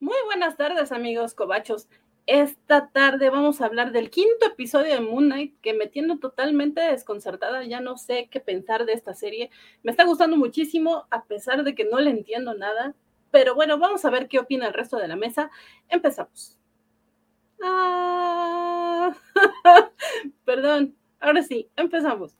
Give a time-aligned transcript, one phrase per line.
[0.00, 1.86] Muy buenas tardes, amigos cobachos.
[2.26, 6.80] Esta tarde vamos a hablar del quinto episodio de Moon Knight, que me tiene totalmente
[6.80, 9.50] desconcertada, ya no sé qué pensar de esta serie.
[9.82, 12.94] Me está gustando muchísimo, a pesar de que no le entiendo nada.
[13.30, 15.50] Pero bueno, vamos a ver qué opina el resto de la mesa.
[15.90, 16.58] Empezamos.
[17.62, 19.14] Ah,
[20.46, 22.34] perdón, ahora sí, empezamos.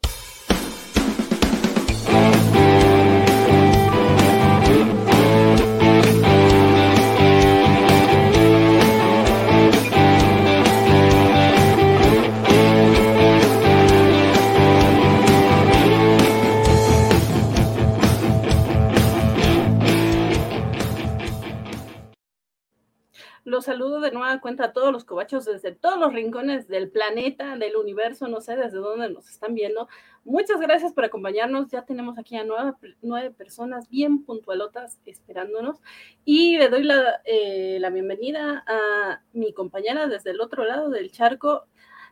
[23.51, 27.57] Los saludo de nueva cuenta a todos los cobachos desde todos los rincones del planeta,
[27.57, 29.89] del universo, no sé desde dónde nos están viendo.
[30.23, 31.69] Muchas gracias por acompañarnos.
[31.69, 35.83] Ya tenemos aquí a nueve, nueve personas bien puntualotas esperándonos.
[36.25, 41.11] Y le doy la, eh, la bienvenida a mi compañera desde el otro lado del
[41.11, 41.65] charco.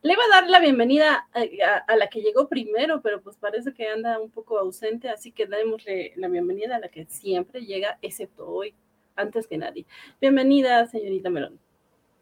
[0.03, 3.73] Le iba a dar la bienvenida a, a, la que llegó primero, pero pues parece
[3.73, 7.97] que anda un poco ausente, así que démosle la bienvenida a la que siempre llega,
[8.03, 8.75] excepto hoy,
[9.19, 9.85] antes que nadie.
[10.21, 11.59] Bienvenida, señorita Melón.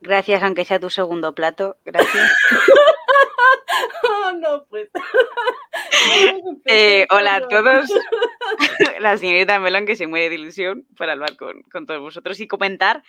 [0.00, 1.77] Gracias, aunque sea tu segundo plato.
[1.84, 2.33] Gracias.
[4.03, 4.88] oh, no, pues.
[6.66, 7.91] eh, hola a todos.
[9.00, 12.48] La señorita Melón que se muere de ilusión para hablar con, con, todos vosotros y
[12.48, 13.03] comentar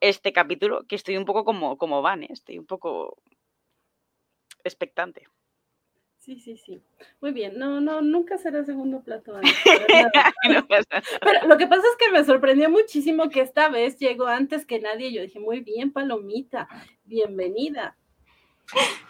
[0.00, 2.28] este capítulo, que estoy un poco como, como Van, ¿eh?
[2.30, 3.16] estoy un poco
[4.64, 5.26] expectante.
[6.24, 6.82] Sí, sí, sí.
[7.20, 7.58] Muy bien.
[7.58, 9.34] No, no, nunca será segundo plato.
[10.48, 14.64] no Pero lo que pasa es que me sorprendió muchísimo que esta vez llegó antes
[14.64, 15.12] que nadie.
[15.12, 16.66] Yo dije, muy bien, Palomita,
[17.04, 17.96] bienvenida.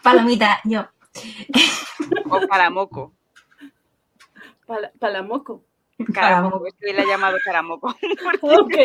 [0.03, 0.89] Palomita, yo.
[2.29, 3.13] O Paramoco.
[4.65, 5.63] Pal Palamoco.
[6.13, 7.95] Caramoco, estoy la llamado Caramoco.
[8.41, 8.75] ok,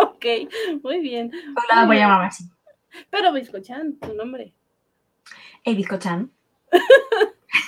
[0.00, 0.24] ok,
[0.82, 1.30] muy bien.
[1.30, 2.44] Hola, voy a llamarme así.
[3.10, 4.52] Pero Biscochan, tu nombre.
[5.62, 6.32] Eh, Biscochan.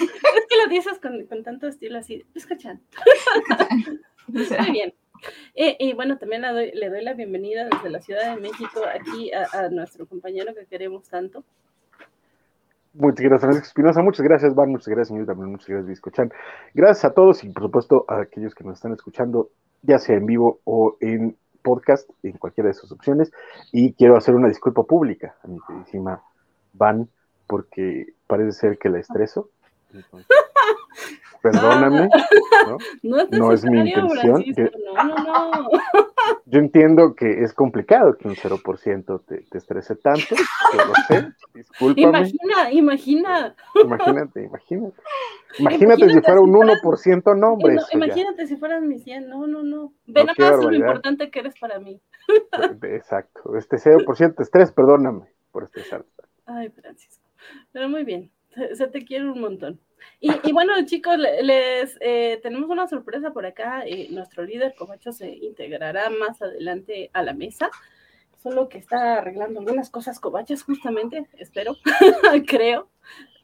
[0.00, 2.80] Es que lo dices con, con tanto estilo así, escuchan.
[4.29, 4.95] Muy bien.
[5.55, 8.83] Y, y, bueno, también le doy, le doy, la bienvenida desde la Ciudad de México
[8.95, 11.45] aquí a, a nuestro compañero que queremos tanto.
[12.95, 14.02] Muchas gracias, Francisco Espinosa.
[14.02, 14.70] Muchas gracias, Van.
[14.70, 15.27] Muchas gracias, señor.
[15.27, 16.33] También muchas gracias, Biscochan.
[16.74, 19.51] Gracias a todos y, por supuesto, a aquellos que nos están escuchando,
[19.83, 23.30] ya sea en vivo o en podcast, en cualquiera de sus opciones.
[23.73, 26.23] Y quiero hacer una disculpa pública a mi queridísima
[26.73, 27.08] Van,
[27.46, 29.51] porque parece ser que la estreso.
[29.93, 30.29] Entonces,
[31.43, 32.09] perdóname,
[32.67, 32.79] ¿no?
[33.03, 34.43] No es, no es mi intención.
[34.43, 34.71] Que...
[34.85, 35.69] No, no, no.
[36.47, 41.33] Yo entiendo que es complicado que un 0% te, te estrese tanto, yo lo sé,
[41.55, 42.09] discúlpame.
[42.09, 43.55] Imagina, imagina.
[43.83, 45.03] Imagínate, imagínate.
[45.59, 47.75] Imagínate, si fuera un 1%, no, hombre.
[47.75, 48.47] No, imagínate ya.
[48.47, 49.93] si fueras mi 100, no, no, no.
[50.07, 52.01] Ve no, más lo importante que eres para mí.
[52.83, 56.09] Exacto, este 0% de estrés, perdóname por estresarte.
[56.47, 57.25] Ay, Francisco.
[57.73, 59.81] Pero muy bien, se, se te quiere un montón.
[60.20, 63.83] Y, y, bueno, chicos, les eh, tenemos una sorpresa por acá.
[63.86, 67.70] Eh, nuestro líder Comacho se integrará más adelante a la mesa.
[68.42, 71.77] Solo que está arreglando algunas cosas cobachas, justamente, espero,
[72.47, 72.89] creo.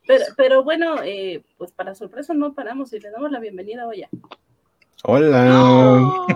[0.06, 4.06] Pero, pero bueno, eh, pues para sorpresa no paramos y le damos la bienvenida hoy.
[5.02, 5.48] Hola.
[5.52, 6.26] ¡Oh!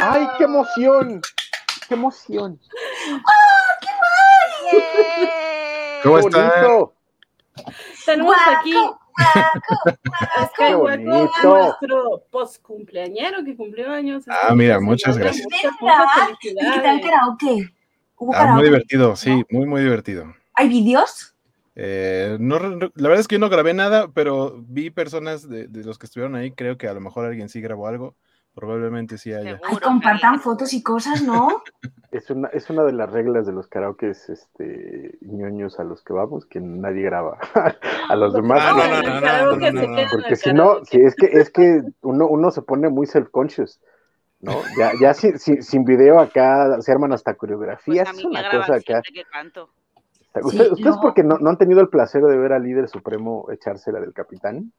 [0.00, 1.20] ¡Ay, qué emoción!
[1.86, 2.58] ¡Qué emoción!
[3.12, 5.39] ¡Oh, qué mal!
[6.02, 6.50] ¿Cómo están?
[8.06, 8.74] Tenemos guaco, aquí
[10.74, 11.28] bonito.
[11.44, 14.24] nuestro post cumpleañero que cumplió años.
[14.28, 15.46] Ah, mira, muchas gracias.
[15.46, 17.74] ¿Y qué tal karaoke?
[18.16, 20.34] ¿Hubo Ah, muy divertido, sí, muy, muy divertido.
[20.54, 21.34] ¿Hay vídeos?
[21.74, 25.84] Eh, no, la verdad es que yo no grabé nada, pero vi personas de, de,
[25.84, 26.52] los que estuvieron ahí.
[26.52, 28.14] Creo que a lo mejor alguien sí grabó algo.
[28.54, 29.60] Probablemente sí haya.
[29.64, 31.62] Ay, compartan fotos y cosas, ¿no?
[32.12, 36.12] Es una, es una de las reglas de los karaokes este, ñoños a los que
[36.12, 37.38] vamos, que nadie graba
[38.08, 38.58] a los demás.
[38.76, 42.26] No, no, no, no, no, no, Porque si no, si es que es que uno,
[42.26, 43.80] uno se pone muy self-conscious,
[44.40, 44.54] ¿no?
[44.76, 48.24] Ya, ya sin, sin, sin video acá se arman hasta coreografías, Pues a mí es
[48.40, 49.02] una cosa acá.
[49.02, 49.70] siempre que canto.
[50.42, 51.00] Ustedes, Sí, ustedes no.
[51.00, 54.72] porque no, no han tenido el placer de ver al líder supremo echársela del capitán,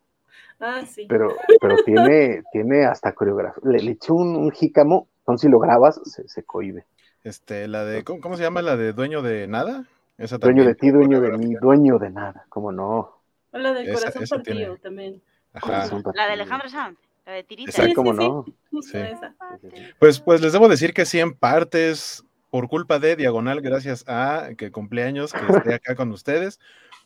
[0.61, 1.07] Ah, sí.
[1.09, 3.61] pero, pero tiene, tiene hasta coreografía.
[3.69, 6.85] Le, le echó un, un jícamo, entonces si lo grabas, se, se cohibe.
[7.23, 8.61] Este, la de, ¿cómo, cómo se llama?
[8.61, 9.85] La de dueño de nada.
[10.17, 13.17] Esa Dueño de ti, dueño de mí, dueño de nada, ¿cómo no?
[13.51, 15.21] O la del Esa- corazón esa partido tiene- también.
[15.53, 15.65] Ajá.
[15.67, 16.33] Corazón La de.
[16.33, 17.71] Alejandro Sanz, la de Tirita.
[17.71, 17.93] Exacto.
[17.95, 18.45] ¿Cómo no?
[18.83, 18.97] Sí.
[19.99, 24.49] Pues, pues les debo decir que sí, en partes, por culpa de Diagonal, gracias a
[24.57, 26.59] que cumpleaños, que esté acá con ustedes,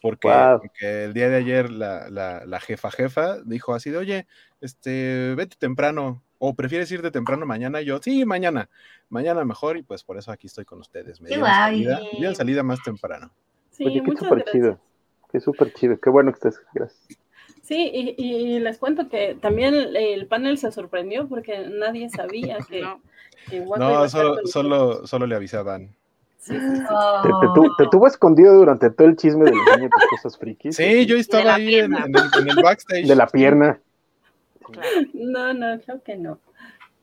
[0.05, 0.59] porque, Wow.
[0.59, 4.27] porque el día de ayer la, la, la jefa jefa dijo así de, oye,
[4.61, 7.81] este, vete temprano ¿O prefieres ir de temprano mañana?
[7.81, 8.69] Y yo, sí, mañana,
[9.09, 11.21] mañana mejor, y pues por eso aquí estoy con ustedes.
[11.21, 13.31] Me Qué dieron salida, me dieron salida más temprano.
[13.71, 14.79] Sí, Oye, qué súper chido.
[15.31, 15.97] Qué súper chido.
[15.99, 16.61] Qué bueno que estés.
[16.73, 17.07] Gracias.
[17.63, 22.81] Sí, y, y les cuento que también el panel se sorprendió porque nadie sabía que,
[22.81, 23.01] No.
[23.49, 25.95] que No, solo, solo, solo le avisaban.
[26.45, 26.83] Sí, sí, sí.
[27.23, 30.37] Te, te tu- te tuvo escondido durante todo el chisme de los niños tus cosas
[30.37, 30.75] frikis.
[30.75, 33.07] Sí, yo estaba ahí en, en el, en el backstage.
[33.07, 33.79] De la pierna.
[34.71, 34.87] Claro.
[35.13, 36.37] No, no, creo que no.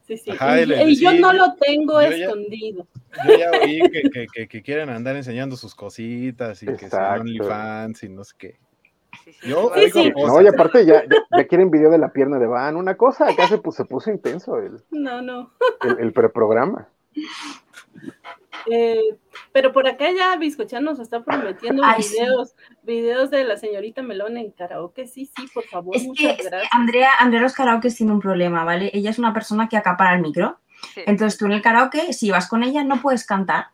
[0.06, 0.30] Sí, sí.
[0.30, 2.86] Ajá, le- y yo sí, no lo tengo yo ya- escondido.
[3.26, 7.00] Yo ya oí que, que, que, que quieren andar enseñando sus cositas y que son
[7.00, 7.20] Exacto.
[7.22, 8.56] OnlyFans y no sé qué.
[9.24, 10.12] Sí, sí, Yo sí, Sí, oigo sí.
[10.12, 10.28] cosas.
[10.34, 12.76] No, y aparte ya, ya, ya quieren video de la pierna de Van.
[12.76, 15.50] Una cosa, acá se puso, se puso intenso el, No, no.
[15.82, 16.88] el, el preprograma.
[18.70, 19.00] Eh,
[19.52, 22.14] pero por acá ya Biscochan nos está prometiendo Ay, sí.
[22.14, 25.06] videos, videos de la señorita Melón en karaoke.
[25.06, 26.72] Sí, sí, por favor, Es que muchas es que gracias.
[26.72, 28.90] Andrea, Andrea los karaoke tiene un problema, ¿vale?
[28.92, 30.58] Ella es una persona que acapara el micro.
[30.94, 31.02] sí.
[31.06, 33.68] Entonces tú en el karaoke, si vas con ella, no puedes cantar.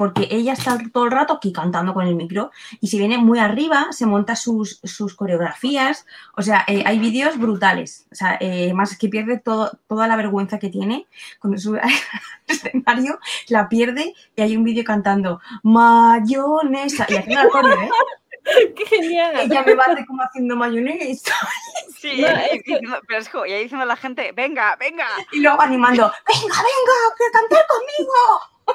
[0.00, 2.50] Porque ella está todo el rato aquí cantando con el micro.
[2.80, 6.06] Y si viene muy arriba, se monta sus, sus coreografías.
[6.38, 8.06] O sea, eh, hay vídeos brutales.
[8.10, 11.06] O sea, eh, más que pierde todo, toda la vergüenza que tiene.
[11.38, 11.90] Cuando sube al
[12.48, 13.18] escenario,
[13.48, 17.04] la pierde y hay un vídeo cantando mayonesa.
[17.10, 17.90] Y haciendo la coreo, ¿eh?
[18.74, 19.32] ¡Qué genial!
[19.40, 21.34] Ella me bate como haciendo mayonesa.
[22.00, 24.74] Sí, No, y- es y diciendo- pero es como, ya diciendo a la gente, venga,
[24.76, 25.06] venga.
[25.32, 28.14] Y luego animando, venga, venga, que cantar conmigo.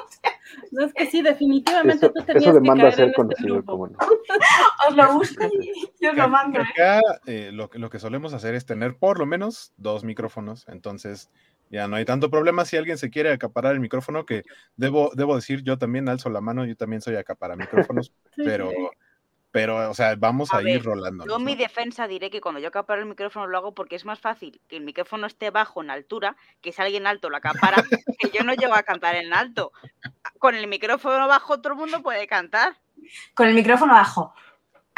[0.72, 3.16] No, es que sí, definitivamente Eso, tú tenías eso que demanda caer ser en este
[3.16, 3.72] conocido grupo.
[3.72, 3.98] como no.
[4.88, 6.60] Os lo busco y y os lo mando.
[6.60, 6.62] ¿eh?
[6.62, 10.66] Acá eh, lo, que- lo que solemos hacer es tener por lo menos dos micrófonos,
[10.68, 11.30] entonces
[11.70, 14.44] ya no hay tanto problema si alguien se quiere acaparar el micrófono, que
[14.76, 18.70] debo, debo decir, yo también alzo la mano, yo también soy acapara micrófonos, Sí, pero,
[18.70, 18.76] sí.
[19.56, 21.24] Pero, o sea, vamos a, A ir rolando.
[21.26, 24.04] Yo en mi defensa diré que cuando yo acaparo el micrófono lo hago porque es
[24.04, 27.82] más fácil que el micrófono esté bajo en altura, que si alguien alto lo acapara,
[28.18, 29.72] que yo no llego a cantar en alto.
[30.38, 32.76] Con el micrófono bajo todo el mundo puede cantar.
[33.32, 34.34] Con el micrófono abajo.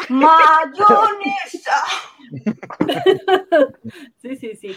[0.08, 1.84] ¡Mayonesa!
[4.18, 4.76] Sí, sí, sí.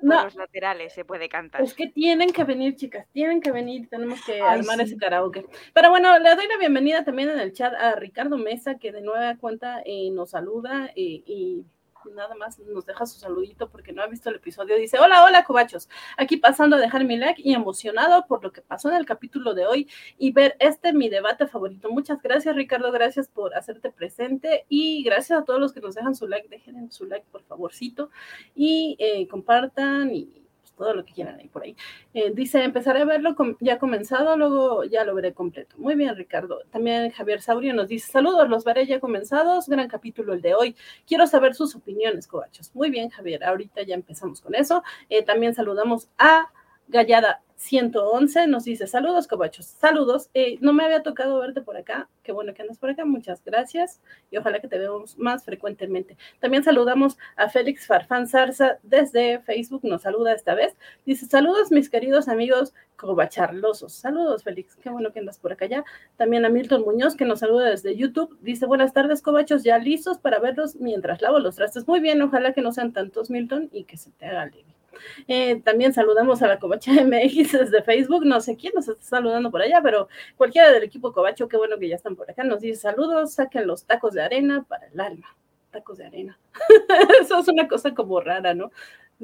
[0.00, 1.62] Por los laterales se puede cantar.
[1.62, 4.84] es que tienen que venir, chicas, tienen que venir, tenemos que Ay, armar sí.
[4.84, 5.46] ese karaoke.
[5.74, 9.00] Pero bueno, le doy la bienvenida también en el chat a Ricardo Mesa, que de
[9.00, 11.64] nueva cuenta eh, nos saluda eh, y
[12.10, 14.76] nada más nos deja su saludito porque no ha visto el episodio.
[14.76, 15.88] Dice, hola, hola, cobachos.
[16.16, 19.54] Aquí pasando a dejar mi like y emocionado por lo que pasó en el capítulo
[19.54, 19.88] de hoy
[20.18, 21.90] y ver este mi debate favorito.
[21.90, 22.92] Muchas gracias, Ricardo.
[22.92, 26.48] Gracias por hacerte presente y gracias a todos los que nos dejan su like.
[26.48, 28.10] Dejen su like, por favorcito,
[28.54, 30.41] y eh, compartan y
[30.76, 31.76] todo lo que quieran ahí por ahí.
[32.14, 35.76] Eh, dice, empezaré a verlo ya comenzado, luego ya lo veré completo.
[35.78, 36.60] Muy bien, Ricardo.
[36.70, 39.68] También Javier Saurio nos dice, saludos, los veré ya comenzados.
[39.68, 40.76] Gran capítulo el de hoy.
[41.06, 42.74] Quiero saber sus opiniones, cobachos.
[42.74, 43.44] Muy bien, Javier.
[43.44, 44.82] Ahorita ya empezamos con eso.
[45.08, 46.50] Eh, también saludamos a
[46.88, 50.28] Gallada 111 nos dice saludos, cobachos, saludos.
[50.34, 52.08] Eh, no me había tocado verte por acá.
[52.24, 53.04] Qué bueno que andas por acá.
[53.04, 54.00] Muchas gracias
[54.32, 56.16] y ojalá que te veamos más frecuentemente.
[56.40, 59.82] También saludamos a Félix Farfán Zarza desde Facebook.
[59.84, 60.76] Nos saluda esta vez.
[61.06, 63.92] Dice saludos, mis queridos amigos cobacharlosos.
[63.92, 64.74] Saludos, Félix.
[64.74, 65.84] Qué bueno que andas por acá ya.
[66.16, 68.36] También a Milton Muñoz que nos saluda desde YouTube.
[68.40, 71.86] Dice buenas tardes, cobachos, ya listos para verlos mientras lavo los trastes.
[71.86, 74.81] Muy bien, ojalá que no sean tantos, Milton, y que se te haga leve.
[75.28, 78.24] Eh, también saludamos a la Covacha MX desde Facebook.
[78.24, 81.78] No sé quién nos está saludando por allá, pero cualquiera del equipo Covacho, qué bueno
[81.78, 82.44] que ya están por acá.
[82.44, 85.36] Nos dice saludos, saquen los tacos de arena para el alma.
[85.70, 86.38] Tacos de arena.
[87.20, 88.70] Eso es una cosa como rara, ¿no?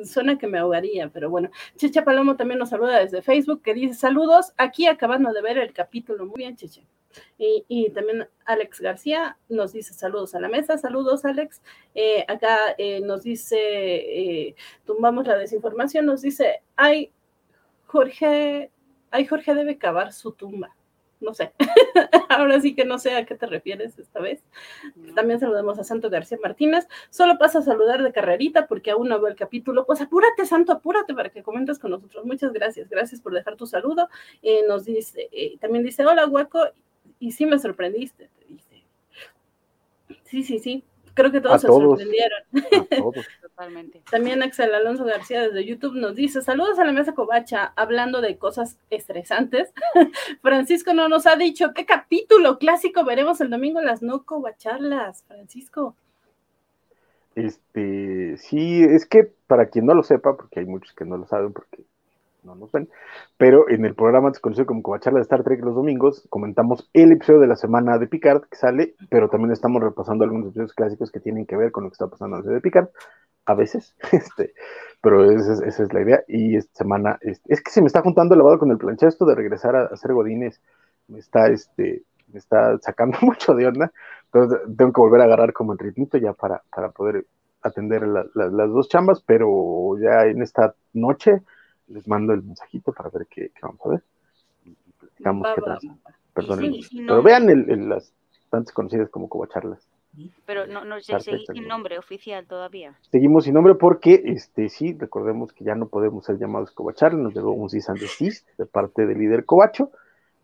[0.05, 1.51] Suena que me ahogaría, pero bueno.
[1.77, 5.73] Checha Palomo también nos saluda desde Facebook, que dice saludos, aquí acabando de ver el
[5.73, 6.27] capítulo.
[6.27, 6.85] Muy bien, Cheche.
[7.39, 10.79] Y, y también Alex García nos dice saludos a la mesa.
[10.79, 11.63] Saludos, Alex.
[11.95, 17.13] Eh, acá eh, nos dice, eh, tumbamos la desinformación, nos dice, ay,
[17.87, 18.71] Jorge,
[19.11, 20.75] ay, Jorge debe cavar su tumba.
[21.21, 21.53] No sé.
[22.29, 24.43] Ahora sí que no sé a qué te refieres esta vez.
[24.95, 25.15] No.
[25.15, 26.87] También saludamos a Santo García Martínez.
[27.11, 29.85] Solo pasa a saludar de carrerita porque aún no veo el capítulo.
[29.87, 32.25] Pues apúrate, Santo, apúrate para que comentes con nosotros.
[32.25, 32.89] Muchas gracias.
[32.89, 34.09] Gracias por dejar tu saludo.
[34.43, 36.61] Eh, nos dice, eh, también dice, hola, Guaco.
[37.21, 38.85] Y sí me sorprendiste, te dice.
[40.25, 40.85] Sí, sí, sí.
[41.19, 41.83] Creo que todos A se todos.
[41.83, 42.39] sorprendieron.
[42.55, 43.27] A todos.
[43.43, 44.03] Totalmente.
[44.09, 48.39] También Axel Alonso García desde YouTube nos dice, saludos a la mesa Covacha, hablando de
[48.39, 49.73] cosas estresantes.
[50.43, 55.25] Francisco no nos ha dicho qué capítulo clásico veremos el domingo en las no covacharlas,
[55.25, 55.97] Francisco.
[57.35, 61.27] Este, sí, es que para quien no lo sepa, porque hay muchos que no lo
[61.27, 61.83] saben porque
[62.43, 62.89] no nos ven,
[63.37, 67.13] pero en el programa antes conocido como Covacharla de Star Trek los domingos, comentamos el
[67.13, 71.11] episodio de la semana de Picard que sale, pero también estamos repasando algunos episodios clásicos
[71.11, 72.89] que tienen que ver con lo que está pasando en serie de Picard.
[73.47, 74.55] a veces, este,
[75.01, 76.23] pero esa es, esa es la idea.
[76.29, 79.25] Y esta semana, es que se me está juntando el lavado con el plancha, esto
[79.27, 80.61] de regresar a, hacer godines,
[81.09, 83.93] me está, este, me está sacando mucho de onda,
[84.33, 87.27] entonces tengo que volver a agarrar como el ritmito ya para, para poder
[87.63, 91.43] atender la- la- las dos chambas, pero ya en esta noche
[91.89, 94.03] les mando el mensajito para ver qué, qué vamos a ver.
[94.65, 95.89] Y platicamos Va, qué va, tranza.
[96.07, 96.15] va.
[96.35, 96.77] Perdónenme.
[96.77, 98.13] Y sin Pero vean el, el- las
[98.51, 99.87] tantas conocidas como covacharlas.
[100.47, 102.95] Pero no, no seguís sin nombre oficial todavía.
[103.11, 107.35] Seguimos sin nombre porque, este, sí, recordemos que ya no podemos ser llamados covacharlas, nos
[107.35, 109.91] llegó un cease and desist de parte del líder covacho,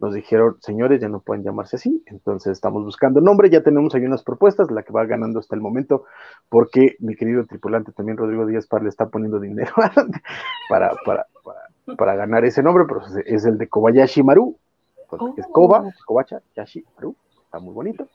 [0.01, 4.05] nos dijeron, señores, ya no pueden llamarse así, entonces estamos buscando nombre, ya tenemos ahí
[4.05, 6.05] unas propuestas, la que va ganando hasta el momento,
[6.49, 9.73] porque mi querido tripulante también Rodrigo Díaz Par le está poniendo dinero
[10.69, 14.57] para, para, para, para ganar ese nombre, pero es- el de Kobayashi Maru,
[15.09, 15.53] porque es Oh.
[15.53, 18.09] Koba, Kobacha, Yashi Maru, está muy bonito,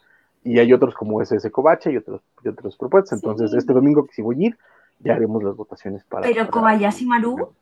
[0.44, 3.58] y hay otros como SS Kobacha y otros, y otros propuestas, entonces Sí.
[3.58, 4.58] este domingo que si voy a ir,
[5.00, 6.24] ya haremos las votaciones para...
[6.24, 7.54] Pero para- Kobayashi Maru,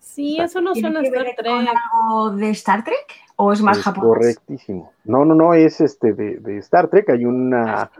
[0.00, 1.68] Sí, eso no ¿tiene suena Star Trek.
[1.68, 3.06] algo de Star Trek?
[3.36, 4.08] ¿O es más Es japonés?
[4.08, 4.92] Correctísimo.
[5.04, 7.08] No, no, no, es este de, de Star Trek.
[7.10, 7.90] Hay una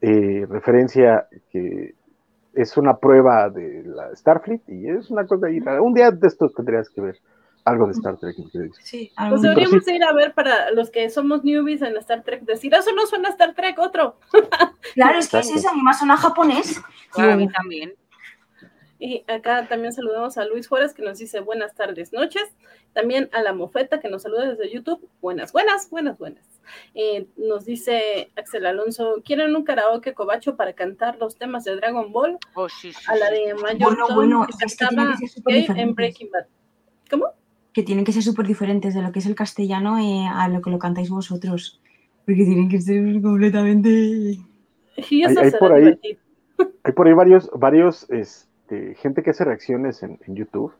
[0.00, 1.94] eh, referencia que
[2.54, 5.58] es una prueba de la Starfleet y es una cosa ahí.
[5.80, 7.18] Un día de estos tendrías que ver
[7.64, 8.36] algo de Star Trek.
[8.80, 9.94] Sí, Pues deberíamos sí.
[9.96, 13.28] ir a ver para los que somos newbies en Star Trek, decir, eso no suena
[13.28, 14.16] a Star Trek, otro.
[14.94, 15.58] Claro, es que Exacto.
[15.58, 16.80] ese anima suena japonés.
[17.12, 17.94] Claro, a mí también.
[18.98, 22.44] Y acá también saludamos a Luis Juárez que nos dice buenas tardes, noches.
[22.94, 25.06] También a la Mofeta que nos saluda desde YouTube.
[25.20, 26.44] Buenas, buenas, buenas, buenas.
[26.94, 32.10] Eh, nos dice Axel Alonso, ¿quieren un karaoke cobacho para cantar los temas de Dragon
[32.10, 32.38] Ball?
[32.54, 35.20] Oh, sí, sí, A la de Mayor Bueno, Tom, bueno, que es que cantaba tienen
[35.20, 35.88] que ser súper Gay diferentes.
[35.88, 36.46] en Breaking Bad.
[37.10, 37.26] ¿Cómo?
[37.72, 40.62] que tienen que ser súper diferentes de lo que es el castellano eh, a lo
[40.62, 41.78] que lo cantáis vosotros.
[42.24, 44.38] Porque tienen que ser completamente...
[45.10, 46.20] Y eso hay será por ahí- divertido.
[46.84, 48.06] Hay por ahí varios, varios,
[48.66, 50.72] este, gente que hace reacciones en, en YouTube.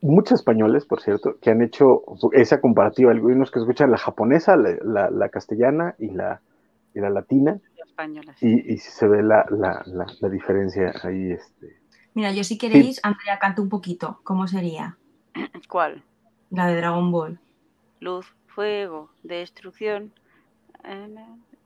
[0.00, 3.10] Muchos españoles, por cierto, que han hecho esa comparativa.
[3.10, 6.40] Algunos que escuchan la japonesa, la, la- la castellana y la,
[6.94, 7.58] y la latina.
[8.40, 11.32] Y, y se ve la, la, la, la diferencia ahí.
[11.32, 11.76] Este.
[12.14, 14.20] Mira, yo si queréis, Andrea, canto un poquito.
[14.22, 14.96] ¿Cómo sería?
[15.68, 16.02] ¿Cuál?
[16.50, 17.38] La de Dragon Ball.
[18.00, 20.12] Luz, fuego, destrucción.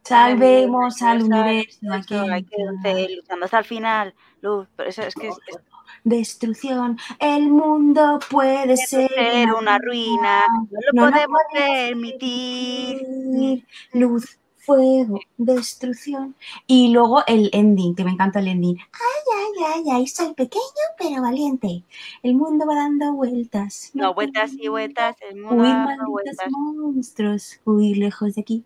[0.05, 1.79] Salvemos al universo.
[1.91, 2.03] Hay
[2.45, 4.15] que luchando hasta el final.
[4.41, 5.59] Luz, pero eso es que es, es
[6.05, 6.99] Destrucción.
[7.19, 10.45] El mundo puede ser, ser una ruina.
[10.93, 12.99] No lo No podemos permitir.
[12.99, 13.67] permitir.
[13.93, 16.37] Luz, fuego, destrucción.
[16.67, 18.79] Y luego el ending, que me encanta el ending.
[18.79, 20.63] Ay, ay, ay, ay, soy pequeño
[20.99, 21.85] pero valiente.
[22.23, 23.91] El mundo va dando vueltas.
[23.95, 26.47] No, vueltas y vueltas, el mundo Huir da malditos vueltas.
[26.51, 28.65] monstruos, huir lejos de aquí,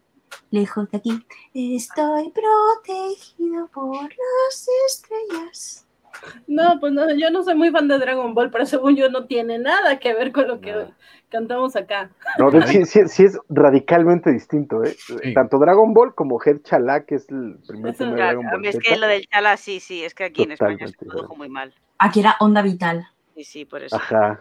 [0.50, 1.26] lejos de aquí.
[1.54, 5.86] Estoy protegido por las estrellas.
[6.46, 9.26] No, pues no, yo no soy muy fan de Dragon Ball, pero según yo no
[9.26, 10.86] tiene nada que ver con lo que
[11.28, 12.10] cantamos acá.
[12.38, 14.96] No, de- sí, sí- sí es radicalmente distinto, ¿eh?
[14.96, 15.34] Sí.
[15.34, 18.64] Tanto Dragon Ball como Head Chala, que es el primer tema de Dragon Ball.
[18.66, 21.48] es que lo del chala, sí, sí, es que aquí en España se produjo muy
[21.48, 21.74] mal.
[21.98, 23.08] Aquí era onda vital.
[23.34, 23.96] Sí, sí, por eso.
[23.96, 24.40] Ajá.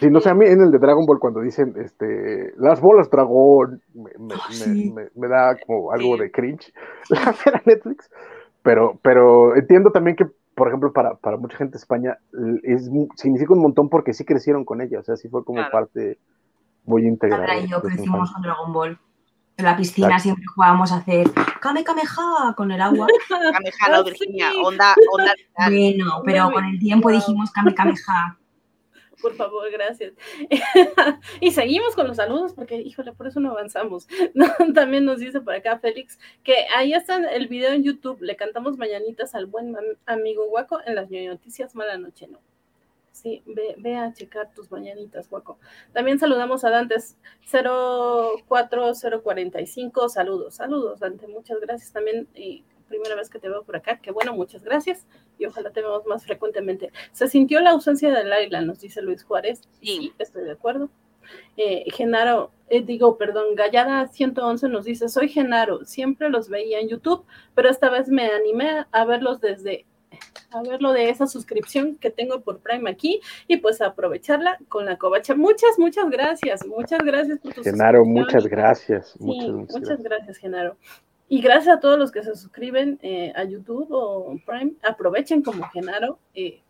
[0.00, 3.10] Sí, no sé, a mí en el de Dragon Ball cuando dicen este, las bolas
[3.10, 4.92] dragón, me, me- me- sí.
[4.94, 6.72] me- me da como algo de cringe
[7.10, 8.10] la ver a Netflix,
[8.62, 12.18] pero, pero entiendo también que, por ejemplo, para, para mucha gente de España
[12.62, 15.72] es, significa un montón porque sí crecieron con ella, o sea, sí fue como Claro.
[15.72, 16.18] parte
[16.84, 17.46] muy integrada.
[17.46, 18.98] Sandra y yo crecimos con Dragon Ball.
[19.56, 20.22] En la piscina Exacto.
[20.22, 21.26] siempre jugábamos a hacer
[21.60, 23.08] Kame Kameha con el agua.
[23.28, 25.32] Kamehameha, Ah, Virginia, onda, onda.
[25.68, 28.38] Bueno, pero con el tiempo dijimos Kame Kameha.
[29.20, 30.14] Por favor, gracias.
[31.40, 34.06] y seguimos con los saludos porque, híjole, por eso no avanzamos.
[34.74, 38.20] También nos dice por acá Félix que ahí está el video en YouTube.
[38.20, 42.38] Le cantamos mañanitas al buen amigo Guaco en las noticias Mala Noche, ¿no?
[43.12, 45.58] Sí, ve, ve a checar tus mañanitas, Guaco.
[45.92, 47.16] También saludamos a Dantes
[47.50, 50.08] 04045.
[50.08, 51.26] Saludos, saludos, Dante.
[51.26, 52.28] Muchas gracias también.
[52.36, 54.00] Y primera vez que te veo por acá.
[54.02, 55.06] Qué bueno, muchas gracias.
[55.38, 56.90] Y ojalá te veamos más frecuentemente.
[57.12, 59.62] Se sintió la ausencia de Laila, nos dice Luis Juárez.
[59.80, 60.12] Sí.
[60.18, 60.90] estoy de acuerdo.
[61.56, 66.88] Eh, Genaro, eh, digo, perdón, Gallada 111 nos dice, soy Genaro, siempre los veía en
[66.88, 69.84] YouTube, pero esta vez me animé a verlos desde,
[70.50, 74.86] a verlo de esa suscripción que tengo por Prime aquí y pues a aprovecharla con
[74.86, 75.34] la covacha.
[75.34, 78.12] Muchas, muchas gracias, muchas gracias por tu Genaro, suscripción.
[78.14, 79.16] muchas gracias.
[79.18, 80.02] Sí, muchas, muchas, muchas gracias.
[80.02, 80.76] gracias, Genaro.
[81.28, 84.72] Y gracias a todos los que se suscriben eh, a YouTube o Prime.
[84.82, 86.62] Aprovechen como Genaro, eh,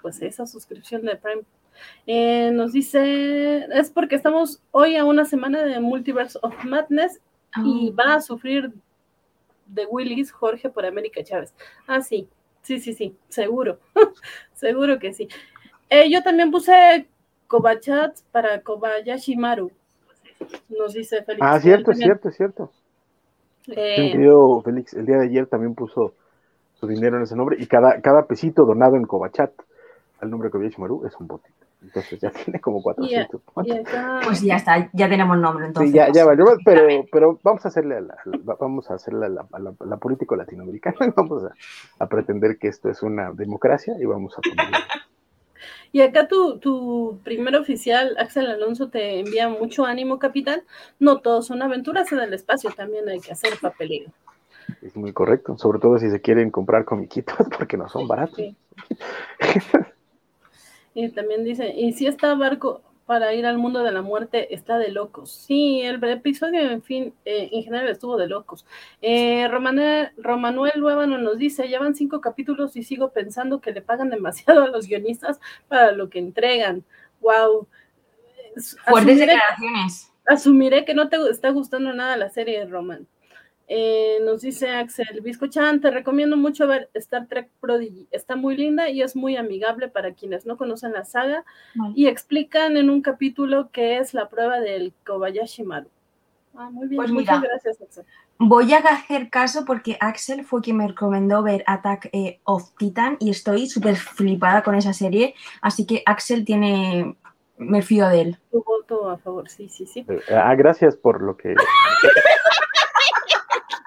[0.00, 1.42] pues esa suscripción de Prime.
[2.06, 7.20] Eh, nos dice, es porque estamos hoy a una semana de Multiverse of Madness
[7.64, 8.72] y va a sufrir
[9.66, 11.52] de Willis, Jorge por América Chávez.
[11.86, 12.28] Ah, sí,
[12.62, 13.80] sí, sí, sí, seguro,
[14.54, 15.28] seguro que sí.
[15.90, 17.08] Eh, yo también puse
[17.48, 19.70] Kobachat para Kobayashi Maru,
[20.68, 21.44] nos dice Félix.
[21.44, 22.72] Ah, cierto, es cierto, es cierto.
[23.68, 26.14] Eh, Mi querido Félix, el día de ayer también puso
[26.74, 29.52] su dinero en ese nombre y cada, cada pesito donado en Cobachat
[30.20, 31.54] al nombre Kobayashi Maru es un botito.
[31.82, 33.40] Entonces ya tiene como 400.
[33.64, 35.90] y acá, Pues ya está, ya tenemos nombre entonces.
[35.92, 38.16] Sí, ya, ya valió, pero, pero vamos a hacerle a la,
[38.58, 41.50] vamos a hacerle a la, a la- a la político latinoamericana, vamos a,
[42.02, 44.76] a pretender que esto es una democracia y vamos a ponerle.
[45.92, 50.62] Y acá tu, tu primer oficial, Axel Alonso, te envía mucho ánimo, capitán.
[50.98, 54.10] No todos son aventuras en el espacio, también hay que hacer papeleo.
[54.82, 58.36] Es muy correcto, sobre todo si se quieren comprar comiquitos porque no son baratos.
[58.36, 58.56] Sí.
[60.94, 64.78] Y también dice, y si está barco para ir al mundo de la muerte está
[64.78, 65.30] de locos.
[65.30, 68.64] Sí, el episodio, en fin, eh, en general estuvo de locos.
[69.02, 73.82] Eh, Romane- Romanuel Luébano nos dice, ya van cinco capítulos y sigo pensando que le
[73.82, 76.84] pagan demasiado a los guionistas para lo que entregan.
[77.20, 77.66] Wow.
[78.54, 80.12] Fuertes Asumiré, declaraciones.
[80.26, 83.06] asumiré que no te está gustando nada la serie, Roman.
[83.66, 88.06] Eh, nos dice Axel, Biscochan, te recomiendo mucho ver Star Trek Prodigy.
[88.10, 91.44] Está muy linda y es muy amigable para quienes no conocen la saga
[91.74, 91.94] Vale.
[91.96, 95.88] y explican en un capítulo que es la prueba del Kobayashi Maru.
[96.56, 97.50] Ah, muy bien, Pues muchas mira.
[97.52, 98.04] gracias, Axel.
[98.38, 103.16] Voy a hacer caso porque Axel fue quien me recomendó ver Attack eh, of Titan
[103.20, 105.34] y estoy súper flipada con esa serie.
[105.62, 107.16] Así que Axel tiene.
[107.56, 108.38] Me fío de él.
[108.50, 110.04] Tu voto a favor, sí, sí, sí.
[110.08, 111.54] Eh, Ah, gracias por lo que.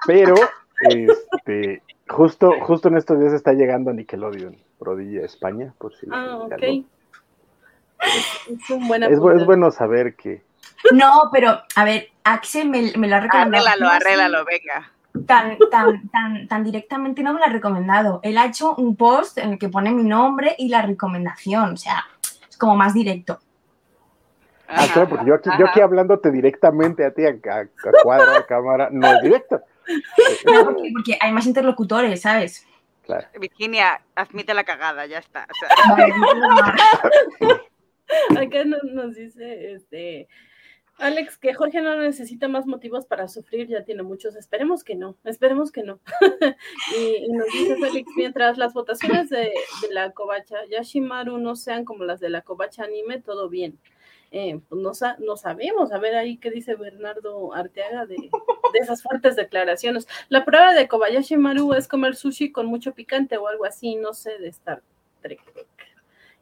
[0.08, 0.34] Pero,
[0.80, 6.06] este, justo, justo en estos días está llegando Nickelodeon, Prodilla España, por si.
[6.10, 6.52] Ah, ok.
[6.52, 6.84] algo.
[8.00, 10.42] Es, es un buen Es, es bueno saber que.
[10.92, 13.66] No, pero a ver, Axel me, me lo ha recomendado.
[13.66, 14.90] Así, arréglalo, venga.
[15.26, 18.20] Tan, tan, tan, tan directamente no me lo ha recomendado.
[18.22, 21.72] Él ha hecho un post en el que pone mi nombre y la recomendación.
[21.72, 22.04] O sea,
[22.48, 23.40] es como más directo.
[24.68, 28.36] Ah, claro, porque yo aquí, yo aquí hablándote directamente a ti, a, a- a cuadro,
[28.36, 29.60] a cámara, no es directo.
[30.44, 32.66] No, porque, porque hay más interlocutores, ¿sabes?
[33.04, 33.26] Claro.
[33.40, 35.46] Virginia, admite la cagada, ya está.
[35.50, 36.80] O sea, Vale, no puedo más.
[38.38, 40.28] Acá nos, nos dice este
[40.98, 44.34] Alex que Jorge no necesita más motivos para sufrir, ya tiene muchos.
[44.34, 46.00] Esperemos que no, esperemos que no.
[46.98, 51.84] y, y nos dice Félix, mientras las votaciones de, de la Kobacha Yashimaru no sean
[51.84, 53.78] como las de la Kobacha Anime, todo bien.
[54.30, 54.92] Eh, pues no,
[55.24, 60.06] no sabemos, a ver ahí qué dice Bernardo Arteaga de, de esas fuertes declaraciones.
[60.28, 64.12] La prueba de Kobayashi Maru es comer sushi con mucho picante o algo así, no
[64.12, 64.82] sé, de Star
[65.22, 65.40] Trek.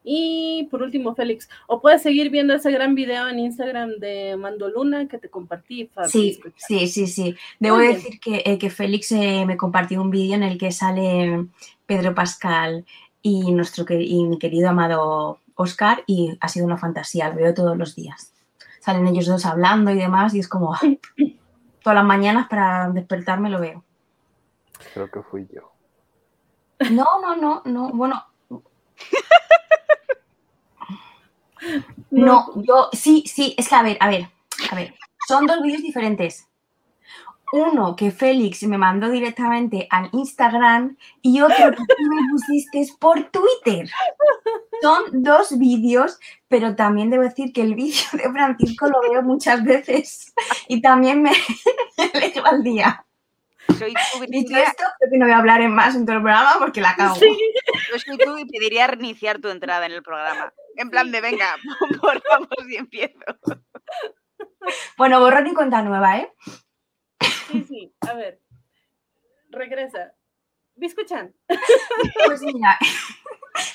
[0.08, 5.08] Y por último, Félix, o puedes seguir viendo ese gran video en Instagram de Mandoluna
[5.08, 5.86] que te compartí.
[5.86, 7.34] Fabi, Sí, sí, sí, sí.
[7.58, 10.70] Debo Muy decir que, eh, que Félix eh, me compartió un vídeo en el que
[10.70, 11.46] sale
[11.86, 12.84] Pedro Pascal
[13.20, 17.76] y nuestro y mi querido amado Oscar y ha sido una fantasía, lo veo todos
[17.76, 18.32] los días.
[18.80, 20.76] Salen ellos dos hablando y demás y es como
[21.82, 23.84] todas las mañanas para despertarme lo veo.
[24.94, 25.72] Creo que fui yo.
[26.90, 28.22] No, no, no, no, bueno,
[32.10, 34.28] no, yo sí, sí, es que a ver, a ver,
[34.70, 34.94] a ver,
[35.26, 36.48] son dos vídeos diferentes.
[37.52, 43.30] Uno que Félix me mandó directamente al Instagram y otro que tú me pusiste por
[43.30, 43.88] Twitter.
[44.82, 49.64] Son dos vídeos, pero también debo decir que el vídeo de Francisco lo veo muchas
[49.64, 50.34] veces
[50.68, 51.32] y también me
[52.14, 53.04] leo al día.
[53.78, 56.22] soy tú, Dicho esto, creo que no voy a hablar en más en todo el
[56.22, 57.14] programa porque la cago.
[57.16, 57.38] Sí.
[57.90, 60.52] yo soy tú y pediría reiniciar tu entrada en el programa.
[60.76, 61.56] En plan de, venga,
[62.02, 63.18] borramos y empiezo.
[64.96, 66.32] Bueno, borrón y cuenta nueva, ¿eh?
[67.50, 68.40] Sí, sí, a ver.
[69.50, 70.12] Regresa.
[70.80, 71.34] ¿Escuchan?
[72.26, 72.78] Pues mira,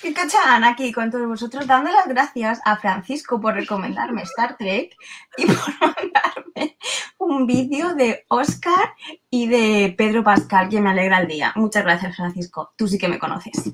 [0.04, 4.96] escuchan aquí con todos vosotros dando las gracias a Francisco por recomendarme Star Trek
[5.38, 6.78] y por mandarme
[7.18, 8.94] un vídeo de Oscar
[9.30, 11.54] y de Pedro Pascal que me alegra el día.
[11.56, 12.74] Muchas gracias, Francisco.
[12.76, 13.74] Tú sí que me conoces.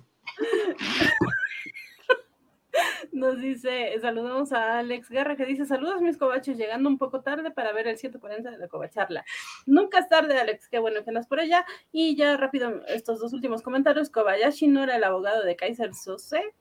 [3.17, 7.49] Nos dice, saludamos a Alex Guerra que dice, saludos mis cobachos, llegando un poco tarde
[7.49, 9.25] para ver el 140 de la cobacharla.
[9.65, 11.65] Nunca es tarde, Alex, qué bueno que andas por allá.
[11.91, 16.53] Y ya rápido, estos dos últimos comentarios, Kobayashi no era el abogado de Kaiser Sose.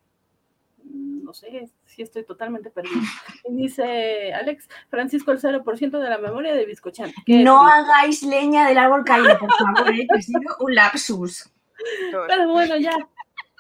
[0.83, 3.03] Mm, No sé, si estoy totalmente perdido.
[3.45, 7.13] Y dice Alex, Francisco el 0% de la memoria de Biscochan.
[7.27, 10.07] Qué No hagáis leña del árbol caído, por favor, ¿eh?
[10.11, 11.53] que ha sido un lapsus.
[12.29, 12.97] Pero bueno, ya.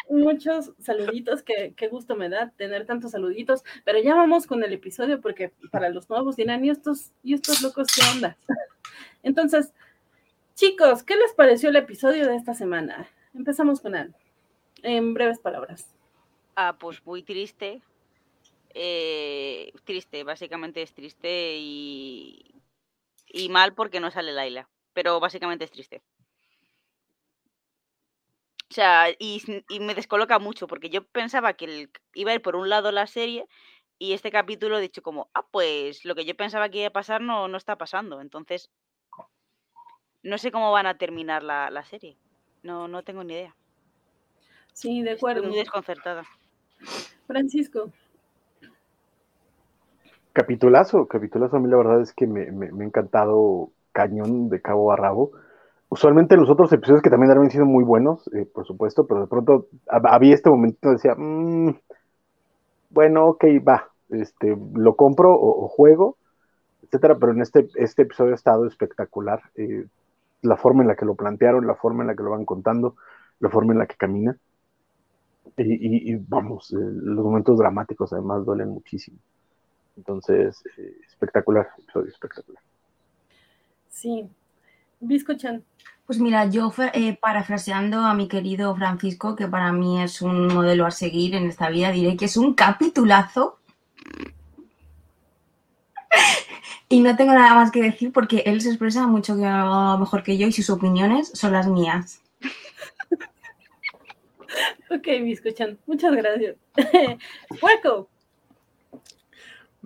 [0.09, 4.73] Muchos saluditos, que qué gusto me da tener tantos saluditos, pero ya vamos con el
[4.73, 8.37] episodio porque para los nuevos dirán, ¿y estos, y estos locos qué onda?
[9.23, 9.73] Entonces,
[10.57, 13.11] Chicos, ¿qué les pareció el episodio de esta semana?
[13.35, 14.14] Empezamos con Anne.
[14.83, 15.95] En breves palabras.
[16.55, 17.83] Ah, pues muy triste.
[18.73, 22.55] Eh, triste, básicamente es triste y,
[23.29, 24.66] y mal porque no sale Laila.
[24.95, 26.01] Pero básicamente es triste.
[28.70, 32.42] O sea, y, y me descoloca mucho porque yo pensaba que el- iba a ir
[32.42, 33.46] por un lado la serie
[33.98, 36.92] y este capítulo he dicho como, ah, pues lo que yo pensaba que iba a
[36.92, 38.20] pasar no, no está pasando.
[38.20, 38.70] Entonces,
[40.22, 42.18] no sé cómo van a terminar la, la serie.
[42.62, 43.57] No, no tengo ni idea.
[44.72, 45.48] Sí, de Estoy acuerdo.
[45.48, 46.24] muy desconcertada.
[47.26, 47.92] Francisco.
[50.33, 51.57] Capitulazo, capitulazo.
[51.57, 54.96] A mí la verdad es que me, me- me ha encantado cañón de cabo a
[54.96, 55.33] rabo.
[55.88, 59.27] Usualmente los otros episodios que también habían sido muy buenos, eh, por supuesto, pero de
[59.29, 61.75] pronto hab- había este momento decía, "Mm,
[62.90, 66.16] bueno, ok, va, este, lo compro o, juego,
[66.83, 69.40] etcétera, pero en este, este episodio ha estado espectacular.
[69.57, 69.87] eh,
[70.42, 72.94] la forma en la que lo plantearon, la forma en la que lo van contando,
[73.40, 74.37] la forma en la que camina.
[75.57, 79.18] Y, vamos, eh, los momentos dramáticos además duelen muchísimo.
[79.96, 82.62] Entonces, eh, espectacular, episodio espectacular.
[83.90, 84.29] Sí.
[85.07, 85.64] Visco Chan.
[86.07, 90.87] Pues mira, yo eh, parafraseando a mi querido Francisco, que para mí es un modelo
[90.87, 93.59] a seguir en esta vida, diré que es un capitulazo.
[96.88, 100.38] Y no tengo nada más que decir porque él se expresa mucho que- mejor que
[100.38, 102.21] yo y sus opiniones son las mías.
[104.88, 105.77] Ok, Visco Chan.
[105.87, 106.55] Muchas gracias.
[107.61, 108.09] Hueco.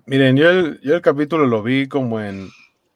[0.06, 2.50] Miren, yo el, yo el capítulo lo vi como en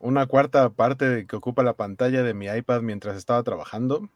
[0.04, 4.10] una cuarta parte que ocupa la pantalla de mi iPad mientras estaba trabajando.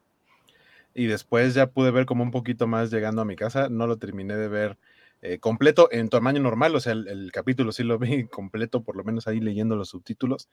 [0.94, 3.70] Y después ya pude ver como un poquito más llegando a mi casa.
[3.70, 4.78] No lo terminé de ver
[5.22, 6.76] eh, completo en tamaño normal.
[6.76, 9.88] O sea, el, el capítulo sí lo vi completo, por lo menos ahí leyendo los
[9.88, 10.50] subtítulos.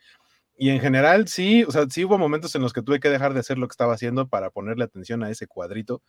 [0.58, 3.34] Y en general sí, o sea, sí hubo momentos en los que tuve que dejar
[3.34, 6.02] de hacer lo que estaba haciendo para ponerle atención a ese cuadrito.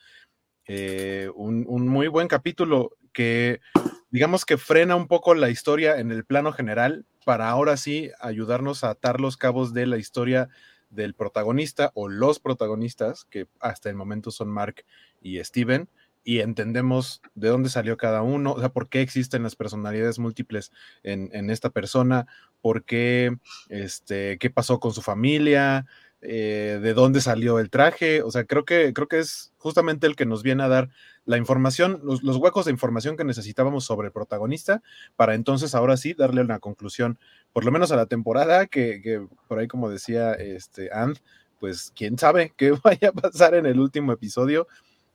[0.69, 3.61] Eh, un, un muy buen capítulo que
[4.11, 8.85] digamos que frena un poco la historia en el plano general para ahora sí ayudarnos
[8.85, 10.49] a atar los cabos de la historia
[10.91, 14.85] del protagonista o los protagonistas, que hasta el momento son Mark
[15.21, 15.89] y Steven,
[16.23, 20.71] y entendemos de dónde salió cada uno, o sea, por qué existen las personalidades múltiples
[21.03, 22.29] en, en esta persona,
[22.61, 23.37] por qué,
[23.71, 25.85] este, qué pasó con su familia,
[26.29, 30.17] eh, de dónde salió el traje, o sea, creo que, creo que es justamente el
[30.17, 30.89] que nos viene a dar
[31.25, 34.83] la información, los, huecos de información que necesitábamos sobre el protagonista,
[35.15, 37.19] para entonces ahora sí darle una conclusión,
[37.53, 41.19] por lo menos a la temporada, que, que por ahí como decía este And,
[41.61, 44.67] pues quién sabe qué vaya a pasar en el último episodio.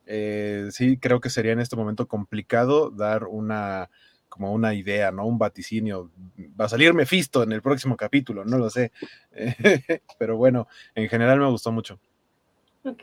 [0.06, 3.90] Eh, sí, creo que sería en este momento complicado dar una
[4.32, 5.26] como una idea, ¿no?
[5.26, 6.10] Un vaticinio.
[6.58, 8.90] Va a salir Mephisto en el próximo capítulo, no lo sé.
[10.18, 12.00] Pero bueno, en general me gustó mucho.
[12.82, 13.02] Ok.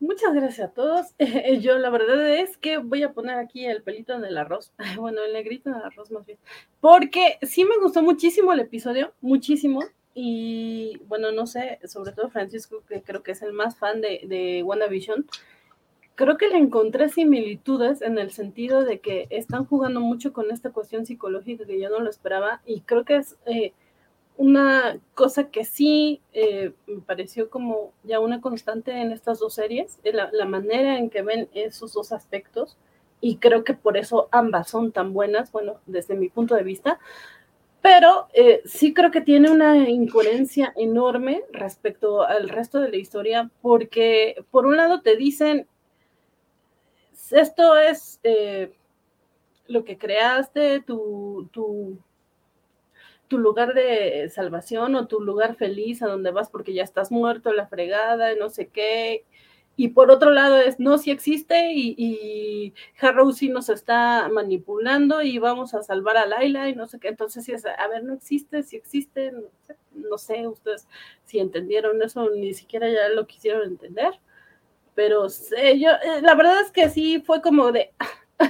[0.00, 1.08] Muchas gracias a todos.
[1.60, 4.72] Yo la verdad es que voy a poner aquí el pelito en el arroz.
[4.96, 6.38] Bueno, el negrito en el arroz más bien.
[6.80, 9.84] Porque sí me gustó muchísimo el episodio, muchísimo.
[10.14, 14.22] Y bueno, no sé, sobre todo Francisco, que creo que es el más fan de,
[14.26, 15.26] de WandaVision.
[16.20, 20.70] Creo que le encontré similitudes en el sentido de que están jugando mucho con esta
[20.70, 22.60] cuestión psicológica que yo no lo esperaba.
[22.66, 23.38] Y creo que es...
[23.46, 23.72] Eh,
[24.36, 29.98] una cosa que sí eh, me pareció como ya una constante en estas dos series,
[30.04, 32.78] la, la, manera en que ven esos dos aspectos,
[33.20, 36.98] y creo que por eso ambas son tan buenas, bueno, desde mi punto de vista,
[37.82, 43.50] pero eh, sí creo que tiene una incoherencia enorme respecto al resto de la historia,
[43.60, 45.66] porque por un lado te dicen,
[47.32, 48.72] esto es eh,
[49.66, 51.48] lo que creaste, tu...
[53.28, 57.52] tu lugar de salvación o tu lugar feliz a donde vas porque ya estás muerto,
[57.52, 59.24] la fregada, no sé qué.
[59.76, 65.22] Y por otro lado es, no, sí existe y, y Harrow sí nos está manipulando
[65.22, 67.08] y vamos a salvar a Laila y no sé qué.
[67.08, 70.88] Entonces, sí es, a ver, no existe, sí existe, no sé, no sé ustedes
[71.24, 74.20] si entendieron eso, ni siquiera ya lo quisieron entender.
[75.00, 77.90] Pero sé, yo, eh, la verdad es que sí fue como de,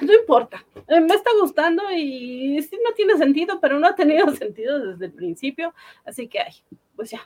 [0.02, 4.80] no importa, me está gustando y sí no tiene sentido, pero no ha tenido sentido
[4.80, 5.72] desde el principio,
[6.04, 6.54] así que, ay,
[6.96, 7.20] pues ya.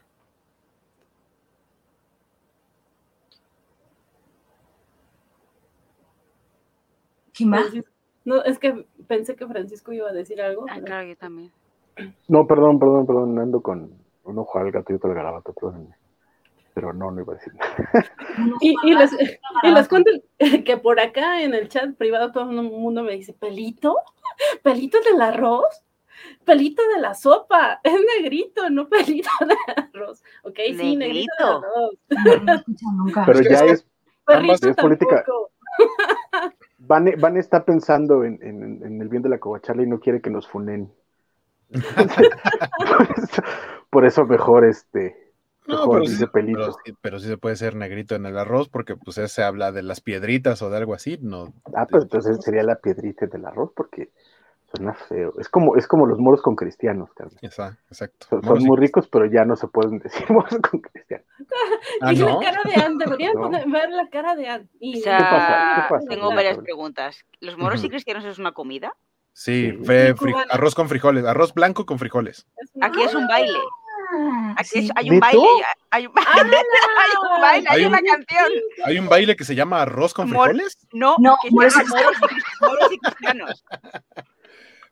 [7.33, 7.63] ¿Quién va?
[8.27, 10.67] No, es que pensé que Francisco iba a decir algo.
[10.69, 10.85] Ah, pero...
[10.85, 11.51] claro, yo también.
[12.29, 13.91] No, perdón, perdón, perdón, ando con
[14.25, 16.04] un ojo al gato y otro al garabato, perdónenme.
[16.75, 17.77] Pero no, no iba a decir nada.
[18.61, 19.13] Y, y, les,
[19.63, 20.11] y, les, cuento
[20.65, 23.97] que por acá en el chat privado todo el mundo me dice, ¿pelito?
[24.63, 25.85] ¿Pelito del arroz?
[26.45, 30.23] Pelito de la sopa, es negrito, no pelito de arroz.
[30.43, 31.45] Ok, sí, negrito de Negrito.
[31.45, 31.99] arroz.
[32.09, 33.25] No, no he escuchado nunca.
[33.27, 33.87] Pero ya es es,
[34.25, 35.25] Perrito es política.
[36.79, 40.21] Van, Van está pensando en, en- en el bien de la covacharla y no quiere
[40.21, 40.93] que nos funen.
[41.71, 43.43] por, eso,
[43.91, 45.24] por eso mejor este,
[45.67, 46.59] No, pero sí, pelito.
[46.59, 49.73] pero, sí, pero sí se puede ser negrito en el arroz porque pues ese habla
[49.73, 51.55] de las piedritas o de algo así, no.
[51.75, 54.11] Ah, pero entonces sería la piedrita del arroz porque
[54.75, 55.33] suena feo.
[55.39, 57.39] Es como, es como los moros con cristianos, carnal.
[57.41, 58.27] Esa- exacto.
[58.43, 61.27] Son, muy ricos, pero ya no se pueden decir moros con cristianos.
[62.01, 63.51] Ah, la cara de Anne, deberían No.
[63.51, 64.69] ver la cara de Anne.
[64.81, 65.73] Y O sea, ¿Qué pasa?
[65.77, 66.07] ¿Qué pasa?
[66.09, 67.19] tengo ¿Qué varias preguntas.
[67.41, 68.95] ¿Los moros y cristianos es una comida?
[69.33, 72.47] Sí, fri- arroz con frijoles, arroz blanco con frijoles.
[72.81, 73.59] Aquí es un baile.
[74.17, 74.79] Ah, Aquí sí.
[74.87, 75.43] es- hay un baile.
[75.91, 76.29] Hay un baile.
[77.05, 78.53] Hay un baile, hay Hay una un- canción.
[78.85, 80.79] Hay un baile que se llama arroz con Mor- frijoles.
[80.93, 81.75] No, No, que se moros
[82.93, 83.65] y cristianos.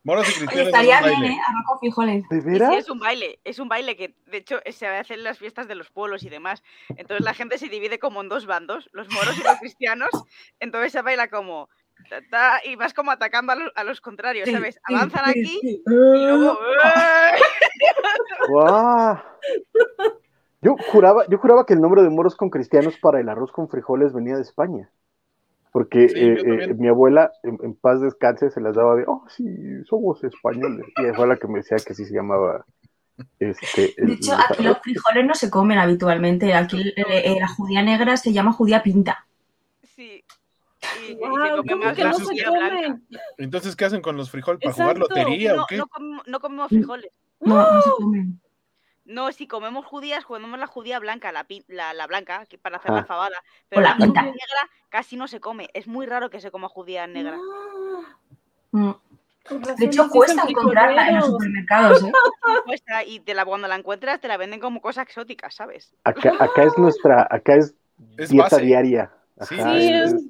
[0.05, 0.67] Moros y cristianos.
[0.67, 1.35] estaría es bien, baile.
[1.35, 1.39] ¿eh?
[1.47, 2.23] Arroz con frijoles.
[2.29, 5.39] ¿De Sí, es un baile, es un baile que de hecho se hace en las
[5.39, 6.61] fiestas de los pueblos y demás.
[6.97, 10.09] Entonces la gente se divide como en dos bandos, los moros y los cristianos.
[10.59, 11.69] Entonces se baila como
[12.09, 14.79] ta, ta, y vas como atacando a los, a los contrarios, ¿sabes?
[14.83, 17.39] Avanzan aquí y luego ¡eh!
[18.49, 19.17] ¡Guau!
[20.61, 23.67] Yo juraba, yo juraba que el nombre de moros con cristianos para el arroz con
[23.67, 24.89] frijoles venía de España.
[25.73, 29.25] Porque Sí, eh, eh, mi abuela, en, en paz descanse, se las daba de, oh,
[29.27, 29.43] sí,
[29.85, 30.85] somos españoles.
[30.97, 32.63] Y fue la que me decía que sí se llamaba.
[33.39, 36.53] Este, De hecho, el aquí los frijoles no se comen habitualmente.
[36.53, 39.25] Aquí eh, la judía negra se llama judía pinta.
[39.95, 40.23] Sí.
[43.37, 44.59] Entonces, ¿qué hacen con los frijoles?
[44.61, 45.77] ¿Para jugar lotería No, o qué?
[45.77, 47.11] no, comemos, no comemos frijoles.
[47.39, 48.39] No, no se comen.
[49.05, 52.77] No, si comemos judías, comemos la judía blanca, la, pin- la, la blanca, que para
[52.77, 53.05] hacer la Ah.
[53.05, 53.35] fabada.
[53.67, 54.21] Pero la la, judía pinta.
[54.23, 55.69] negra casi no se come.
[55.73, 57.37] Es muy raro que se coma judía negra.
[57.37, 58.17] Ah,
[58.71, 58.91] Mm.
[59.77, 62.11] De hecho, cuesta encontrarla en los supermercados, ¿eh?
[62.65, 65.93] Cuesta, y te la, cuando la encuentras te la venden como cosa exótica, ¿sabes?
[66.05, 67.75] Acá, acá es nuestra, acá es,
[68.17, 68.61] Es dieta base.
[68.65, 69.11] diaria.
[69.41, 70.23] Sí, Ajá, Sí, es- es-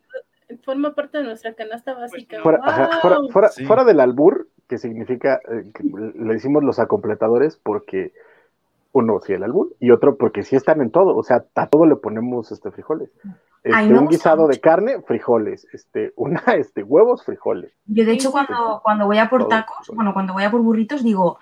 [0.58, 2.42] forma parte de nuestra canasta básica.
[2.42, 3.66] fuera, ajá, fuera, fuera, Sí.
[3.66, 8.13] fuera del albur, que significa, eh, que le decimos los acompletadores porque
[8.92, 11.86] uno, sí, el albur, y otro porque sí están en todo, o sea, a todo
[11.86, 13.10] le ponemos este frijoles.
[13.63, 17.72] Este, Ay, un guisado de carne, frijoles, este, una, este, huevos, frijoles.
[17.86, 19.96] Yo, de hecho, cuando, cuando voy a por tacos, todo.
[19.96, 21.39] bueno, cuando voy a por burritos, digo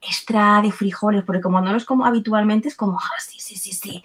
[0.00, 3.72] extra de frijoles, porque como no los como habitualmente, es como, ah, sí, sí, sí,
[3.72, 4.04] sí.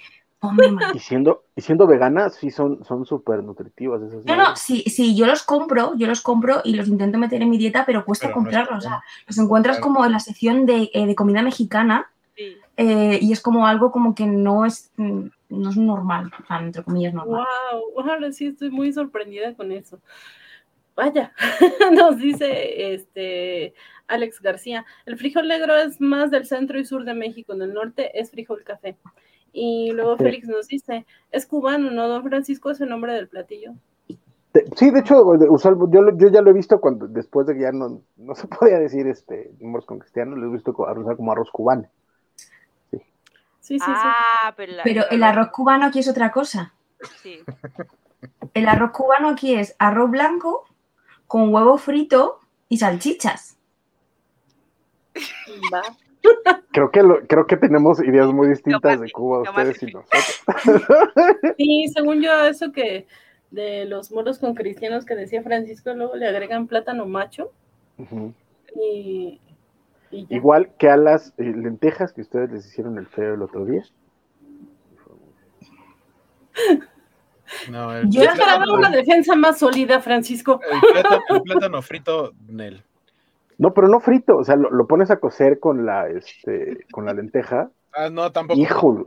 [0.96, 5.16] Y siendo, y siendo veganas, sí son, son súper nutritivas esas No, no, sí, sí,
[5.16, 8.28] yo los compro, yo los compro y los intento meter en mi dieta, pero cuesta
[8.28, 8.86] Pero no está comprarlos.
[8.86, 9.26] o sea, bien.
[9.28, 9.94] los encuentras Claro.
[9.94, 12.58] como en la sección de, eh, de comida mexicana Sí.
[12.78, 16.82] eh, y es como algo como que no es, no es normal, o sea, entre
[16.84, 17.46] comillas normal.
[17.74, 20.00] Wow, ahora sí estoy muy sorprendida con eso.
[20.96, 21.34] Vaya,
[21.92, 23.74] nos dice este
[24.08, 27.74] Alex García, el frijol negro es más del centro y sur de México, en el
[27.74, 28.98] norte es frijol café.
[29.54, 30.24] Y luego Sí.
[30.24, 32.08] Félix nos dice, es cubano, ¿no?
[32.08, 33.74] Don Francisco es el nombre del platillo.
[34.76, 35.24] Sí, de hecho,
[35.90, 38.48] yo, lo- yo ya lo he visto cuando después de que ya no, no se
[38.48, 41.88] podía decir este moros con cristianos, lo he visto usar como arroz cubano.
[42.92, 43.00] Sí,
[43.80, 43.86] sí, sí.
[43.88, 46.74] Ah, pero, la- Pero el arroz cubano aquí es otra cosa.
[47.22, 47.40] Sí.
[48.54, 50.66] El arroz cubano aquí es arroz blanco
[51.28, 53.58] con huevo frito y salchichas.
[55.74, 55.82] Va.
[56.72, 60.44] Creo que lo- creo que tenemos ideas muy distintas de Cuba, ustedes y nosotros.
[61.58, 63.08] Sí, según yo, eso que
[63.52, 67.52] de los moros con cristianos que decía Francisco, luego le agregan plátano macho
[68.76, 69.40] y,
[70.12, 70.28] y.
[70.30, 73.84] Igual que a las eh, lentejas que ustedes les hicieron el feo el otro día.
[77.70, 80.60] No, el, Yo esperaba una defensa más sólida, Francisco.
[80.72, 82.84] el plátano- el plátano frito, Nel.
[83.62, 87.06] No, pero no frito, o sea, lo, lo pones a cocer con la, este, con
[87.06, 87.70] la lenteja.
[87.94, 88.58] Ah, no, tampoco.
[88.58, 89.06] Híjole,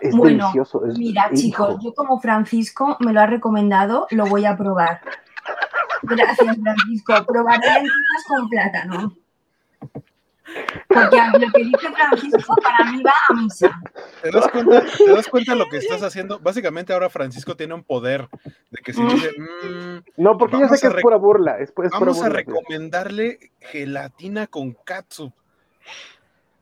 [0.00, 0.86] es Bueno, delicioso.
[0.86, 1.34] es- Mira, hijo.
[1.36, 5.02] chicos, yo como Francisco me lo ha recomendado, lo voy a probar.
[6.02, 7.12] Gracias, Francisco.
[7.26, 9.12] Probaré lentejas con plátano.
[10.88, 13.80] Porque a lo que dice Francisco para mí va a misa.
[14.22, 14.84] ¿Te das cuenta?
[14.98, 16.38] ¿Te das cuenta lo que estás haciendo?
[16.40, 18.28] Básicamente ahora Francisco tiene un poder
[18.70, 21.52] de que si dice, "Mm, No, porque yo sé que es pura burla.
[21.58, 25.32] Es, es pura vamos a recomendarle gelatina con katsu.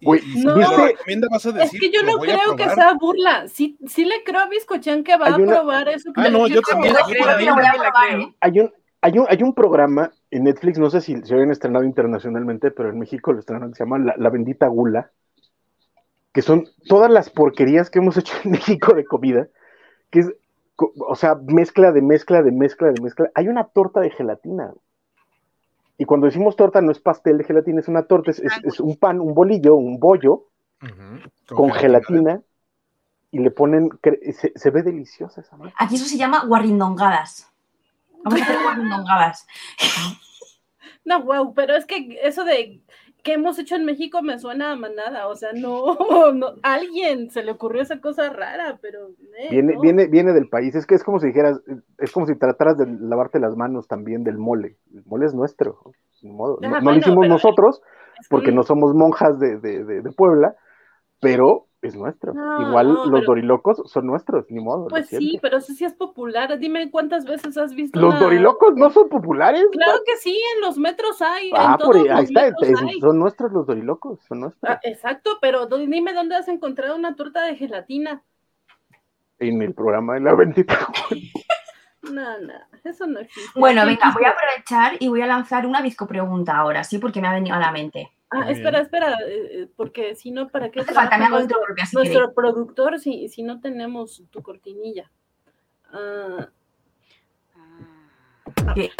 [0.02, 0.56] Y si no.
[0.56, 0.86] me lo ¿viste?
[0.86, 2.74] recomienda, vas a Es que yo "Lo no creo que probar".
[2.74, 3.48] sea burla.
[3.48, 6.10] Sí, sí le creo a Biscochan que va a probar eso.
[6.14, 8.34] que Ah, no, yo que también.
[8.40, 11.84] Hay un, hay un, hay un programa en Netflix, no sé si se habían estrenado
[11.84, 15.10] internacionalmente, pero en México lo estrenaron, que se llama La, La Bendita Gula,
[16.32, 19.48] que son todas las porquerías que hemos hecho en México de comida,
[20.10, 20.32] que es,
[20.76, 23.30] o sea, mezcla de mezcla de mezcla de mezcla.
[23.34, 24.72] Hay una torta de gelatina.
[25.98, 28.80] Y cuando decimos torta, no es pastel de gelatina, es una torta, es, es- es
[28.80, 30.46] un pan, un bolillo, un bollo
[31.54, 32.40] con gelatina
[33.30, 33.90] y le ponen,
[34.32, 35.74] se, se ve deliciosa esa madre.
[35.78, 37.49] Aquí eso se llama guarrindongadas.
[38.24, 39.46] Vamos a hacer guarrindongadas.
[41.04, 42.82] No, wow, pero es que eso de
[43.22, 45.94] que hemos hecho en México me suena a manada, o sea, no,
[46.32, 49.80] no, a alguien se le ocurrió esa cosa rara, pero eh, Viene, no.
[49.82, 51.60] viene, viene del país, es que es como si dijeras,
[51.98, 54.78] es como si trataras de lavarte las manos también del mole.
[54.94, 55.80] El mole es nuestro,
[56.22, 56.58] modo.
[56.62, 57.82] No, Ah, no lo hicimos pero- nosotros,
[58.30, 60.56] porque no somos monjas de, de- de- de Puebla,
[61.20, 62.34] pero es nuestro.
[62.34, 64.88] No, Igual no, los pero- dorilocos son nuestros, ni modo.
[64.88, 66.58] Pues sí, pero eso sí es popular.
[66.58, 69.64] Dime cuántas veces has visto Los una- dorilocos no son populares.
[69.72, 72.86] Claro que sí, en los metros hay, Ah, en por todos ahí, ahí los está,
[72.86, 73.00] hay.
[73.00, 74.70] son nuestros los dorilocos, son nuestros.
[74.70, 78.22] Ah, exacto, pero dime dónde has encontrado una torta de gelatina.
[79.38, 80.76] En el programa de la bendita.
[82.02, 83.60] No, no, eso no existe.
[83.60, 87.20] Bueno, venga, voy a aprovechar y voy a lanzar una bizco pregunta ahora, sí, porque
[87.20, 88.10] me ha venido a la mente.
[88.32, 88.82] Ah, Muy espera, bien.
[88.82, 91.56] espera, eh, eh, porque si no, ¿para qué No hace falta, me trabaja hago nuestro,
[91.58, 92.34] intro propia si nuestro queréis.
[92.34, 95.10] productor si, si no tenemos tu cortinilla?
[95.92, 96.48] Ah,
[98.66, 98.74] Ah.
[98.74, 98.90] Que-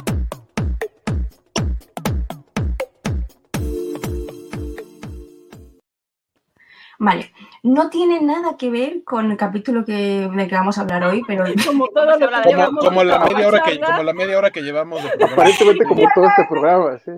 [6.99, 11.05] Vale, no tiene nada que ver con el capítulo que, del que vamos a hablar
[11.05, 14.37] hoy, pero como todo lo que Como, como la media hora que, como la media
[14.39, 15.25] hora que llevamos de.
[15.25, 17.11] Aparentemente como todo este programa, sí.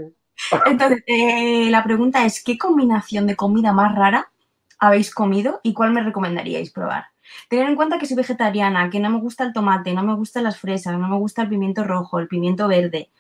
[0.67, 4.31] Entonces eh, la pregunta es, ¿qué combinación de comida más rara
[4.79, 7.07] habéis comido y cuál me recomendaríais probar?
[7.49, 10.45] Tener en cuenta que soy vegetariana, que no me gusta el tomate, no me gustan
[10.45, 13.11] las fresas, no me gusta el pimiento rojo, el pimiento verde,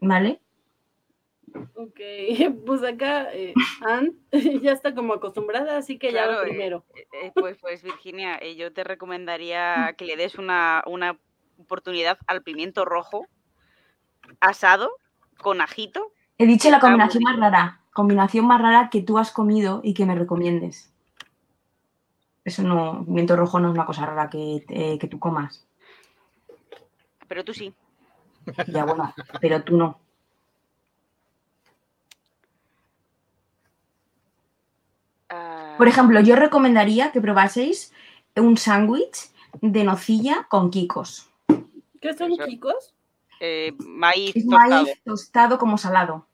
[0.00, 0.40] ¿vale?
[1.74, 2.00] Ok,
[2.66, 4.16] pues acá eh, Ann
[4.62, 6.84] ya está como acostumbrada, así que ya lo eh, primero.
[6.94, 11.18] Eh, pues, pues Virginia, eh, yo te recomendaría que le des una, una
[11.58, 13.26] oportunidad al pimiento rojo
[14.40, 14.90] asado
[15.38, 16.12] con ajito.
[16.38, 19.94] He dicho la muy combinación más rara, combinación más rara que tú has comido y
[19.94, 20.92] que me recomiendes.
[22.44, 25.66] Eso no, pimiento rojo no es una cosa rara que, eh, que tú comas.
[27.28, 27.72] Pero tú sí.
[28.66, 30.00] Ya bueno, pero tú no.
[35.28, 37.92] Ah, Por ejemplo, yo recomendaría que probaseis
[38.36, 41.30] un sándwich de nocilla con quicos.
[42.00, 42.94] ¿Qué son chicos?
[43.44, 44.84] Eh, maíz Es tostado.
[44.84, 46.26] maíz tostado como salado.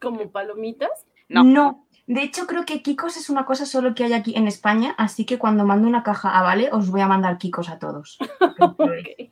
[0.00, 1.06] ¿Como palomitas?
[1.28, 1.84] No.
[2.06, 5.24] De hecho, creo que Kikos es una cosa solo que hay aquí en España, así
[5.24, 8.16] que cuando mando una caja a Vale, os voy a mandar Kikos a todos.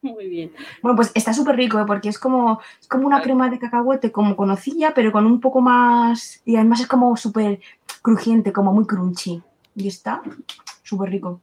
[0.00, 0.52] Muy bien.
[0.82, 1.84] Bueno, pues está súper rico, ¿eh?
[1.86, 5.40] porque es como, es como una crema de cacahuete, como con nocilla, pero con un
[5.40, 6.40] poco más.
[6.46, 7.60] Y además es como súper
[8.00, 9.42] crujiente, como muy crunchy.
[9.74, 10.22] Y está
[10.82, 11.42] súper rico.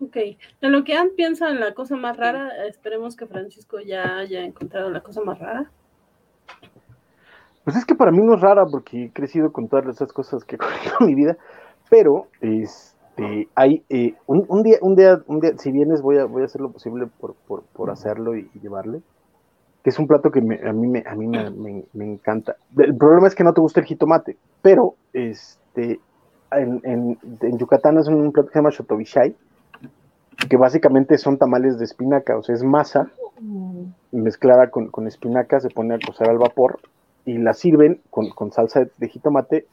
[0.00, 0.16] Ok.
[0.60, 4.42] En lo que Ann piensa en la cosa más rara, esperemos que Francisco ya haya
[4.44, 5.70] encontrado la cosa más rara.
[7.64, 10.44] Pues es que para mí no es rara porque he crecido con todas esas cosas
[10.44, 11.36] que he comido en mi vida,
[11.90, 16.24] pero este, hay eh, un, un día, un día, un día, si vienes voy a,
[16.24, 19.02] voy a hacer lo posible por, por, por hacerlo y, y llevarle,
[19.84, 22.56] que es un plato que me- a mí, me, a mí me, me- me encanta.
[22.78, 26.00] El problema es que no te gusta el jitomate, pero este,
[26.52, 29.36] en, en, en Yucatán es un plato que se llama shotobishai,
[30.48, 33.10] que básicamente son tamales de espinaca, o sea, es masa
[34.12, 36.80] mezclada con, con espinaca, se pone a cocer al vapor
[37.24, 39.66] y la sirven con, con salsa de, de jitomate,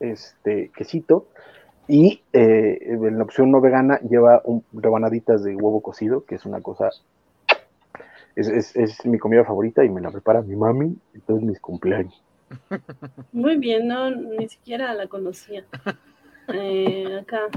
[0.00, 1.26] este, quesito,
[1.86, 6.46] y eh, en la opción no vegana lleva un, rebanaditas de huevo cocido, que es
[6.46, 6.90] una cosa,
[8.36, 11.60] es, es- es mi comida favorita y me la prepara mi mami en todos mis
[11.60, 12.22] cumpleaños.
[13.32, 15.64] Muy bien, no, ni siquiera la conocía.
[16.48, 17.48] Eh, acá,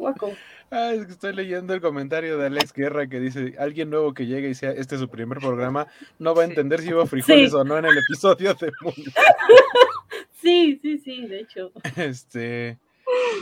[0.00, 0.32] guaco.
[0.72, 4.26] Ah, es que estoy leyendo el comentario de Alex Guerra que dice, alguien nuevo que
[4.26, 5.86] llegue y sea este es su primer programa,
[6.18, 7.56] no va a entender si hubo frijoles Sí.
[7.56, 8.94] o no en el episodio de Moon.
[10.40, 11.70] Sí, sí, sí, de hecho.
[11.96, 12.78] Este,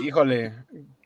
[0.03, 0.53] híjole,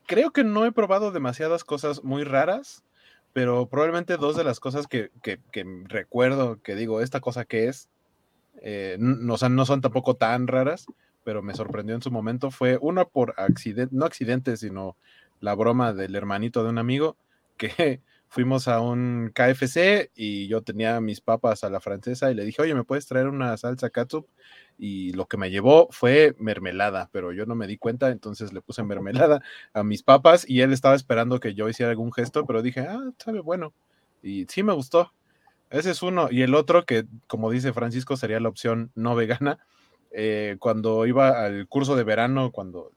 [0.07, 2.83] creo que no he probado demasiadas cosas muy raras,
[3.31, 7.67] pero probablemente dos de las cosas que, que- que recuerdo que digo, esta cosa que
[7.67, 7.89] es,
[8.61, 10.87] eh, n- o sea, no son tampoco tan raras,
[11.23, 14.97] pero me sorprendió en su momento, fue una por accidente, no accidente, sino
[15.43, 17.17] la broma del hermanito de un amigo,
[17.57, 22.45] que fuimos a un KFC y yo tenía mis papas a la francesa y le
[22.45, 24.27] dije, oye, ¿me puedes traer una salsa catsup?
[24.77, 28.61] Y lo que me llevó fue mermelada, pero yo no me di cuenta, entonces le
[28.61, 29.41] puse mermelada
[29.73, 33.11] a mis papas y él estaba esperando que yo hiciera algún gesto, pero dije, ah,
[33.19, 33.73] sabe bueno.
[34.21, 35.13] Y sí me gustó.
[35.69, 36.29] Ese es uno.
[36.31, 39.59] Y el otro, que como dice Francisco, sería la opción no vegana.
[40.11, 42.91] eh, cuando iba al curso de verano, cuando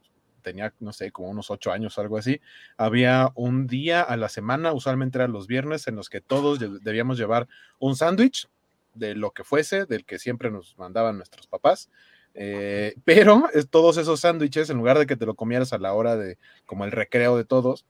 [0.46, 2.40] tenía, no sé, como unos ocho años o algo así,
[2.76, 7.18] había un día a la semana, usualmente eran los viernes, en los que todos debíamos
[7.18, 7.48] llevar
[7.80, 8.48] un sándwich
[8.94, 11.90] de lo que fuese, del que siempre nos mandaban nuestros papás.
[12.34, 15.92] Eh, pero es, todos esos sándwiches, en lugar de que te lo comieras a la
[15.92, 17.84] hora de, como el recreo de todos,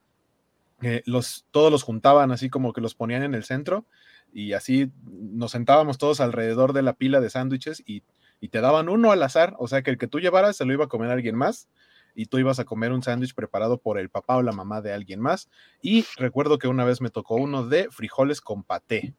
[0.81, 3.85] eh, los, todos los juntaban así como que los ponían en el centro
[4.33, 8.03] y así nos sentábamos todos alrededor de la pila de sándwiches y,
[8.41, 10.73] y te daban uno al azar, o sea que el que tú llevaras se lo
[10.73, 11.69] iba a comer alguien más
[12.17, 14.93] y tú ibas a comer un sándwich preparado por el papá o la mamá de
[14.93, 15.51] alguien más.
[15.83, 19.15] Y recuerdo que una vez me tocó uno de frijoles con paté.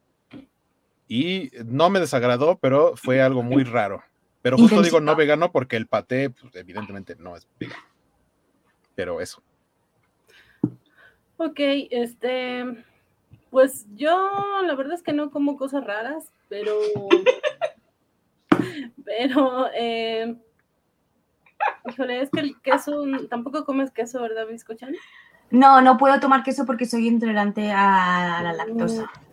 [1.07, 4.03] Y no me desagradó, pero fue algo muy raro.
[4.41, 7.83] Pero justo digo no vegano porque el paté, pues, evidentemente no es vegano.
[8.95, 9.43] Pero eso.
[11.37, 12.65] Ok, este,
[13.51, 16.79] pues yo la verdad es que no como cosas raras, pero,
[19.05, 20.35] pero, eh,
[21.89, 24.95] híjole, es que el queso, tampoco comes queso, ¿verdad, Biscochan?
[25.49, 29.03] No, no puedo tomar queso porque soy intolerante a la lactosa.
[29.03, 29.27] Mm.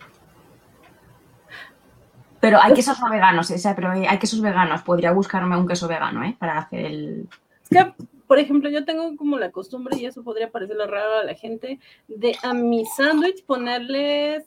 [2.41, 4.83] Pero hay quesos no veganos, pero hay quesos veganos.
[4.83, 6.37] Podría buscarme un queso vegano, ¿eh?
[6.39, 7.29] Para hacer el...
[7.63, 7.95] Es que
[8.27, 11.79] por ejemplo, yo tengo como la costumbre, y eso podría parecerle raro a la gente,
[12.09, 14.45] de a mi sándwich ponerles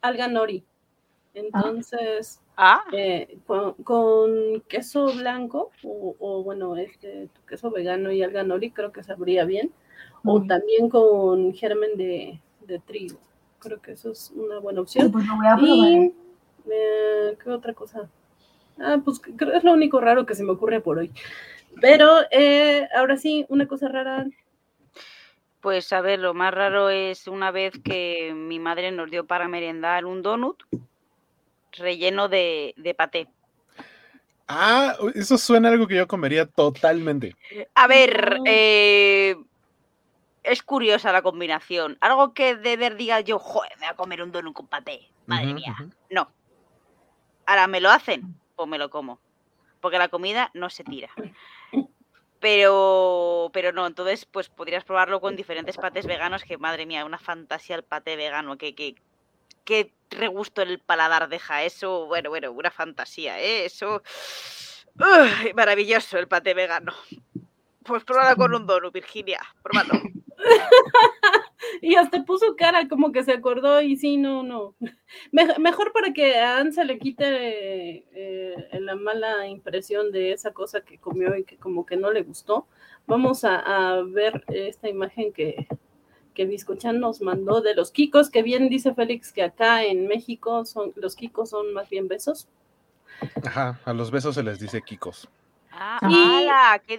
[0.00, 0.64] alga nori.
[1.36, 2.82] Entonces, ¿Ah?
[2.92, 3.38] Eh,
[3.84, 9.70] con, queso blanco, o, bueno, este queso vegano y alga nori, creo que sabría bien.
[10.24, 12.40] O también con germen de,
[12.86, 13.18] trigo.
[13.58, 15.12] Creo que eso es una buena opción.
[15.12, 16.14] Pues voy a y,
[16.70, 18.08] eh, ¿qué otra cosa?
[18.78, 21.12] Ah, pues creo que es lo único raro que se me ocurre por hoy.
[21.80, 24.26] Pero eh, ahora sí, una cosa rara.
[25.60, 29.48] Pues a ver, lo más raro es una vez que mi madre nos dio para
[29.48, 30.62] merendar un donut
[31.78, 33.28] relleno de, de paté.
[34.48, 37.34] Ah, eso suena a algo que yo comería totalmente.
[37.74, 39.36] A ver, eh,
[40.44, 41.98] es curiosa la combinación.
[42.00, 45.08] Algo que de ver diga yo, joder, me voy a comer un donut con paté.
[45.26, 45.74] Madre mía.
[46.10, 46.30] No.
[47.44, 49.18] Ahora me lo hacen, pues me lo como.
[49.80, 51.10] Porque la comida no se tira.
[52.38, 57.18] Pero, pero no, entonces pues podrías probarlo con diferentes patés veganos, que madre mía, una
[57.18, 58.94] fantasía el paté vegano, que, que,
[59.66, 63.66] qué regusto el paladar deja eso, bueno, bueno, una fantasía, ¿eh?
[63.66, 64.02] Eso...
[65.54, 66.94] maravilloso el paté vegano.
[67.84, 70.00] Pues pruébalo con un donut, Virginia, pruébalo.
[71.82, 74.74] y hasta puso cara como que se acordó y sí, no, no.
[75.32, 77.24] mejor para que a Anne se le quite
[78.12, 82.22] eh, la mala impresión de esa cosa que comió y que como que no le
[82.22, 82.66] gustó.
[83.06, 85.68] Vamos a, ver esta imagen que,
[86.36, 90.64] que Biscochan nos mandó de los Kikos, que bien dice Félix que acá en México
[90.66, 92.46] son los Kikos son más bien besos.
[93.42, 95.28] Ajá, a los besos se les dice Kikos.
[95.72, 96.82] Ah, ¡Hala!
[96.86, 96.98] ¡Qué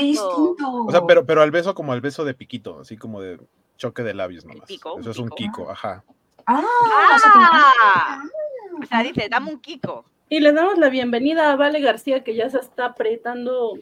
[0.00, 0.84] distinto!
[0.86, 3.40] O sea, pero, pero al beso como al beso de piquito, así como de
[3.76, 4.70] choque de labios nomás.
[4.70, 6.04] Eso es un Kiko, ajá.
[6.46, 8.22] Ah, ah,
[8.82, 10.04] o sea, dice, dame un Kiko.
[10.28, 13.78] Y le damos la bienvenida a Vale García, que ya se está apretando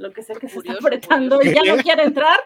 [0.00, 2.40] lo que sea que se está apretando y ya no quiere entrar.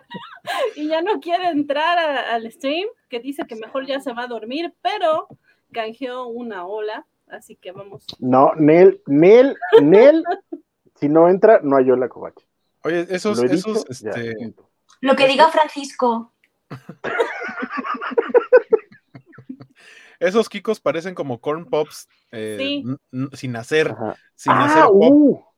[0.75, 4.27] y ya no quiere entrar al stream, que dice que mejor ya se va a
[4.27, 5.29] dormir, pero
[5.73, 8.07] canjeó una ola, así que vamos.
[8.19, 10.25] No, Nel, Nel, Nel
[10.97, 12.45] si no entra, no hay la covacha.
[12.83, 14.35] Oye, esos, esos, este...
[15.01, 16.33] Lo que diga Francisco.
[20.19, 22.83] esos kikos parecen como corn pops eh,
[23.33, 23.95] sin hacer,
[24.35, 25.13] sin ah, hacer pop.
[25.13, 25.54] Uh.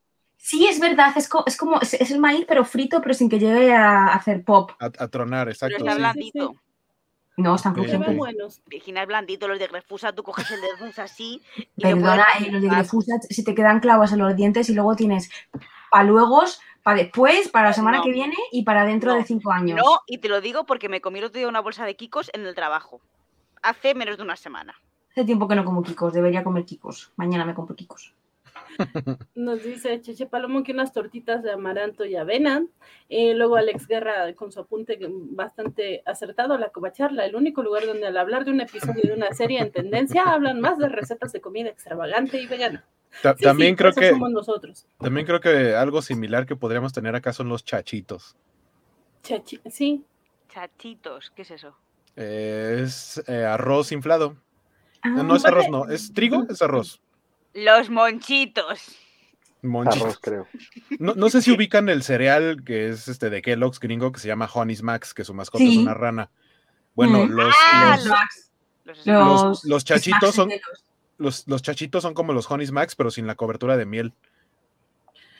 [0.46, 3.74] Sí, es verdad, es, es como, es, el maíz, pero frito, pero sin que llegue
[3.74, 4.70] a hacer pop.
[4.78, 5.74] A, tronar, exacto.
[5.76, 6.54] Pero está blandito.
[7.36, 8.16] No, están crujientes.
[8.16, 8.62] buenos.
[8.64, 11.42] Virginia blandito, los de Grefusa, tú coges el de Grefusa así.
[11.76, 15.28] Perdona, eh, los de Grefusa si te quedan clavos en los dientes y luego tienes
[15.90, 16.44] para luego,
[16.84, 19.80] para después, para la semana que viene y para dentro de cinco años.
[19.84, 22.30] No, y te lo digo porque me comí el otro día una bolsa de Kikos
[22.32, 23.00] en el trabajo.
[23.62, 24.76] Hace menos de una semana.
[25.10, 27.10] Hace tiempo que no como Kikos, debería comer Kikos.
[27.16, 28.14] Mañana me compro Kikos.
[29.34, 32.64] Nos dice Cheche Palomo que unas tortitas de amaranto y avena.
[33.08, 38.06] y luego Alex Guerra con su apunte bastante acertado, la covacharla, el único lugar donde
[38.06, 41.40] al hablar de un episodio de una serie en tendencia hablan más de recetas de
[41.40, 42.84] comida extravagante y vegana.
[43.40, 44.86] también creo que nosotros.
[44.98, 48.36] También creo que algo similar que podríamos tener acá son los chachitos.
[49.70, 50.04] sí.
[50.48, 51.76] Chachitos, ¿qué es eso?
[52.16, 54.36] es eh, arroz inflado.
[55.02, 57.00] Ah, no es arroz, no, es trigo, es arroz.
[57.56, 58.96] Los monchitos.
[59.62, 60.18] Monchitos.
[60.18, 60.46] creo.
[60.98, 64.48] No, sé si ubican el cereal que es este de Kellogg's gringo que se llama
[64.52, 66.30] Honey's Max, que su mascota es una rana.
[66.94, 67.30] Bueno, mm.
[67.30, 67.98] los, ah,
[69.64, 70.50] los, chachitos son
[71.18, 74.12] los, los, chachitos son como los Honey's Max, pero sin la cobertura de miel.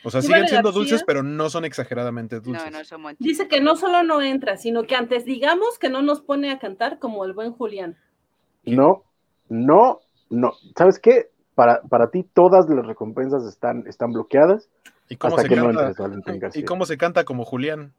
[0.03, 2.71] O sea, siguen siendo dulces, pero no son exageradamente dulces.
[2.71, 6.01] No, no son Dice que no solo no entra, sino que antes digamos que no
[6.01, 7.97] nos pone a cantar como el buen Julián.
[8.63, 9.03] No,
[9.49, 9.99] no,
[10.29, 10.53] no.
[10.75, 11.29] ¿Sabes qué?
[11.57, 14.69] Para, para ti todas las recompensas están, están bloqueadas
[15.09, 16.61] ¿Y cómo, hasta se que no canta, entres, Valentín García.
[16.61, 17.93] ¿Y cómo se canta como Julián?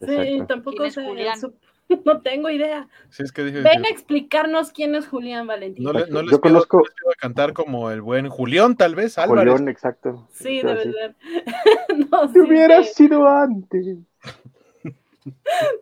[0.00, 0.46] Sí, Exacto.
[0.46, 1.04] tampoco ¿Quién es sé.
[1.06, 1.38] Julián?
[2.06, 2.88] No tengo idea.
[3.10, 5.84] Sí, es que dije, Ven a explicarnos quién es Julián Valentín.
[5.84, 8.74] no, le- no les Yo pido, conozco- no les pido cantar como el buen Julián,
[8.78, 9.52] tal vez, Álvarez.
[9.52, 10.26] Julián, exacto.
[10.32, 10.66] Sí, sí.
[10.66, 11.14] ser.
[12.10, 13.98] no, Si hubiera sí, sido antes.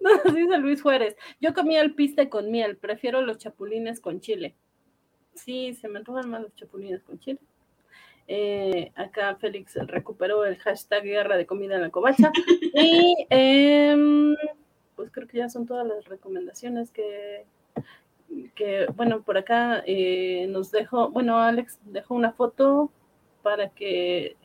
[0.01, 1.17] no, dice Luis Juárez.
[1.41, 4.57] Yo comía el piste con miel, prefiero los chapulines con chile.
[5.35, 7.41] Sí, se me antojan más los chapulines con chile.
[8.29, 12.33] Eh, acá Félix recuperó el hashtag guerra de comida en la covacha.
[12.75, 14.37] y em,
[14.97, 17.45] pues creo que ya son todas las recomendaciones que,
[18.55, 22.91] que bueno, por acá eh, nos dejó, bueno, Alex dejó una foto
[23.43, 24.37] para que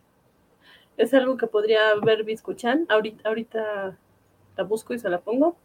[0.97, 2.85] es algo que podría ver Biscochan.
[2.89, 3.97] Ahorita, ahorita
[4.57, 5.55] la busco y se la pongo.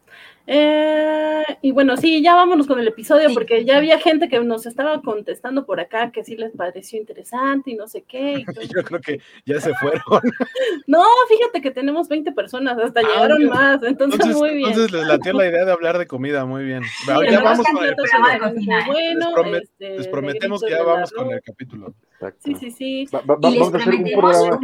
[0.46, 3.34] Eh, y bueno, sí, ya vámonos con el episodio, Sí.
[3.34, 7.70] porque ya había gente que nos estaba contestando por acá que sí les pareció interesante
[7.70, 8.40] y no sé qué.
[8.40, 8.44] y.
[8.76, 10.02] Yo creo que ya se fueron.
[10.86, 13.50] No, fíjate que tenemos 20 personas, hasta Ah, llegaron bien.
[13.50, 14.68] más, entonces, Entonces, muy bien.
[14.70, 16.82] entonces les latió la idea de hablar de comida, muy bien.
[16.82, 18.86] Sí, ya vamos con el episodio.
[18.86, 21.94] Bueno, Les promet- este, Les prometemos que ya vamos con el capítulo.
[22.14, 22.40] Exacto.
[22.44, 23.06] Sí, sí, sí.
[23.14, 24.60] Va- va- va- Y les vamos a hacer un programa.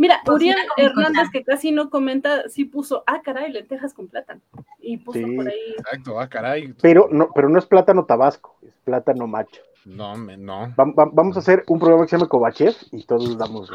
[0.00, 4.40] Mira, Cocina Uriel Hernández, que casi no comenta, sí puso, ah, caray, lentejas con plátano.
[4.78, 5.36] Y puso Sí.
[5.36, 5.74] por ahí.
[5.76, 6.72] Exacto, ah, caray.
[6.80, 9.60] Pero no, pero no es plátano tabasco, es plátano macho.
[9.84, 10.74] No, me, no.
[10.74, 13.70] Va- va- vamos a hacer un programa que se llama Kovachev y todos damos.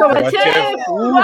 [0.00, 0.30] ¡Covachev!
[0.30, 0.76] Kovachev.
[0.88, 1.22] ¡Wow!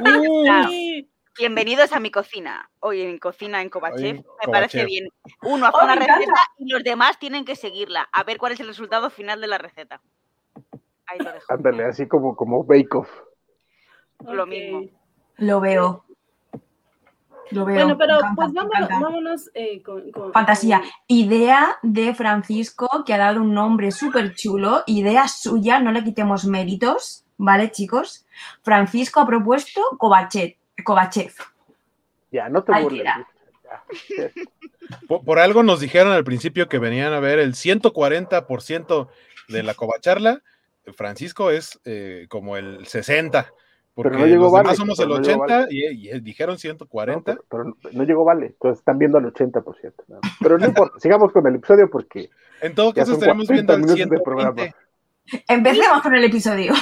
[0.00, 1.06] Uh.
[1.38, 2.68] Bienvenidos a mi cocina.
[2.80, 4.16] Hoy en Cocina en Kovachev.
[4.16, 4.50] Hoy Me Kovachev.
[4.52, 5.08] parece bien.
[5.42, 6.14] Uno hace Oh, una encanta.
[6.16, 8.08] receta y los demás tienen que seguirla.
[8.12, 10.00] A ver cuál es el resultado final de la receta.
[11.06, 11.46] Ahí lo dejo.
[11.52, 13.08] Ándale, así como, como Bake Off.
[14.26, 14.84] Lo mismo.
[15.36, 16.04] Lo veo.
[17.50, 17.76] Lo veo.
[17.76, 20.82] Bueno, pero encanta, pues vámonos, vámonos eh, con, con- Fantasía.
[21.06, 24.82] Idea de Francisco, que ha dado un nombre súper chulo.
[24.86, 28.26] Idea suya, no le quitemos méritos, ¿vale, chicos?
[28.62, 30.56] Francisco ha propuesto Kovachev.
[30.84, 31.32] Kovachev.
[32.30, 33.06] Ya, no te burles.
[35.24, 39.08] por algo nos dijeron al principio que venían a ver el 140%
[39.48, 40.42] de la covacharla.
[40.94, 43.46] Francisco es eh, como el 60%,
[44.02, 46.54] porque no llegó los demás Vale, somos el pero no llegó 80% y, y dijeron
[46.54, 47.22] No, 140%.
[47.24, 49.92] pero, pero no llegó Vale, entonces están viendo al 80%.
[50.06, 50.32] nada más.
[50.40, 52.30] Pero no importa, sigamos con el episodio porque
[52.60, 54.62] En todo caso estaremos viendo 40 el minutos de programa.
[54.62, 54.74] 120%.
[55.48, 56.72] Empecemos con el episodio.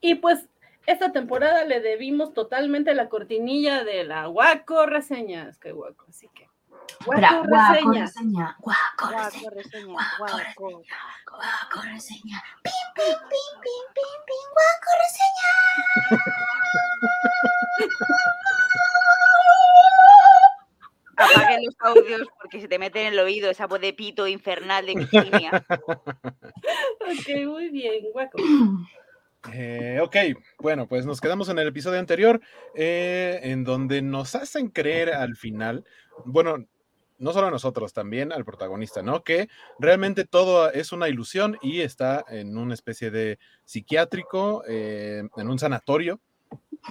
[0.00, 0.48] Y pues
[0.86, 5.58] esta temporada le debimos totalmente la cortinilla de la Guaco Reseñas.
[5.58, 6.46] Que guaco, así que.
[7.00, 8.56] Espera, Guaco reseña.
[8.60, 9.50] Guaco Guaco, reseña.
[9.50, 10.68] reseña, Guaco guaco.
[10.68, 10.96] reseña.
[11.26, 12.42] Guaco reseña.
[12.62, 14.44] Pim, pim, pim, pim, pim, pim.
[14.54, 15.52] Guaco reseña.
[21.16, 24.86] Apaguen los audios porque se te mete en el oído esa voz de pito infernal
[24.86, 25.64] de Virginia.
[27.10, 28.38] Ok, muy bien, Guaco.
[29.52, 30.16] Eh, ok,
[30.58, 32.40] bueno, pues nos quedamos en el episodio anterior,
[32.74, 35.84] eh, en donde nos hacen creer al final,
[36.24, 36.66] bueno,
[37.18, 39.22] no solo a nosotros, también al protagonista, ¿no?
[39.22, 39.48] Que
[39.78, 45.58] realmente todo es una ilusión y está en una especie de psiquiátrico, eh, en un
[45.58, 46.20] sanatorio,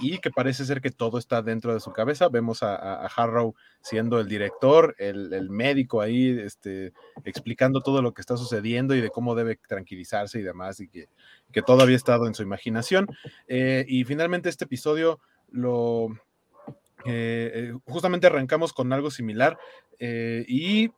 [0.00, 2.28] y que parece ser que todo está dentro de su cabeza.
[2.28, 6.92] Vemos a, Harrow siendo el director, el, el médico ahí, este,
[7.24, 11.08] explicando todo lo que está sucediendo y de cómo debe tranquilizarse y demás, y que
[11.52, 13.06] que todo había estado en su imaginación.
[13.46, 15.20] Eh, y finalmente este episodio
[15.50, 16.08] lo...
[17.04, 19.58] eh, eh, justamente arrancamos con algo similar
[19.98, 20.90] eh, y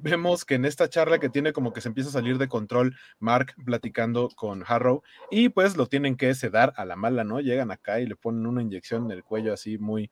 [0.00, 2.96] vemos que en esta charla que tiene como que se empieza a salir de control
[3.18, 7.40] Mark platicando con Harrow y pues lo tienen que sedar a la mala, ¿no?
[7.40, 10.10] Llegan acá y le ponen una inyección en el cuello así muy,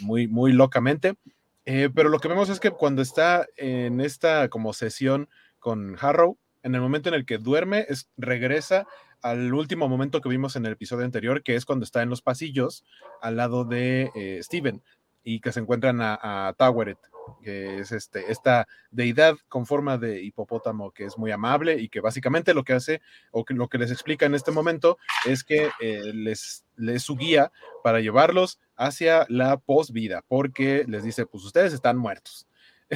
[0.00, 1.16] muy, muy locamente.
[1.64, 5.28] Pero lo que vemos es que cuando está en esta como sesión
[5.58, 8.86] con Harrow, en el momento en el que duerme, es, regresa
[9.22, 12.22] al último momento que vimos en el episodio anterior, que es cuando está en los
[12.22, 12.84] pasillos
[13.20, 14.82] al lado de eh, Steven
[15.24, 16.98] y que se encuentran a, a Taweret,
[17.42, 22.00] que es este, esta deidad con forma de hipopótamo que es muy amable y que
[22.00, 23.00] básicamente lo que hace
[23.30, 27.16] o que lo que les explica en este momento es que eh, les, les su
[27.16, 27.52] guía
[27.82, 32.46] para llevarlos hacia la posvida, porque les dice, pues ustedes están muertos.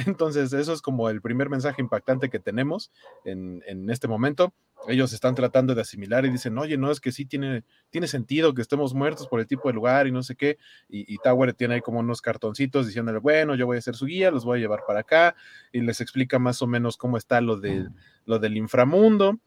[0.05, 2.91] Entonces, eso es como el primer mensaje impactante que tenemos
[3.25, 4.53] en, en, este momento.
[4.87, 8.53] Ellos están tratando de asimilar y dicen, oye, no, es que sí tiene, tiene sentido
[8.53, 10.59] que estemos muertos por el tipo de lugar y no sé qué.
[10.87, 14.05] Y, y Tower tiene ahí como unos cartoncitos diciéndole, bueno, yo voy a ser su
[14.05, 15.35] guía, los voy a llevar para acá.
[15.71, 17.87] Y les explica más o menos cómo está lo, de,
[18.25, 19.39] lo del inframundo.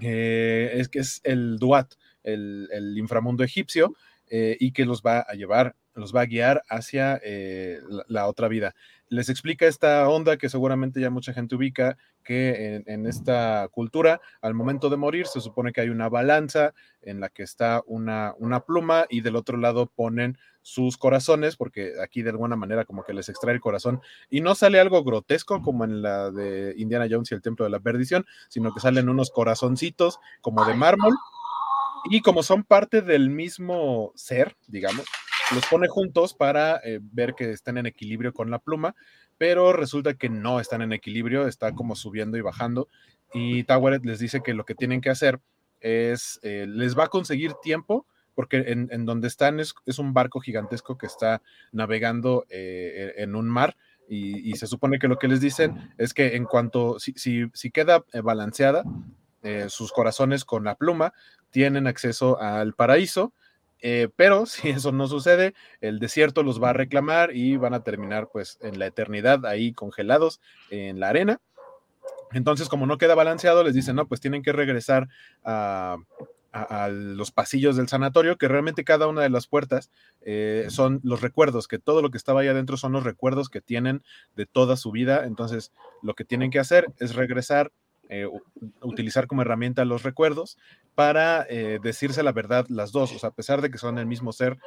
[0.00, 3.96] Eh, es que es el Duat, el, el inframundo egipcio,
[4.30, 8.26] eh, y que los va a llevar los va a guiar hacia eh, la, la,
[8.26, 8.74] otra vida.
[9.14, 14.54] Les explica esta onda que seguramente ya mucha gente ubica, que en, esta cultura, al
[14.54, 18.60] momento de morir, se supone que hay una balanza en la que está una, una
[18.60, 23.12] pluma y del otro lado ponen sus corazones, porque aquí de alguna manera como que
[23.12, 24.00] les extrae el corazón.
[24.30, 27.70] Y no sale algo grotesco como en la de Indiana Jones y el Templo de
[27.70, 31.14] la Perdición, sino que salen unos corazoncitos como de mármol.
[32.10, 35.06] Y como son parte del mismo ser, digamos,
[35.54, 38.94] los pone juntos para eh, ver que están en equilibrio con la pluma,
[39.38, 42.88] pero resulta que no están en equilibrio, está como subiendo y bajando
[43.32, 45.40] y Toweret les dice que lo que tienen que hacer
[45.80, 50.98] es, eh, les va a conseguir tiempo porque en, donde están es, un barco gigantesco
[50.98, 51.40] que está
[51.70, 53.76] navegando eh, en un mar
[54.08, 58.04] y, se supone que lo que les dicen es que en cuanto, si, si, queda
[58.22, 58.84] balanceada,
[59.68, 61.12] sus corazones con la pluma
[61.50, 63.32] tienen acceso al paraíso,
[63.86, 67.84] eh, pero si eso no sucede, el desierto los va a reclamar y van a
[67.84, 71.40] terminar pues en la eternidad ahí congelados en la arena.
[72.32, 75.08] Entonces, como no queda balanceado, les dicen, no, pues tienen que regresar
[75.44, 75.98] a,
[76.88, 81.66] los pasillos del sanatorio, que realmente cada una de las puertas eh, son los recuerdos,
[81.66, 84.04] que todo lo que estaba ahí adentro son los recuerdos que tienen
[84.36, 85.24] de toda su vida.
[85.26, 87.72] Entonces, lo que tienen que hacer es regresar,
[88.08, 88.28] eh,
[88.82, 90.58] utilizar como herramienta los recuerdos
[90.94, 93.12] para eh, decirse la verdad las dos.
[93.12, 94.58] O sea, a pesar de que son el mismo ser,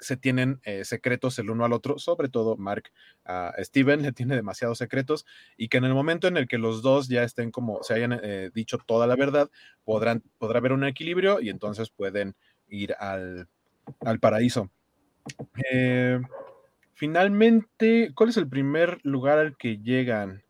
[0.00, 2.84] se tienen eh, secretos el uno al otro, sobre todo Mark
[3.24, 5.26] a Steven le tiene demasiados secretos
[5.56, 8.20] y que en el momento en el que los dos ya estén como se hayan
[8.54, 9.50] dicho toda la verdad,
[9.84, 12.36] podrán, podrá haber un equilibrio y entonces pueden
[12.68, 13.48] ir al,
[14.00, 14.70] al paraíso.
[16.94, 20.44] Finalmente, ¿cuál es el primer lugar al que llegan?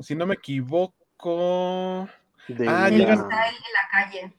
[0.00, 2.08] Si no me equivoco...
[2.48, 3.18] De ah, llegan...
[3.18, 4.32] Está en la calle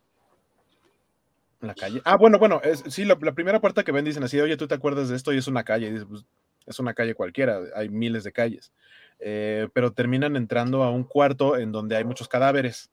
[1.68, 2.02] la calle.
[2.06, 4.68] Ah, bueno, bueno, es, sí, la, la, primera puerta que ven dicen así, oye, tú
[4.68, 5.88] te acuerdas de esto y es una calle.
[5.88, 6.26] Y dices, pues,
[6.66, 8.72] es una calle cualquiera, hay miles de calles.
[9.20, 12.90] Eh, pero terminan entrando a un cuarto en donde hay muchos cadáveres.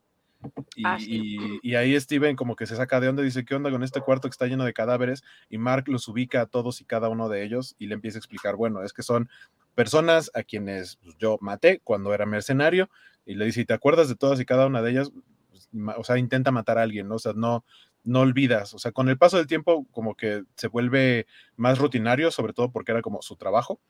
[0.75, 1.37] Y, ah, sí.
[1.63, 4.01] y, y, ahí Steven como que se saca de onda, dice, ¿qué onda con este
[4.01, 5.23] cuarto que está lleno de cadáveres?
[5.51, 8.21] Y Mark los ubica a todos y cada uno de ellos y le empieza a
[8.21, 9.29] explicar, bueno, es que son
[9.75, 12.91] personas a quienes pues, yo maté cuando era mercenario
[13.25, 15.13] y le dice, ¿te acuerdas de todas y cada una de ellas?
[15.51, 17.17] Pues, o sea, intenta matar a alguien, ¿no?
[17.17, 17.65] O sea, no,
[18.05, 22.31] no olvidas, o sea, con el paso del tiempo como que se vuelve más rutinario,
[22.31, 23.81] sobre todo porque era como su trabajo,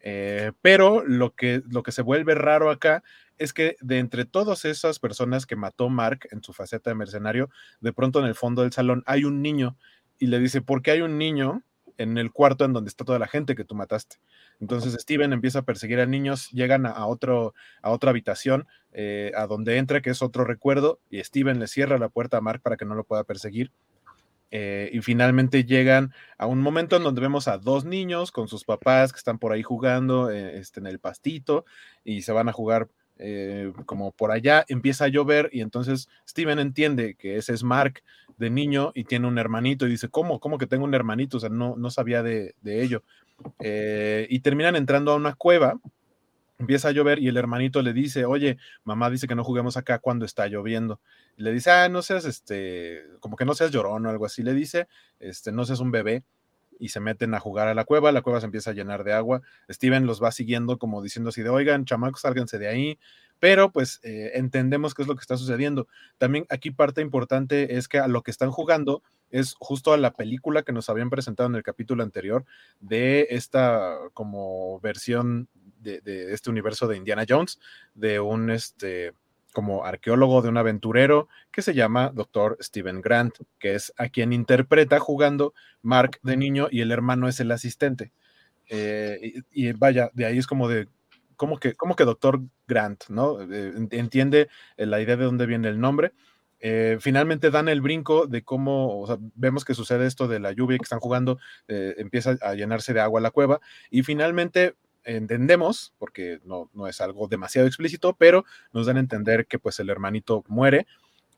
[0.00, 3.02] eh, pero lo que, lo que se vuelve raro acá
[3.38, 7.50] es que de entre todas esas personas que mató Mark en su faceta de mercenario,
[7.80, 9.76] de pronto en el fondo del salón hay un niño
[10.18, 11.62] y le dice, ¿por qué hay un niño
[11.98, 14.16] en el cuarto en donde está toda la gente que tú mataste?
[14.60, 19.46] Entonces Steven empieza a perseguir a niños, llegan a, otro, a otra habitación, eh, a
[19.46, 22.76] donde entra, que es otro recuerdo, y Steven le cierra la puerta a Mark para
[22.76, 23.70] que no lo pueda perseguir.
[24.52, 28.64] Eh, y finalmente llegan a un momento en donde vemos a dos niños con sus
[28.64, 31.64] papás que están por ahí jugando eh, este, en el pastito
[32.04, 32.88] y se van a jugar
[33.18, 38.02] eh, como por allá, empieza a llover y entonces Steven entiende que ese es Mark
[38.36, 40.40] de niño y tiene un hermanito y dice, ¿cómo?
[40.40, 41.38] ¿Cómo que tengo un hermanito?
[41.38, 43.02] O sea, no, no sabía de, de ello.
[43.60, 45.78] Eh, y terminan entrando a una cueva,
[46.58, 49.98] empieza a llover y el hermanito le dice, oye, mamá dice que no juguemos acá
[49.98, 51.00] cuando está lloviendo.
[51.36, 54.54] Le dice, ah, no seas, este, como que no seas llorón o algo así, le
[54.54, 54.88] dice,
[55.20, 56.22] este, no seas un bebé.
[56.78, 59.12] Y se meten a jugar a la cueva, la cueva se empieza a llenar de
[59.12, 59.42] agua.
[59.70, 62.98] Steven los va siguiendo como diciendo así de, oigan, chamacos, sálganse de ahí.
[63.38, 65.88] Pero pues eh, entendemos qué es lo que está sucediendo.
[66.18, 70.12] También aquí parte importante es que a lo que están jugando es justo a la
[70.12, 72.44] película que nos habían presentado en el capítulo anterior
[72.80, 75.48] de esta como versión
[75.80, 77.58] de, de este universo de Indiana Jones,
[77.94, 79.12] de un este
[79.56, 82.58] como arqueólogo, de un aventurero que se llama Dr.
[82.60, 87.40] Steven Grant, que es a quien interpreta jugando Mark de niño y el hermano es
[87.40, 88.12] el asistente.
[88.68, 90.88] Eh, y, vaya, de ahí es como de,
[91.36, 92.42] ¿cómo que, cómo que Dr.
[92.68, 93.40] Grant, ¿no?
[93.40, 96.12] Eh, entiende la idea de dónde viene el nombre.
[96.60, 100.84] Eh, finalmente dan el brinco de cómo, vemos que sucede esto de la lluvia que
[100.84, 104.74] están jugando, eh, empieza a llenarse de agua la cueva y finalmente
[105.06, 109.80] entendemos, porque no, no, es algo demasiado explícito, pero nos dan a entender que pues
[109.80, 110.86] el hermanito muere,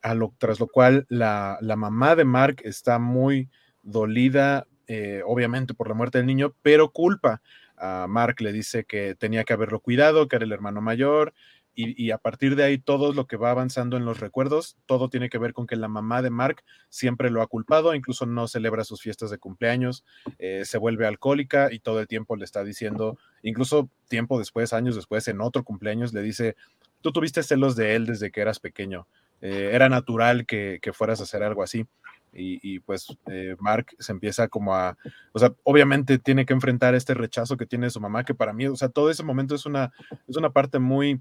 [0.02, 3.48] a lo, tras lo cual la, la mamá de Mark está muy
[3.82, 7.42] dolida, eh, obviamente por la muerte del niño, pero culpa.
[7.76, 11.32] A Mark, le dice que tenía que haberlo cuidado, que era el hermano mayor,
[11.78, 15.08] y, y, a partir de ahí todo lo que va avanzando en los recuerdos, todo
[15.08, 18.48] tiene que ver con que la mamá de Mark siempre lo ha culpado, incluso no
[18.48, 20.04] celebra sus fiestas de cumpleaños,
[20.40, 24.96] eh, se vuelve alcohólica y todo el tiempo le está diciendo, incluso tiempo después, años
[24.96, 26.56] después, en otro cumpleaños, le dice,
[27.00, 29.06] tú tuviste celos de él desde que eras pequeño,
[29.40, 31.86] eh, era natural que, que, fueras a hacer algo así.
[32.32, 34.96] y, pues eh, Mark se empieza como a,
[35.32, 38.66] o sea, obviamente tiene que enfrentar este rechazo que tiene su mamá, que para mí,
[38.66, 39.92] o sea, todo ese momento es una,
[40.26, 41.20] es una parte muy,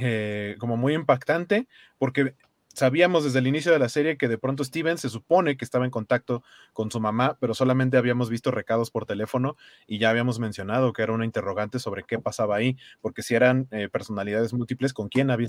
[0.00, 1.68] eh, como muy impactante,
[1.98, 2.34] porque
[2.74, 5.84] sabíamos desde el inicio de la serie que de pronto Steven se supone que estaba
[5.86, 6.42] en contacto
[6.72, 11.02] con su mamá, pero solamente habíamos visto recados por teléfono y ya habíamos mencionado que
[11.02, 15.30] era una interrogante sobre qué pasaba ahí, porque si eran eh, personalidades múltiples, ¿con quién
[15.30, 15.46] había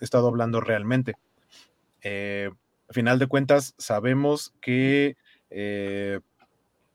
[0.00, 1.14] estado hablando realmente?
[2.00, 2.50] Eh,
[2.88, 5.16] al final de cuentas, sabemos que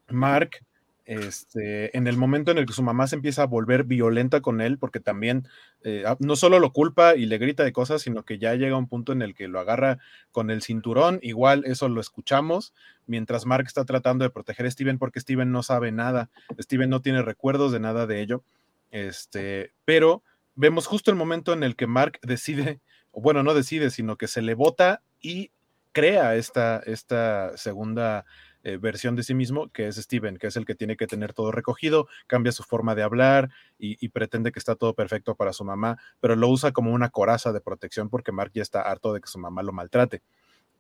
[0.10, 0.66] Mark,
[1.08, 4.60] este, en el momento en el que su mamá se empieza a volver violenta con
[4.60, 5.48] él, porque también
[5.84, 8.76] eh, ah, no solo lo culpa y le grita de cosas, sino que ya llega
[8.76, 10.00] un punto en el que lo agarra
[10.34, 12.74] con el cinturón, igual eso lo escuchamos,
[13.06, 16.30] mientras Mark está tratando de proteger a Steven porque Steven no sabe nada,
[16.60, 18.44] Steven no tiene recuerdos de nada de ello,
[18.92, 20.24] este, pero
[20.56, 22.82] vemos justo el momento en el que Mark decide,
[23.14, 25.52] bueno, no decide, sino que se le bota y
[25.94, 28.26] crea esta, esta segunda
[28.68, 31.34] eh, versión de sí mismo, que es Steven, que es el que tiene que tener
[31.34, 33.50] todo recogido, cambia su forma de hablar
[33.80, 37.54] y, pretende que está todo perfecto para su mamá, pero lo usa como una coraza
[37.54, 40.22] de protección porque Mark ya está harto de que su mamá lo maltrate.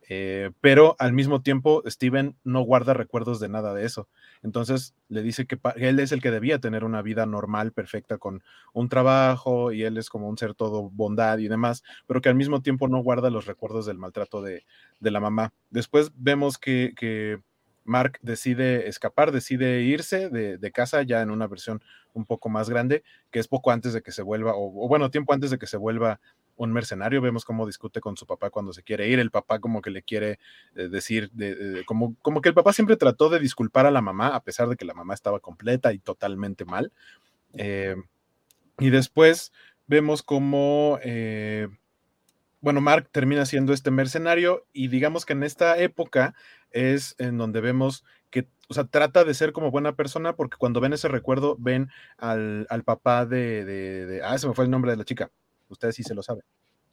[0.10, 4.08] Eh, pero al mismo tiempo, Steven no guarda recuerdos de nada de eso.
[4.42, 8.44] Entonces le dice que él es el que debía tener una vida normal, perfecta, con
[8.74, 12.36] un trabajo y él es como un ser todo bondad y demás, pero que al
[12.36, 14.66] mismo tiempo no guarda los recuerdos del maltrato de,
[15.00, 15.54] la mamá.
[15.70, 17.40] Después vemos que,
[17.88, 21.82] Mark decide escapar, decide irse de, casa ya en una versión
[22.14, 25.34] un poco más grande, que es poco antes de que se vuelva, o bueno, tiempo
[25.34, 26.20] antes de que se vuelva
[26.58, 29.82] un mercenario, vemos cómo discute con su papá cuando se quiere ir, el papá como
[29.82, 30.40] que le quiere
[30.76, 31.32] eh, decir,
[31.86, 34.76] como, como que el papá siempre trató de disculpar a la mamá, a pesar de
[34.76, 36.92] que la mamá estaba completa y totalmente mal.
[37.54, 37.96] Eh,
[38.80, 39.54] y después
[39.86, 41.68] vemos cómo, eh,
[42.60, 46.36] bueno, Mark termina siendo este mercenario y digamos que en esta época
[46.72, 50.82] es en donde vemos que, o sea, trata de ser como buena persona porque cuando
[50.82, 54.98] ven ese recuerdo ven al, papá de, de, ah, se me fue el nombre de
[54.98, 55.32] la chica,
[55.70, 56.44] Ustedes sí se lo saben.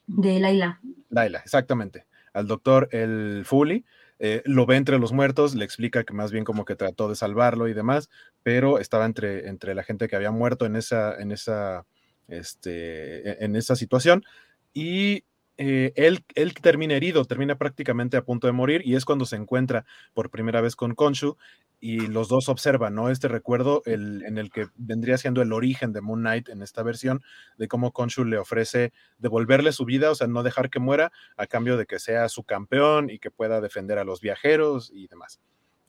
[0.07, 0.81] De Laila.
[1.11, 2.07] Laila, exactamente.
[2.33, 3.85] Al doctor El Fully.
[4.21, 7.17] Eh, lo ve entre los muertos, le explica que más bien como que trató de
[7.17, 8.09] salvarlo y demás,
[8.45, 11.85] pero estaba entre, entre la gente que había muerto en esa, en esa,
[12.29, 14.25] este, e, en esa situación.
[14.73, 15.25] Y
[15.57, 19.37] eh, él, él, termina herido, termina prácticamente a punto de morir y es cuando se
[19.37, 21.37] encuentra por primera vez con Konshu
[21.81, 23.11] y los dos observan, ¿no?
[23.11, 27.23] Este recuerdo en el que vendría siendo el origen de Moon Knight en esta versión,
[27.59, 31.47] de cómo Konshu le ofrece devolverle su vida, o sea, no dejar que muera a
[31.47, 35.41] cambio de que sea su campeón y que pueda defender a los viajeros y demás.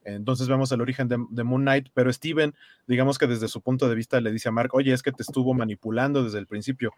[0.06, 2.54] Entonces vemos el origen de, Moon Knight, pero Steven,
[2.88, 5.24] digamos que desde su punto de vista le dice a Mark, oye, es que te
[5.24, 6.92] estuvo manipulando desde el principio.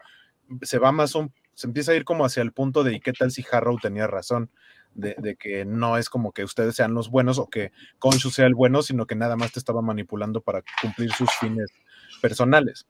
[0.62, 3.12] Se va más un, se empieza a ir como hacia el punto de, ¿y qué
[3.12, 4.50] tal si Harrow tenía razón?
[4.94, 8.54] De, que no es como que ustedes sean los buenos o que Conchu sea el
[8.54, 11.70] bueno, sino que nada más te estaba manipulando para cumplir sus fines
[12.20, 12.86] personales.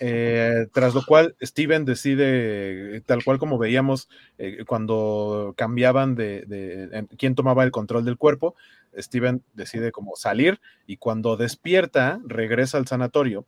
[0.00, 7.34] Eh, tras lo cual, Steven decide, tal cual como veíamos eh, cuando cambiaban de, quién
[7.34, 8.54] tomaba el control del cuerpo,
[8.96, 13.46] Steven decide como salir y cuando despierta, regresa al sanatorio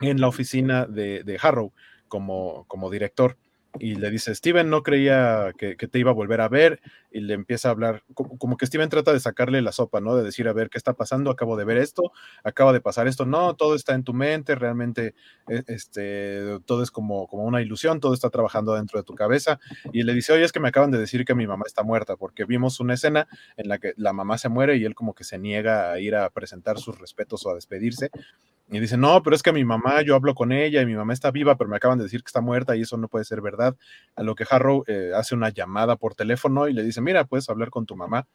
[0.00, 1.72] en la oficina de, de Harrow
[2.08, 3.36] como, como director
[3.78, 7.34] y le dice, Steven no creía que, te iba a volver a ver y le
[7.34, 10.16] empieza a hablar, como, que Steven trata de sacarle la sopa, ¿no?
[10.16, 11.30] De decir, a ver, ¿qué está pasando?
[11.30, 12.12] Acabo de ver esto,
[12.44, 15.14] acaba de pasar esto, no, todo está en tu mente, realmente
[15.48, 19.58] e, este, todo es como, como una ilusión, todo está trabajando dentro de tu cabeza
[19.92, 22.16] y le dice, oye, es que me acaban de decir que mi mamá está muerta
[22.16, 25.24] porque vimos una escena en la que la mamá se muere y él como que
[25.24, 28.10] se niega a ir a presentar sus respetos o a despedirse
[28.68, 31.12] y dice, no, pero es que mi mamá, yo hablo con ella y mi mamá
[31.12, 33.40] está viva, pero me acaban de decir que está muerta y eso no puede ser
[33.40, 33.76] verdad.
[34.16, 37.48] A lo que Harrow eh, hace una llamada por teléfono y le dice, mira, puedes
[37.48, 38.26] hablar con tu mamá.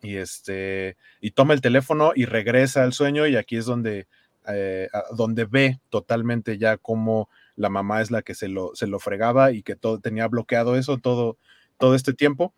[0.00, 4.06] Y, este, y toma el teléfono y regresa al sueño y aquí es donde,
[4.46, 9.00] eh, donde ve totalmente ya cómo la mamá es la que se lo, se lo
[9.00, 11.36] fregaba y que todo, tenía bloqueado eso todo,
[11.76, 12.54] todo este tiempo.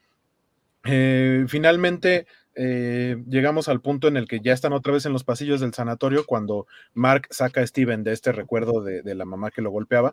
[0.84, 2.26] Eh, finalmente
[2.62, 5.72] eh, llegamos al punto en el que ya están otra vez en los pasillos del
[5.72, 10.12] sanatorio cuando Mark saca a Steven de este recuerdo de, la mamá que lo golpeaba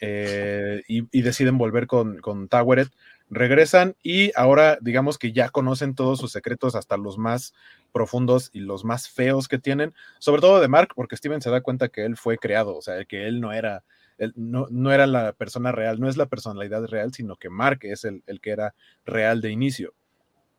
[0.00, 2.88] eh, y, deciden volver con, con Toweret.
[3.28, 7.52] Regresan y ahora digamos que ya conocen todos sus secretos, hasta los más
[7.92, 11.60] profundos y los más feos que tienen, sobre todo de Mark, porque Steven se da
[11.60, 13.84] cuenta que él fue creado, o sea, que él no era,
[14.34, 18.06] no, no, era la persona real, no es la personalidad real, sino que Mark es
[18.06, 18.74] el que era
[19.04, 19.92] real de inicio.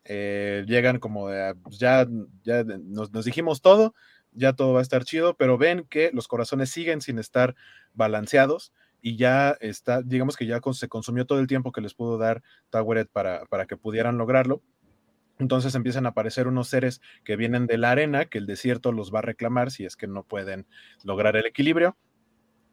[0.06, 2.08] Eh, llegan como ah, pues ya,
[2.44, 3.94] ya nos, dijimos todo,
[4.32, 7.56] ya todo va a estar chido, pero ven que los corazones siguen sin estar
[7.94, 12.18] balanceados y ya está, digamos que ya se consumió todo el tiempo que les pudo
[12.18, 14.62] dar Toweret para, para que pudieran lograrlo.
[15.40, 19.14] Entonces empiezan a aparecer unos seres que vienen de la arena, que el desierto los
[19.14, 20.68] va a reclamar si es que no pueden
[21.04, 21.98] lograr el equilibrio.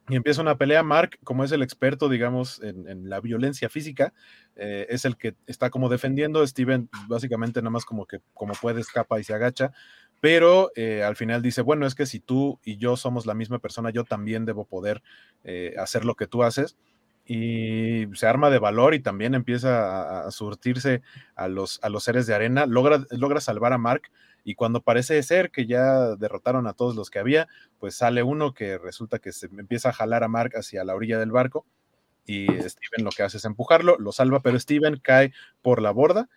[0.09, 0.83] Y empieza una pelea.
[0.83, 4.13] Mark, como es el experto, digamos, en, la violencia física,
[4.55, 6.45] eh, es el que está como defendiendo.
[6.45, 9.71] Steven, básicamente, nada más como que como puede, escapa y se agacha.
[10.19, 13.59] Pero eh, al final dice, bueno, es que si tú y yo somos la misma
[13.59, 15.01] persona, yo también debo poder
[15.43, 16.77] eh, hacer lo que tú haces
[17.33, 21.01] y se arma de valor y también empieza a, surtirse
[21.33, 24.11] a los, a los seres de arena, logra, logra salvar a Mark
[24.43, 27.47] y cuando parece ser que ya derrotaron a todos los que había,
[27.79, 31.19] pues sale uno que resulta que se empieza a jalar a Mark hacia la orilla
[31.19, 31.65] del barco
[32.25, 36.27] y Steven lo que hace es empujarlo, lo salva, pero Steven cae por la borda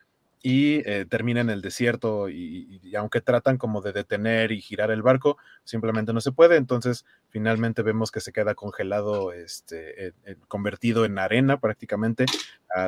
[0.47, 5.01] y eh, termina en el desierto y, aunque tratan como de detener y girar el
[5.01, 10.13] barco, simplemente no se puede, entonces finalmente vemos que se queda congelado, este,
[10.47, 12.27] convertido en arena prácticamente,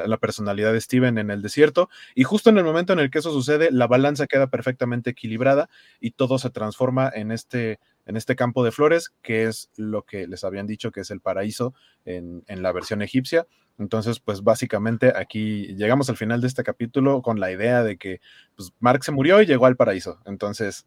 [0.04, 3.20] la personalidad de Steven en el desierto y justo en el momento en el que
[3.20, 8.36] eso sucede, la balanza queda perfectamente equilibrada y todo se transforma en este en este
[8.36, 12.44] campo de flores, que es lo que les habían dicho que es el paraíso en,
[12.48, 13.46] la versión egipcia.
[13.78, 18.20] Entonces, pues básicamente aquí llegamos al final de este capítulo con la idea de que
[18.56, 20.20] pues, Mark se murió y llegó al paraíso.
[20.24, 20.86] Entonces,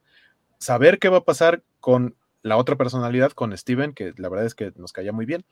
[0.57, 4.55] saber qué va a pasar con la otra personalidad, con Steven, que la verdad es
[4.55, 5.45] que nos caía muy bien,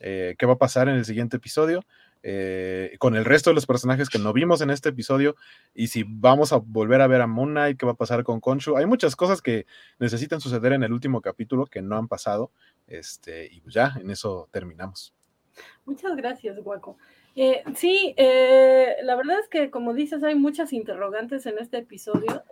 [0.00, 1.84] eh, qué va a pasar en el siguiente episodio,
[2.24, 5.34] eh, con el resto de los personajes que no vimos en este episodio
[5.74, 8.40] y si vamos a volver a ver a Moon Knight, qué va a pasar con
[8.40, 8.76] Konshu.
[8.76, 9.66] Hay muchas cosas que
[9.98, 12.52] necesitan suceder en el último capítulo que no han pasado
[12.86, 15.14] este, y pues ya, en eso terminamos.
[15.84, 16.96] Muchas gracias, Guaco.
[17.34, 22.42] Eh, sí, eh, la verdad es que como dices, hay muchas interrogantes en este episodio.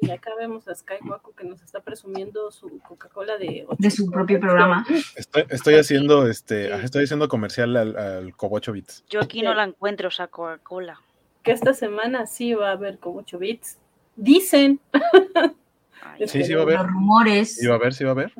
[0.00, 3.66] Y acá vemos a Sky Waco que nos está presumiendo su Coca-Cola de...
[3.78, 4.86] De su propio programa.
[5.16, 9.04] Estoy, haciendo este, estoy haciendo comercial al, al Cobocho Bits.
[9.10, 11.00] Yo aquí no la encuentro, esa Coca-Cola.
[11.42, 13.78] Que esta semana sí va a haber Cobocho Bits.
[14.14, 14.80] Dicen.
[16.26, 16.78] sí, sí va a haber.
[16.78, 17.56] Los rumores.
[17.56, 18.32] Sí va a haber, sí va a haber.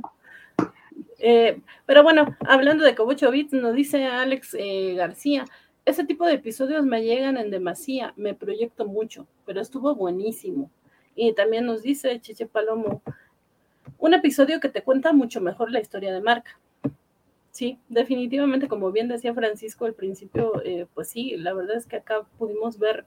[1.21, 5.45] Eh, pero bueno, hablando de Cobocho Bits, nos dice Alex eh, García,
[5.85, 10.71] ese tipo de episodios me llegan en demasía, me proyecto mucho, pero estuvo buenísimo.
[11.15, 13.03] Y también nos dice Chiche Palomo,
[13.99, 16.59] un episodio que te cuenta mucho mejor la historia de Marca.
[17.51, 21.97] Sí, definitivamente, como bien decía Francisco al principio, eh, pues sí, la verdad es que
[21.97, 23.05] acá pudimos ver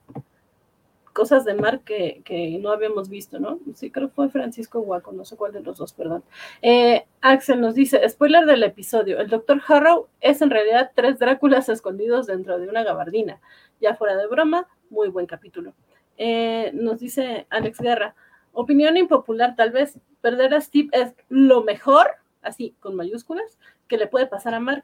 [1.14, 3.60] cosas de Mark que, no habíamos visto, ¿no?
[3.76, 6.24] Sí, creo que fue Francisco Guaco, no sé cuál de los dos, perdón.
[6.62, 11.70] Eh, Axel nos dice, spoiler del episodio, el doctor Harrow es en realidad tres Dráculas
[11.70, 13.40] escondidos dentro de una gabardina.
[13.80, 15.74] Ya fuera de broma, muy buen capítulo.
[16.18, 18.16] Eh, nos dice Alex Guerra,
[18.52, 22.08] opinión impopular tal vez, perder a Steve es lo mejor,
[22.42, 23.58] así con mayúsculas,
[23.88, 24.84] que le puede pasar a Mark.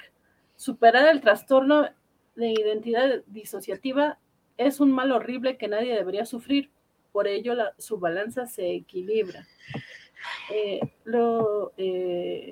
[0.56, 1.90] Superar el trastorno
[2.36, 4.18] de identidad disociativa
[4.60, 6.70] es un mal horrible que nadie debería sufrir,
[7.12, 9.48] por ello su balanza se equilibra.
[10.54, 12.52] Eh, lo, eh,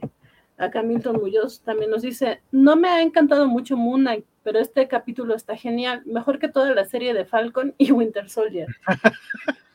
[0.58, 4.88] acá Milton Muñoz también nos dice, no me ha encantado mucho Moon Knight, pero este
[4.88, 8.68] capítulo está genial, mejor que toda la serie de Falcon y Winter Soldier.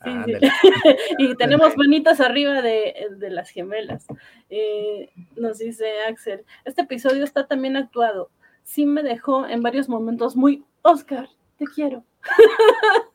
[1.18, 4.06] y tenemos manitas arriba de, las gemelas.
[4.48, 8.30] Eh, nos dice Axel, este episodio está también actuado.
[8.64, 11.28] Sí me dejó en varios momentos muy, Oscar,
[11.58, 12.04] te quiero.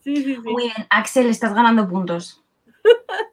[0.00, 0.38] sí, sí, sí.
[0.38, 2.42] Muy bien, Axel, estás ganando puntos.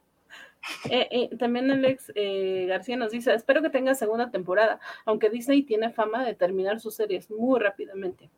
[0.90, 5.64] Eh, eh, también Alex eh, García nos dice, espero que tenga segunda temporada, aunque Disney
[5.64, 8.30] tiene fama de terminar sus series muy rápidamente.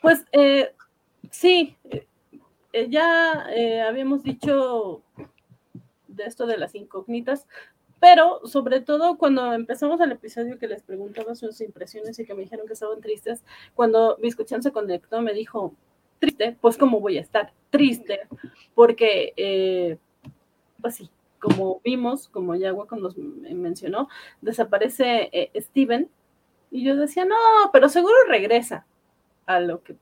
[0.00, 0.24] Pues
[1.30, 1.76] sí,
[2.88, 3.46] ya
[3.86, 5.02] habíamos dicho
[6.08, 7.46] de esto de las incógnitas,
[8.04, 12.42] pero sobre todo cuando empezamos el episodio que les preguntaba sus impresiones y que me
[12.42, 13.42] dijeron que estaban tristes,
[13.74, 15.72] cuando mi escuchán se conectó me dijo,
[16.18, 18.20] triste, pues cómo voy a estar triste,
[18.74, 19.98] porque
[20.82, 24.10] pues sí, como vimos, como ya Waco nos mencionó,
[24.42, 26.10] desaparece eh, Steven.
[26.70, 27.36] Y yo decía, no,
[27.72, 28.84] pero seguro regresa.
[29.46, 29.96] A lo que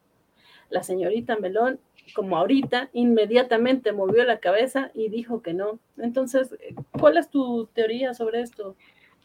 [0.71, 1.79] la señorita Melón,
[2.15, 5.79] como ahorita, inmediatamente movió la cabeza y dijo que no.
[5.99, 6.55] Entonces,
[6.99, 8.77] ¿cuál es tu teoría sobre esto?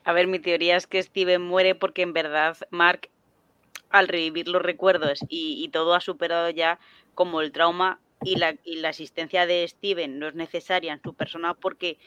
[0.03, 3.09] A ver, mi teoría es que Steven muere porque en verdad Mark,
[3.89, 6.80] al revivir los recuerdos y, todo ha superado ya
[7.13, 11.13] como el trauma, y la, y la asistencia de Steven no es necesaria en su
[11.13, 11.97] persona porque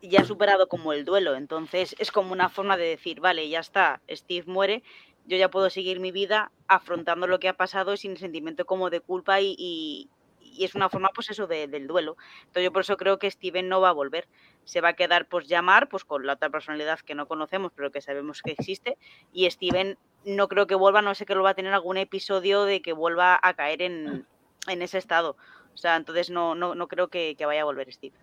[0.00, 1.34] ya ha superado como el duelo.
[1.34, 4.82] Entonces es como una forma de decir, vale, ya está, Steve muere,
[5.28, 9.00] yo ya puedo seguir mi vida afrontando lo que ha pasado sin sentimiento como de
[9.00, 10.10] culpa y, y,
[10.58, 12.16] es una forma pues eso del duelo.
[12.40, 14.26] Entonces yo por eso creo que Steven no va a volver.
[14.64, 17.92] se va a quedar pues llamar pues con la otra personalidad que no conocemos pero
[17.92, 18.96] que sabemos que existe
[19.32, 22.64] y Steven no creo que vuelva, no sé que lo va a tener algún episodio
[22.64, 24.26] de que vuelva a caer en,
[24.66, 25.36] en ese estado.
[25.74, 28.16] O sea, entonces no, no, no creo que, que, vaya a volver Steve.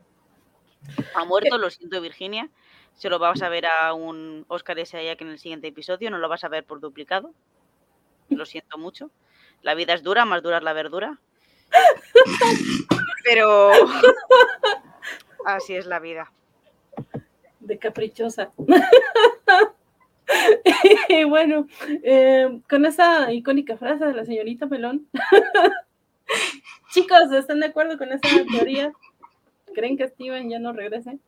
[1.14, 2.50] Ha muerto, lo siento Virginia.
[2.96, 5.16] Se lo vas a ver a un Oscar S.A.
[5.16, 7.34] que en el siguiente episodio, no lo vas a ver por duplicado.
[8.30, 9.12] Lo siento mucho.
[9.62, 11.20] La vida es dura, más dura es la verdura.
[13.24, 13.72] Pero
[15.46, 16.32] así es la vida.
[17.60, 18.52] De caprichosa.
[21.10, 21.68] y bueno,
[22.04, 25.08] eh, con esa icónica frase de la señorita Pelón.
[26.92, 28.22] Chicos, ¿están de acuerdo con esa
[28.52, 28.94] teoría?
[29.74, 31.20] ¿Creen que Steven ya no regrese?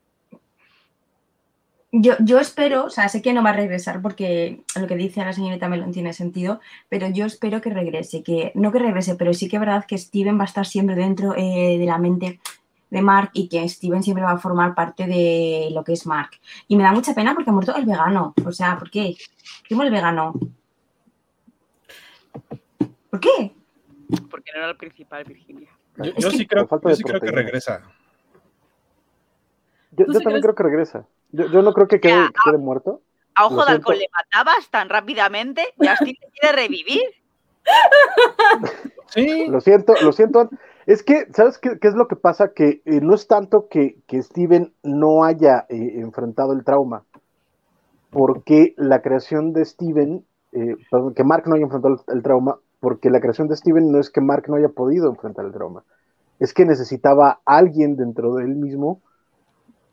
[1.91, 5.23] Yo, yo espero, o sea, sé que no va a regresar porque lo que dice
[5.23, 6.59] la señorita Melón tiene sentido,
[6.89, 9.97] pero yo espero que regrese, que no que regrese, pero sí que es verdad que
[9.97, 12.41] Steven va a estar siempre dentro eh, de la mente
[12.89, 16.31] de Mark y que Steven siempre va a formar parte de lo que es Mark.
[16.67, 18.33] Y me da mucha pena porque ha muerto el vegano.
[18.45, 19.15] O sea, ¿por qué?
[19.67, 20.33] ¿Qué el vegano?
[23.09, 23.53] ¿Por qué?
[24.29, 25.69] Porque no era el principal, Virginia.
[25.97, 27.81] Yo, yo sí, creo, yo sí creo, que regresa.
[29.98, 31.06] Yo, yo también creo que regresa.
[31.32, 33.02] Yo, no creo que quede, que quede muerto.
[33.36, 37.04] A ojo de alcohol le matabas tan rápidamente y así quiere revivir.
[39.10, 39.48] Sí.
[39.48, 40.50] Lo siento, lo siento.
[40.86, 42.52] Es que, ¿sabes qué, qué es lo que pasa?
[42.54, 47.04] Que eh, no es tanto que, que Steven no haya eh, enfrentado el trauma,
[48.10, 52.58] porque la creación de Steven, eh, perdón, que Mark no haya enfrentado el, el, trauma,
[52.82, 55.84] porque la creación de Steven no es que Mark no haya podido enfrentar el trauma,
[56.39, 59.02] es que necesitaba alguien dentro de él mismo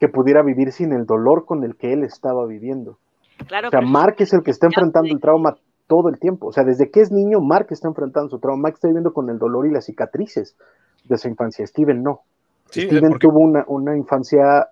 [0.05, 2.99] que pudiera vivir sin el dolor con el que él estaba viviendo.
[3.47, 6.49] Claro, o sea, Mark es el que está enfrentando el trauma todo el tiempo.
[6.49, 8.65] O sea, desde que es niño, Mark está enfrentando su trauma.
[8.65, 10.59] Mark está viviendo con el dolor y las cicatrices
[11.05, 11.67] de su infancia.
[11.67, 12.21] Steven no.
[12.71, 13.29] Sí, Steven porque...
[13.29, 14.69] tuvo una, una, infancia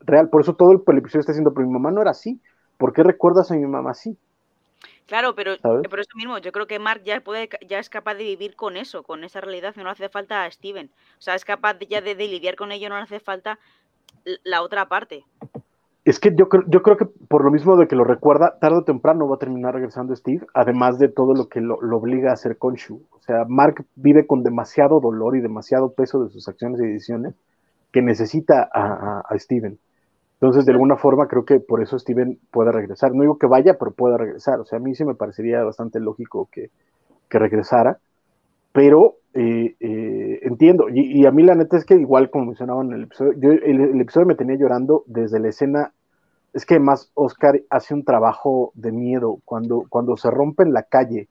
[0.00, 0.28] real.
[0.28, 2.40] Por eso todo el, el, episodio está diciendo, pero mi mamá no era así.
[2.78, 4.18] ¿Por qué recuerdas a mi mamá así?
[5.08, 5.88] Claro, pero ¿sabes?
[5.88, 8.76] por eso mismo, yo creo que Mark ya puede, ya es capaz de vivir con
[8.76, 10.90] eso, con esa realidad, no le hace falta a Steven.
[11.18, 13.58] O sea, es capaz ya de, de lidiar con ello, no le hace falta
[14.44, 15.24] la otra parte.
[16.04, 18.78] Es que yo creo, yo creo que por lo mismo de que lo recuerda, tarde
[18.78, 22.30] o temprano va a terminar regresando Steve, además de todo lo que lo, lo obliga
[22.30, 23.02] a hacer con Shu.
[23.10, 27.34] O sea, Mark vive con demasiado dolor y demasiado peso de sus acciones y decisiones
[27.92, 29.78] que necesita a, a, a Steven.
[30.40, 33.12] Entonces, de alguna forma, creo que por eso Steven puede regresar.
[33.12, 34.60] No digo que vaya, pero pueda regresar.
[34.60, 36.70] O sea, a mí sí me parecería bastante lógico que,
[37.28, 37.98] que regresara,
[38.78, 40.88] pero eh, eh, entiendo.
[40.88, 43.50] Y, y, a mí la neta es que igual como mencionaba en el episodio, yo,
[43.50, 45.92] el, el, episodio me tenía llorando desde la escena
[46.52, 50.84] es que además Oscar hace un trabajo de miedo cuando, cuando se rompe en la
[50.84, 51.28] calle,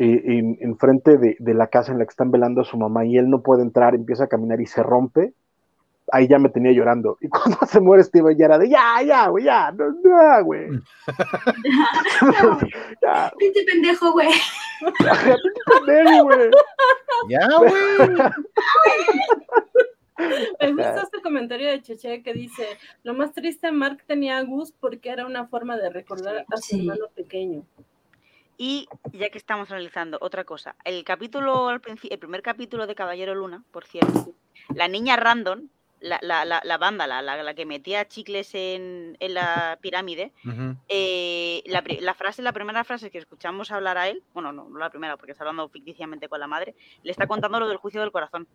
[0.00, 2.76] eh, en, en, frente de, de, la casa en la que están velando a su
[2.76, 5.32] mamá y él no puede entrar, empieza a caminar y se rompe,
[6.12, 7.18] ahí ya me tenía llorando.
[7.20, 10.68] Y cuando se muere Steve ya era de ya, ya, güey, ya, no, no, güey.
[13.02, 13.32] ya.
[13.38, 14.28] Pinche pendejo, güey.
[14.80, 16.50] Pinche pendejo, güey.
[17.28, 17.72] Ya, güey.
[20.60, 22.66] Me gusta este comentario de Cheche que dice,
[23.02, 26.62] lo más triste, Mark tenía a Gus porque era una forma de recordar a su
[26.62, 26.80] sí.
[26.80, 27.64] hermano pequeño.
[28.56, 33.64] Y ya que estamos analizando otra cosa, el capítulo, el primer capítulo de Caballero Luna,
[33.72, 34.32] por cierto,
[34.72, 35.68] la niña random,
[36.04, 40.48] la, la, la, la banda, la, la, que metía chicles en, en la pirámide, uh
[40.48, 40.76] -huh.
[40.88, 44.90] eh, la, frase, la primera frase que escuchamos hablar a él, bueno, no, no la
[44.90, 48.12] primera porque está hablando ficticiamente con la madre, le está contando lo del juicio del
[48.12, 48.46] corazón.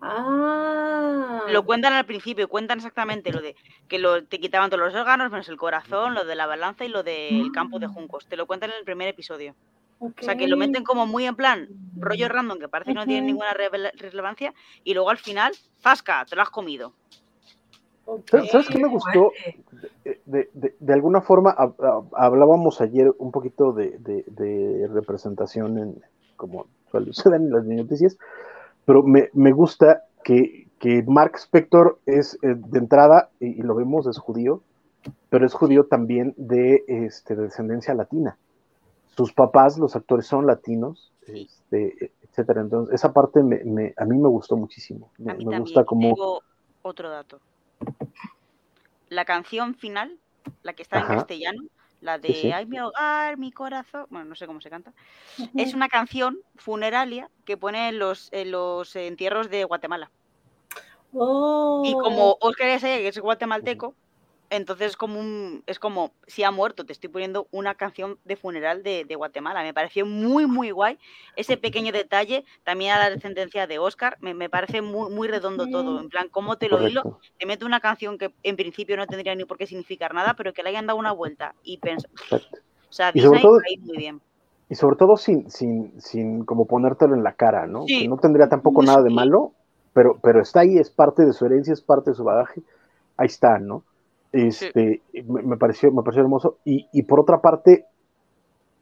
[0.00, 1.42] Ah.
[1.48, 3.54] Lo cuentan al principio, cuentan exactamente lo de
[3.88, 6.88] que lo, te quitaban todos los órganos, menos el corazón, lo de la balanza y
[6.88, 8.26] lo del campo de juncos.
[8.26, 9.54] Te lo cuentan en el primer episodio.
[10.00, 10.24] Okay.
[10.24, 13.04] O sea, que lo meten como muy en plan rollo random, que parece que no
[13.04, 16.24] tiene ninguna re relevancia, y luego al final, ¡zasca!
[16.24, 16.92] Te lo has comido.
[18.04, 18.46] Okay.
[18.48, 19.32] ¿Sabes qué me gustó?
[20.04, 26.02] De, de, de, de alguna forma, a, a, hablábamos ayer un poquito de, representación en
[26.36, 28.16] como suceden en las noticias,
[28.84, 33.74] pero me, me gusta que, que, Mark Spector es eh, de entrada, y, y, lo
[33.74, 34.62] vemos, es judío,
[35.28, 38.38] pero es judío también de, este, de descendencia latina.
[39.18, 42.60] Sus papás, los actores, son latinos, este, etcétera.
[42.60, 45.10] Entonces, esa parte me, me, a mí me gustó muchísimo.
[45.18, 46.14] Me, me gusta como.
[46.14, 46.42] Tengo
[46.82, 47.40] otro dato.
[49.08, 50.16] La canción final,
[50.62, 51.14] la que está Ajá.
[51.14, 51.62] en castellano,
[52.00, 52.52] la de sí, sí.
[52.52, 54.92] Ay, mi hogar, mi corazón, bueno, no sé cómo se canta,
[55.56, 60.12] es una canción funeraria que pone en los, en los entierros de Guatemala.
[61.12, 61.82] Oh.
[61.84, 63.94] Y como Oscar que es guatemalteco,
[64.50, 68.82] Entonces como un, es como, si ha muerto, te estoy poniendo una canción de funeral
[68.82, 69.62] de, de Guatemala.
[69.62, 70.98] Me pareció muy, muy guay.
[71.36, 75.66] Ese pequeño detalle, también a la descendencia de Oscar, me, me parece muy, muy redondo
[75.68, 76.00] todo.
[76.00, 79.34] En plan, cómo te lo hilo, te meto una canción que en principio no tendría
[79.34, 82.10] ni por qué significar nada, pero que le hayan dado una vuelta y pensar.
[82.22, 82.58] Exacto.
[82.88, 84.20] O sea, Y sobre todo- ahí muy bien.
[84.70, 87.84] Y sobre todo sin, sin, sin como ponértelo en la cara, ¿no?
[87.86, 88.00] Sí.
[88.02, 89.52] Que no tendría tampoco nada de malo,
[89.94, 92.60] pero, pero está ahí, es parte de su herencia, es parte de su bagaje.
[93.16, 93.82] Ahí está, ¿no?
[94.32, 96.58] Este, me, me pareció, me pareció hermoso.
[96.64, 97.86] Y, y por otra parte,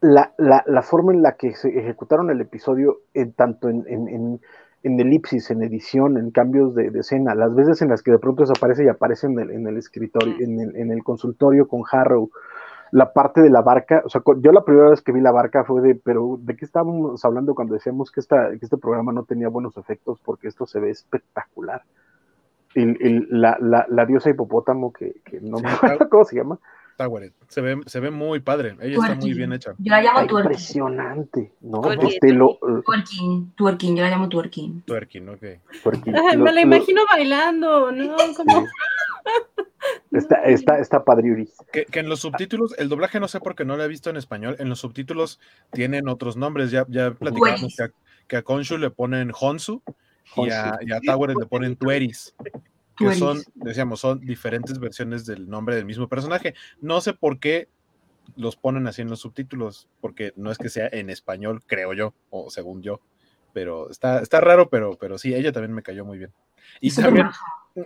[0.01, 4.09] la, la, la forma en la que se ejecutaron el episodio, en, tanto en, en,
[4.09, 4.41] en,
[4.83, 8.19] en elipsis, en edición, en cambios de, de escena, las veces en las que de
[8.19, 10.43] pronto desaparece y aparece en el, en el escritorio, Mm.
[10.43, 12.31] en el, en el consultorio con Harrow,
[12.93, 15.65] la parte de la barca, o sea, yo la primera vez que vi la barca
[15.65, 19.25] fue de, pero ¿de qué estábamos hablando cuando decíamos que, esta, que este programa no
[19.25, 20.21] tenía buenos efectos?
[20.25, 21.83] Porque esto se ve espectacular.
[22.77, 26.37] El, el- la, la, la diosa hipopótamo, que, que no Sí, me acuerdo cómo se
[26.37, 26.59] llama.
[27.49, 28.77] Se ve, se ve muy padre.
[28.81, 29.75] Ella está muy bien hecha.
[29.79, 30.51] Yo la llamo Ay, twerking.
[30.53, 31.81] impresionante, ¿no?
[31.83, 34.83] Twerking, Este, lo, Twerking, twerking, yo la llamo twerking.
[34.87, 35.43] Twerking, ok.
[35.83, 38.17] twerking, Ay, lo- me la lo- imagino bailando, ¿no?
[38.37, 38.67] Como...
[40.13, 41.55] está, está, está padriuris.
[41.73, 44.09] Que, que en los subtítulos, el doblaje no sé por qué no lo he visto
[44.11, 44.57] en español.
[44.59, 45.39] En los subtítulos
[45.73, 46.71] tienen otros nombres.
[46.71, 47.91] Ya, ya platicamos que a,
[48.27, 49.83] que a Konshu le ponen Honsu
[50.37, 52.35] y a, y a Towered le ponen Tueris.
[52.97, 56.55] Que son, decíamos, son diferentes versiones del nombre del mismo personaje.
[56.81, 57.69] No sé por qué
[58.37, 62.15] los ponen así en los subtítulos, porque no es que sea en español, creo yo,
[62.31, 63.01] o según yo.
[63.53, 66.33] Pero está, está raro, pero, pero sí, ella también me cayó muy bien.
[66.81, 67.27] Y también.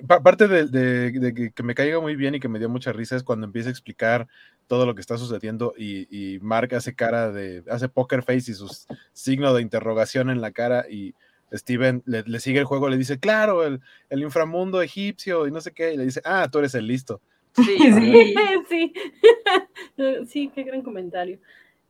[0.06, 2.68] Pa- Parte de, de- de que, que me caiga muy bien y que me dio
[2.68, 4.28] mucha risa es cuando empieza a explicar
[4.68, 8.54] todo lo que está sucediendo y, y Mark hace cara de, hace poker face y
[8.54, 8.70] su
[9.12, 11.16] signo de interrogación en la cara y
[11.52, 15.60] Steven le, le sigue el juego, le dice, claro, el, el inframundo egipcio y no
[15.60, 17.20] sé qué, y le dice, ah, tú eres el listo.
[17.54, 17.76] Sí.
[17.90, 18.34] Sí.
[18.68, 18.92] sí.
[20.28, 21.38] sí, qué gran comentario.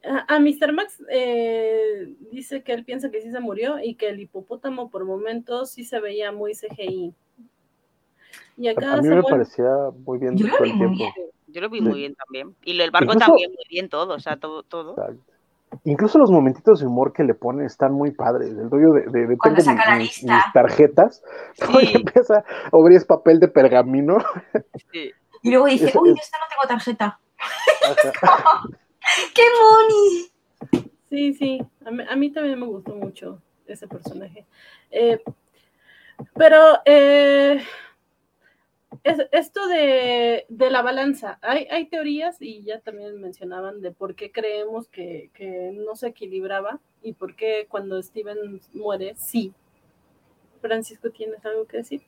[0.03, 0.73] A, a Mr.
[0.73, 5.05] Max eh, dice que él piensa que sí se murió y que el hipopótamo por
[5.05, 7.13] momentos sí se veía muy CGI.
[8.57, 9.69] Y acá A mí se me parecía
[10.07, 11.15] muy bien Yo lo todo vi el muy tiempo.
[11.17, 11.31] bien.
[11.49, 12.55] Yo lo vi muy bien también.
[12.65, 14.93] Y lo del barco Incluso- también muy bien todo, o sea, todo, todo.
[14.93, 15.33] Exacto.
[15.85, 18.51] Incluso los momentitos de humor que le pone están muy padres.
[18.51, 20.35] El rollo de, de, de Cuando tengo saca la lista.
[20.37, 21.23] mis tarjetas,
[21.55, 21.93] Sí.
[21.95, 22.45] empieza a
[22.77, 24.19] abrir papel de pergamino.
[24.93, 25.13] Sí.
[25.43, 27.19] Y luego dice, uy, es- esta no tengo tarjeta.
[29.35, 30.87] ¡Qué money!
[31.09, 34.47] Sí, sí, a mí, a mí también me gustó mucho ese personaje.
[34.91, 35.23] Eh,
[36.35, 37.63] pero eh,
[39.05, 44.15] es- esto de, de la balanza, hay, hay teorías y ya también mencionaban de por
[44.15, 49.53] qué creemos que, que no se equilibraba y por qué cuando Steven muere, sí.
[50.61, 52.03] Francisco, ¿tienes algo que decir?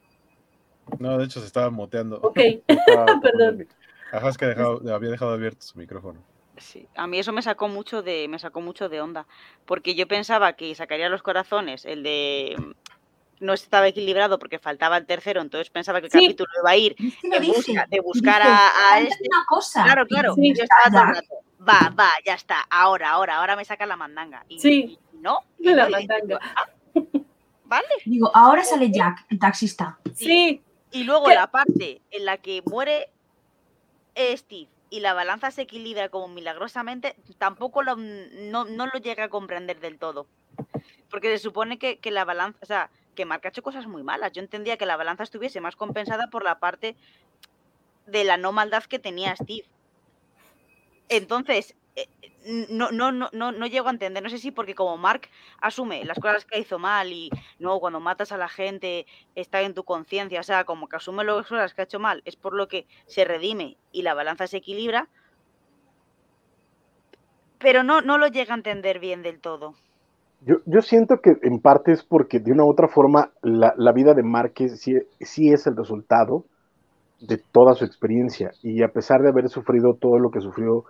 [0.98, 2.20] No, de hecho se estaba moteando.
[2.22, 2.38] Ok,
[2.68, 3.66] Estaba- Perdón.
[4.12, 6.22] Ajá, es que dejado- había dejado abierto su micrófono.
[6.58, 9.26] Sí, a mí eso me sacó mucho de, me sacó mucho de onda,
[9.64, 12.56] porque yo pensaba que sacaría los corazones, el de
[13.42, 16.20] no estaba equilibrado porque faltaba el tercero, entonces pensaba que el Sí.
[16.26, 19.28] capítulo iba a ir en busca, de buscar dice, a, a "Falta este.
[19.30, 19.84] una cosa.
[19.84, 20.34] Claro, claro.
[20.34, 21.34] Sí, yo estaba todo el rato,
[21.68, 24.44] va, va, ya está, ahora, ahora, ahora me saca la mandanga.
[24.48, 24.98] Y, Sí.
[25.12, 26.54] y no, y De la no, y digo, mandanga.
[26.56, 26.66] "Ah,
[27.64, 27.86] vale.
[28.04, 29.98] Digo, ahora sale Jack, el taxista.
[30.14, 30.62] sí,
[30.94, 31.34] Y luego ¿Qué?
[31.34, 33.08] la parte en la que muere
[34.14, 39.28] Steve y la balanza se equilibra como milagrosamente, tampoco lo, no, no lo llega a
[39.30, 40.26] comprender del todo.
[41.10, 44.02] Porque se supone que, que la balanza, o sea, que Mark ha hecho cosas muy
[44.02, 44.32] malas.
[44.32, 46.96] Yo entendía que la balanza estuviese más compensada por la parte
[48.06, 49.66] de la no maldad que tenía Steve.
[51.08, 52.08] Entonces, eh,
[52.70, 55.28] no, no, no, no, no llego a entender, no sé si porque como Mark
[55.60, 59.74] asume las cosas que hizo mal y no, cuando matas a la gente está en
[59.74, 62.54] tu conciencia, o sea, como que asume las cosas que ha hecho mal, es por
[62.54, 65.08] lo que se redime y la balanza se equilibra,
[67.58, 69.74] pero no, no lo llega a entender bien del todo.
[70.44, 73.92] Yo, yo siento que en parte es porque de una u otra forma la, la
[73.92, 76.44] vida de Márquez sí, sí es el resultado
[77.20, 78.50] de toda su experiencia.
[78.62, 80.84] Y a pesar de haber sufrido todo lo que sufrió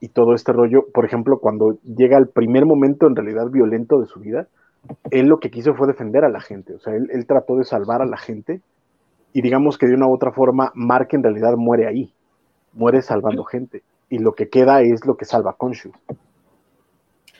[0.00, 4.06] y todo este rollo, por ejemplo, cuando llega el primer momento en realidad violento de
[4.06, 4.46] su vida,
[5.10, 7.64] él lo que quiso fue defender a la gente, o sea, él, él trató de
[7.64, 8.62] salvar a la gente
[9.32, 12.12] y digamos que de una u otra forma Mark en realidad muere ahí,
[12.72, 13.82] muere salvando gente.
[14.10, 15.90] Y lo que queda es lo que salva a Khonshu.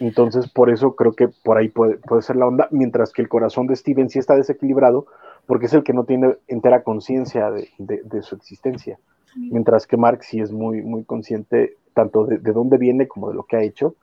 [0.06, 3.28] Entonces, por eso creo que por ahí puede, puede ser la onda, mientras que el
[3.28, 5.06] corazón de Steven sí está desequilibrado,
[5.46, 8.98] porque es el que no tiene entera conciencia de, de- de su existencia.
[9.36, 13.34] Mientras que Mark sí es muy, muy consciente tanto de, de dónde viene como de
[13.34, 13.94] lo que ha hecho.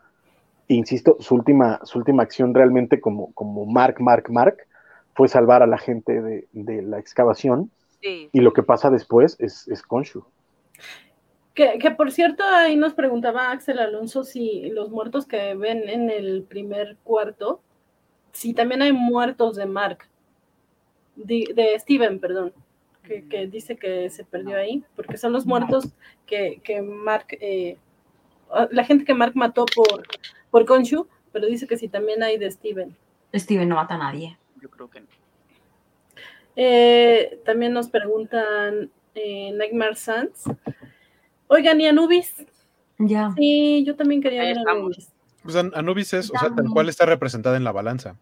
[0.68, 4.58] E insisto, su última, su última acción realmente como, como Mark, Mark, Mark,
[5.16, 6.22] fue salvar a la gente
[6.54, 7.70] de, la excavación,
[8.02, 8.30] Sí.
[8.32, 9.84] y lo que pasa después es, es.
[11.60, 16.10] Que, que, por cierto, ahí nos preguntaba Axel Alonso si los muertos que ven en
[16.10, 17.62] el primer cuarto,
[18.32, 20.08] si también hay muertos de Mark,
[21.18, 22.54] de, de Steven, perdón,
[23.04, 25.90] que, que, dice que se perdió ahí, porque son los muertos
[26.26, 27.76] que, que Mark, eh,
[28.72, 30.08] la gente que Mark mató por,
[30.52, 32.96] por Konshu, pero dice que si también hay de Steven.
[33.36, 34.38] Steven no mata a nadie.
[34.62, 35.08] Yo creo que no.
[36.56, 40.46] Eh, también nos preguntan eh, Nightmare Sans.
[41.50, 42.34] Oigan, ¿y Anubis?
[43.00, 43.34] Ya.
[43.36, 44.80] Sí, yo también quería Ahí ver estamos.
[44.96, 45.10] Anubis.
[45.44, 48.16] Pues An- Anubis es, o sea, tal cual está representada en la balanza.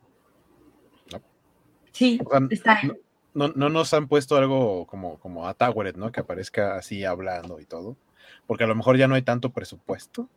[1.92, 2.94] Sí, O sea, está no,
[3.34, 6.12] no, no nos han puesto algo como, como a Towered, ¿no?
[6.12, 7.98] Que aparezca así hablando y todo.
[8.46, 10.30] Porque a lo mejor ya no hay tanto presupuesto.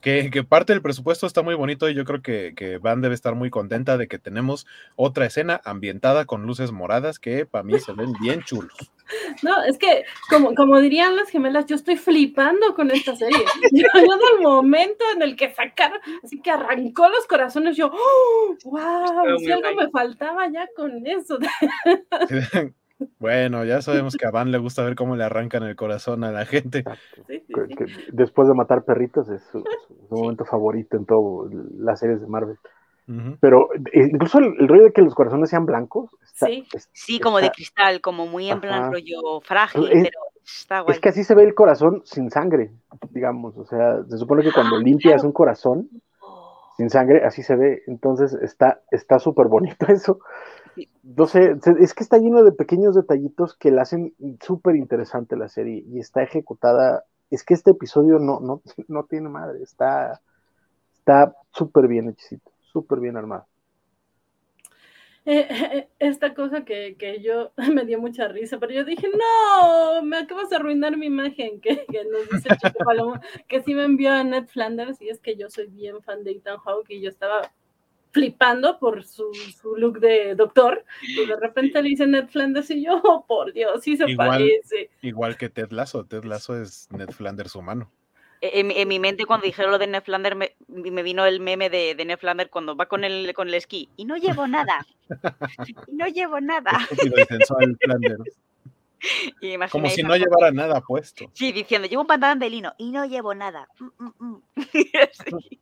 [0.00, 3.14] Que, que parte del presupuesto está muy bonito y yo creo que, que Van debe
[3.14, 7.78] estar muy contenta de que tenemos otra escena ambientada con luces moradas que para mí
[7.80, 8.72] se ven bien chulos.
[9.42, 13.38] No, es que, como, como dirían las gemelas, yo estoy flipando con esta serie.
[13.72, 18.56] Yo, yo del momento en el que sacaron, así que arrancó los corazones, yo, ¡oh,
[18.64, 19.38] wow!
[19.38, 21.38] Si algo me faltaba ya con eso.
[23.18, 26.30] Bueno, ya sabemos que a Van le gusta ver cómo le arrancan el corazón a
[26.32, 26.78] la gente.
[26.78, 27.22] Exacto.
[27.28, 27.74] Sí, sí, Que- sí.
[27.76, 29.62] que después de matar perritos es su,
[30.10, 31.48] momento favorito en todo
[31.78, 32.56] las series de Marvel.
[33.40, 36.10] Pero eh, incluso el, el rollo de que los corazones sean blancos.
[36.24, 36.66] está- Sí.
[36.74, 38.90] es- Sí, como de cristal, como muy en plan Ajá.
[38.90, 40.94] rollo frágil, Es- pero está guay.
[40.94, 42.72] Es que así se ve el corazón sin sangre,
[43.10, 43.56] digamos.
[43.58, 45.88] O sea, se supone que cuando limpias un corazón
[46.20, 47.82] Oh, sin sangre, así se ve.
[47.86, 50.18] Entonces está está súper bonito eso.
[51.14, 55.48] No sé, es que está lleno de pequeños detallitos que la hacen súper interesante la
[55.48, 57.04] serie y está ejecutada.
[57.30, 60.20] Es que este episodio no, no, no tiene madre, está
[61.52, 63.46] súper bien hechicito, súper bien armado.
[65.28, 70.02] Eh, eh, esta cosa que, que yo me dio mucha risa, pero yo dije, no,
[70.02, 73.84] me acabas de arruinar mi imagen, que, que nos dice Chico Palomo, que sí me
[73.84, 77.00] envió a Ned Flanders, y es que yo soy bien fan de Ethan Hawke y
[77.00, 77.52] yo estaba
[78.16, 79.30] flipando por su,
[79.60, 83.52] su look de doctor, y de repente le dice Ned Flanders y yo, oh, por
[83.52, 84.28] Dios, sí se Igual.
[84.28, 84.88] parece.
[85.02, 86.06] Igual que Ted Lasso.
[86.06, 87.90] Ted Lasso es Ned Flanders humano.
[88.40, 91.68] En, en mi mente, cuando dijeron lo de Ned Flanders, me, me vino el meme
[91.68, 93.90] de, de Ned Flanders cuando va con el, con el esquí.
[93.96, 94.86] Y no llevo nada.
[95.66, 96.72] Y no llevo nada.
[99.40, 101.30] Y Como si no llevara nada puesto.
[101.34, 103.68] Sí, diciendo, llevo un pantalón de lino y no llevo nada.
[103.78, 104.42] Mm, mm, mm.
[104.72, 105.60] Sí.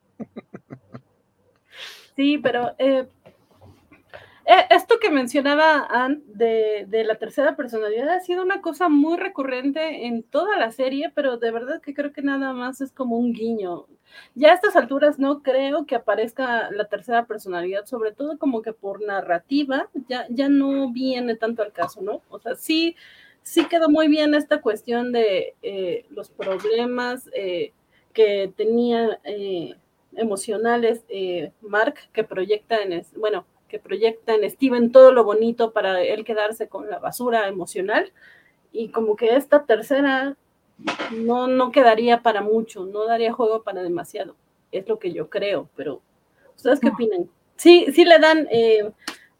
[2.16, 3.09] Sí, pero eh,
[4.47, 9.16] eh, esto que mencionaba Ann de, de la tercera personalidad ha sido una cosa muy
[9.16, 13.16] recurrente en toda la serie, pero de verdad que creo que nada más es como
[13.16, 13.86] un guiño.
[14.35, 18.74] Ya a estas alturas no creo que aparezca la tercera personalidad, sobre todo como que
[18.74, 22.20] por narrativa, ya, ya no viene tanto al caso, ¿no?
[22.28, 22.97] O sea, sí,
[23.43, 27.73] sí quedó muy bien esta cuestión de eh, los problemas eh,
[28.12, 29.74] que tenía eh,
[30.16, 36.01] emocionales eh, Mark que proyecta en bueno que proyecta en Steven todo lo bonito para
[36.03, 38.12] él quedarse con la basura emocional
[38.73, 40.36] y como que esta tercera
[41.12, 44.36] no no quedaría para mucho no daría juego para demasiado
[44.73, 46.01] es lo que yo creo pero
[46.57, 46.95] ustedes qué No.
[46.95, 48.91] opinan sí sí le dan eh,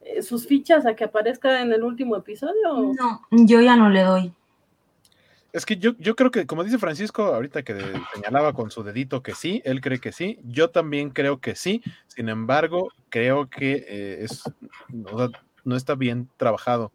[0.03, 4.03] eh, sus fichas a que aparezca en el último episodio No, yo ya no le
[4.03, 4.33] doy.
[5.55, 8.83] Es que yo, yo creo que, como dice Francisco, ahorita que de- señalaba con su
[8.83, 13.49] dedito que sí, él cree que sí, yo también creo que sí, sin embargo, creo
[13.49, 14.43] que eh, es,
[15.65, 16.93] no está bien trabajado,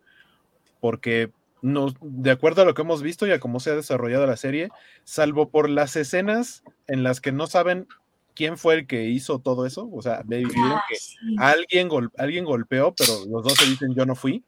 [0.82, 1.32] porque
[1.62, 4.36] no, de acuerdo a lo que hemos visto y a cómo se ha desarrollado la
[4.38, 4.70] serie,
[5.06, 7.88] salvo por las escenas en las que no saben
[8.36, 10.22] quién fue el que hizo todo eso, o sea,
[10.76, 10.96] Ah, que
[11.38, 14.44] alguien, gol- alguien golpeó, pero los dos se dicen yo no fui.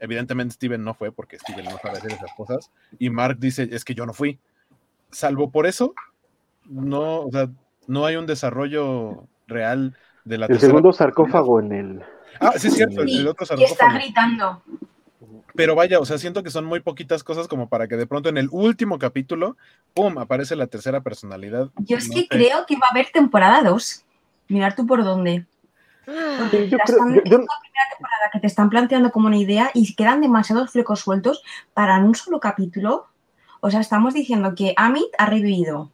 [0.00, 2.70] Evidentemente Steven no fue porque Steven no sabe hacer esas cosas.
[2.98, 4.38] Y Mark dice es que yo no fui.
[5.10, 5.94] Salvo por eso,
[6.66, 7.48] no, o sea,
[7.86, 12.02] no hay un desarrollo real de la El tercera- segundo sarcófago en el.
[12.40, 13.94] Ah, sí, es cierto, el, Sí, el otro y está sarcófago.
[13.94, 14.62] gritando.
[15.54, 18.28] Pero vaya, o sea, siento que son muy poquitas cosas como para que de pronto
[18.28, 19.56] en el último capítulo,
[19.94, 20.16] ¡pum!
[20.18, 21.68] aparece la tercera personalidad.
[21.78, 22.28] Yo es No que sé.
[22.28, 24.04] creo que va a haber temporada 2.
[24.48, 25.44] Mirar tú por dónde.
[26.06, 29.10] Sí, yo La creo- están- yo- yo- es la primera temporada que te están planteando
[29.12, 31.42] como una idea y quedan demasiados flecos sueltos
[31.74, 33.06] para en un solo capítulo.
[33.60, 35.90] O sea, estamos diciendo que Amit ha revivido.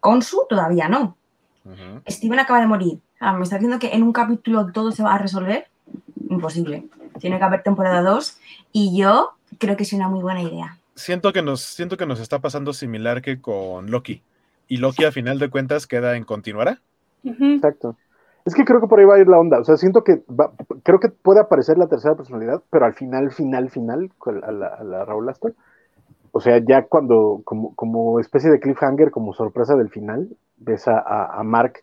[0.00, 1.16] Konsu todavía no.
[1.64, 2.02] Ujú.
[2.08, 2.98] Steven acaba de morir.
[3.20, 5.68] Ah, ¿Me está diciendo que en un capítulo todo se va a resolver?
[6.28, 6.86] Imposible.
[7.20, 8.38] Tiene que haber temporada 2
[8.72, 10.78] y yo creo que es una muy buena idea.
[10.96, 14.22] Siento que nos, siento que nos está pasando similar que con Loki.
[14.68, 16.80] Y Loki, a final de cuentas, queda en continuará.
[17.24, 17.96] Exacto.
[18.44, 19.60] Es que creo que por ahí va a ir la onda.
[19.60, 20.52] O sea, siento que va-
[20.82, 24.10] creo que puede aparecer la tercera personalidad, pero al final, final, final,
[24.42, 25.54] a la, a la Raúl Astor,
[26.32, 30.98] o sea, ya cuando, como, como especie de cliffhanger, como sorpresa del final, ves a,
[30.98, 31.74] a, a Mark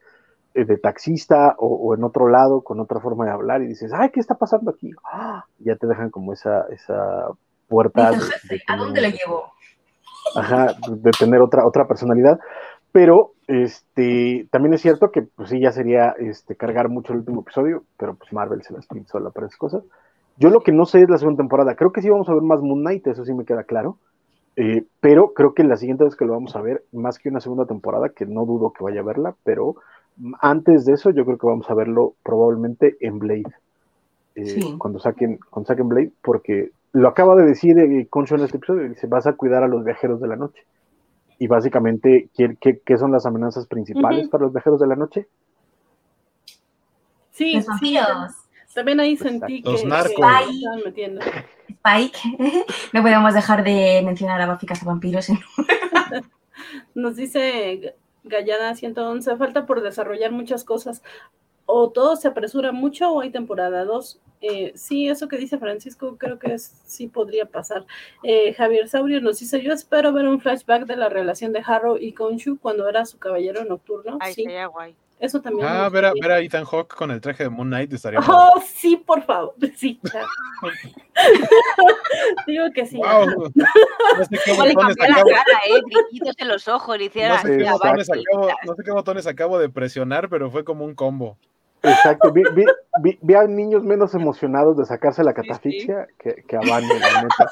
[0.56, 3.94] eh, de taxista o, o, en otro lado con otra forma de hablar y dices,
[3.94, 4.92] ay, ¿qué está pasando aquí?
[5.06, 5.46] ¡Ah!
[5.60, 7.28] Ya te dejan como esa, esa
[7.68, 8.12] puerta.
[8.12, 9.44] De, ¿A dónde le llevo?
[10.36, 12.40] Ajá, de tener otra, otra personalidad.
[12.92, 17.42] Pero este también es cierto que pues sí ya sería este cargar mucho el último
[17.42, 19.84] episodio, pero pues Marvel se las pinta sola para esas cosas.
[20.38, 21.76] Yo lo que no sé es la segunda temporada.
[21.76, 23.98] Creo que sí vamos a ver más Moon Knight, eso sí me queda claro.
[24.56, 27.40] Eh, pero creo que la siguiente vez que lo vamos a ver, más que una
[27.40, 29.76] segunda temporada, que no dudo que vaya a verla, pero
[30.42, 33.54] antes de eso yo creo que vamos a verlo probablemente en Blade.
[34.36, 34.76] Eh, sí.
[34.78, 38.88] cuando, saquen, cuando saquen Blade, porque lo acaba de decir eh, Concho en este episodio,
[38.88, 40.64] dice, vas a cuidar a los viajeros de la noche.
[41.40, 44.30] Y básicamente, ¿qué, qué, qué son las amenazas principales uh -huh.
[44.30, 45.28] para los viajeros de la noche?
[47.32, 47.98] Sí, los sí.
[48.74, 50.16] También ahí sentí los que, narcos.
[50.16, 51.22] que estaban metiendo.
[51.68, 52.20] Spike.
[52.94, 55.30] no podemos dejar de mencionar a Buffy Vampiros.
[55.30, 55.40] En...
[56.94, 61.02] Nos dice Gallada 111, falta por desarrollar muchas cosas.
[61.72, 64.20] O todo se apresura mucho o hay temporada 2.
[64.42, 67.86] Eh, sí, eso que dice Francisco creo que es, sí podría pasar.
[68.24, 71.98] Eh, Javier Saurio nos dice, yo espero ver un flashback de la relación de Harrow
[71.98, 74.18] y Konshu cuando era su caballero nocturno.
[74.20, 74.46] Ay, sí.
[74.46, 74.96] sería guay.
[75.20, 75.68] Eso también.
[75.70, 78.18] Ah, ver a, ver a, Ethan Hawke con el traje de Moon Knight estaría.
[78.20, 78.64] Oh, mal.
[78.66, 79.54] sí, por favor.
[79.76, 80.00] Sí.
[82.48, 82.98] Digo que sí.
[82.98, 83.28] Wow.
[83.28, 83.46] No
[84.26, 87.30] sé qué le cambió la cara, eh, brillitos en los ojos, le sé
[87.70, 91.38] botones acabo, no sé qué botones acabo de presionar, pero fue como un combo.
[91.84, 92.66] Exacto, vi, vi,
[93.02, 96.16] vi, vi, a niños menos emocionados de sacarse la catafixia sí, sí.
[96.18, 97.50] Que, que, a Vane, la neta.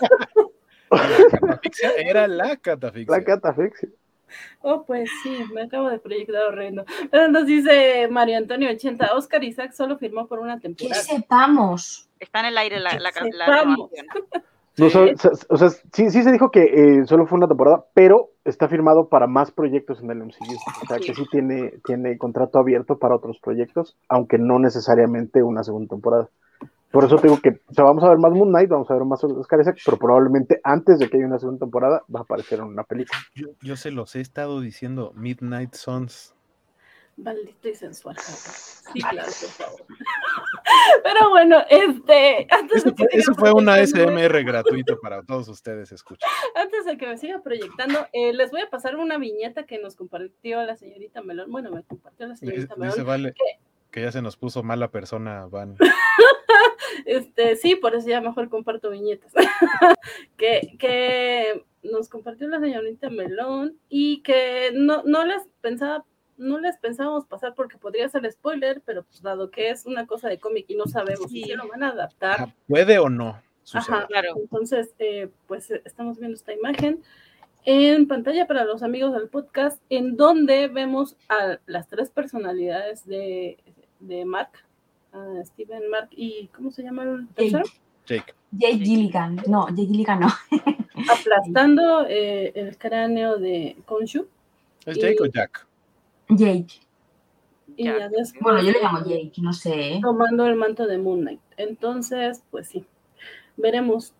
[0.91, 3.17] La catafixia era la catafixia.
[3.17, 3.89] La catafixia.
[4.61, 6.85] Oh, pues sí, me acabo de proyectar horrendo.
[7.09, 11.01] Pero nos dice Mario Antonio 80, Oscar Isaac solo firmó por una temporada.
[11.01, 12.09] Que sepamos.
[12.19, 13.89] Está en el aire la, la, la, sepamos.
[14.77, 15.05] No, so,
[15.49, 19.09] o sea, sí, sí se dijo que eh, solo fue una temporada, pero está firmado
[19.09, 20.55] para más proyectos en el MCU.
[20.83, 21.05] O sea, sí.
[21.05, 26.29] que sí tiene, tiene contrato abierto para otros proyectos, aunque no necesariamente una segunda temporada.
[26.91, 29.03] Por eso digo que, o sea, vamos a ver más Moon Knight, vamos a ver
[29.03, 32.59] más Oscar Isaac, pero probablemente antes de que haya una segunda temporada va a aparecer
[32.59, 33.19] en una película.
[33.35, 36.36] Yo, yo se los he estado diciendo, Midnight Suns.
[37.18, 38.15] Maldito y sensual.
[38.19, 39.85] Sí, claro, por favor.
[41.03, 42.48] Pero bueno, este.
[42.52, 46.30] Antes eso, fue, eso fue una SMR gratuito para todos ustedes, escuchen.
[46.56, 49.95] Antes de que me siga proyectando, eh, les voy a pasar una viñeta que nos
[49.95, 51.52] compartió la señorita Melón.
[51.52, 52.94] Bueno, me compartió la señorita Melón.
[52.94, 55.76] Dice, vale, que, que ya se nos puso mala persona, Van.
[57.06, 59.34] este, sí, por eso ya mejor comparto viñetas.
[60.38, 66.06] que, que nos compartió la señorita Melón y que no, no les pensaba
[66.38, 70.30] no les pensábamos pasar porque podría ser spoiler, pero pues dado que es una cosa
[70.30, 71.43] de cómic y no sabemos sí.
[71.43, 72.53] si lo van a adaptar.
[72.68, 73.41] ¿Puede o no?
[73.64, 73.99] Suceder.
[73.99, 74.35] Ajá, claro.
[74.38, 77.03] Entonces, eh, pues estamos viendo esta imagen
[77.65, 83.57] en pantalla para los amigos del podcast, en donde vemos a las tres personalidades de,
[83.99, 84.51] de Mark,
[85.11, 87.65] a Steven, Mark y ¿cómo se llama el tercero?
[88.05, 88.34] Jake.
[88.51, 90.30] Jake Gilligan, no, Jake Gilligan no.
[91.11, 94.27] Aplastando eh, el cráneo de Konshu.
[94.85, 95.66] ¿Es Jake y, o Jack?
[96.29, 96.81] Jake.
[97.75, 99.99] Y ya después, bueno, yo le llamo Jake, no sé.
[100.01, 101.39] Tomando el manto de Moon Knight.
[101.57, 102.85] Entonces, pues sí,
[103.55, 104.13] veremos.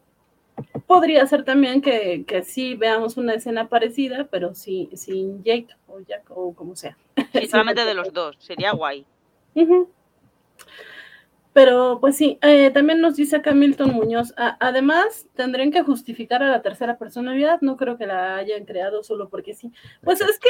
[0.88, 5.99] Podría ser también que, que sí veamos una escena parecida, pero sí, sin Jake o
[5.99, 6.97] Jack o como sea.
[7.34, 9.05] Sí, solamente de los dos, sería guay.
[9.53, 9.88] Uh -huh.
[11.57, 16.43] Pero pues sí, eh, también nos dice acá Milton Muñoz, a, además tendrían que justificar
[16.43, 19.71] a la tercera personalidad, no creo que la hayan creado solo porque sí.
[20.03, 20.49] Pues es que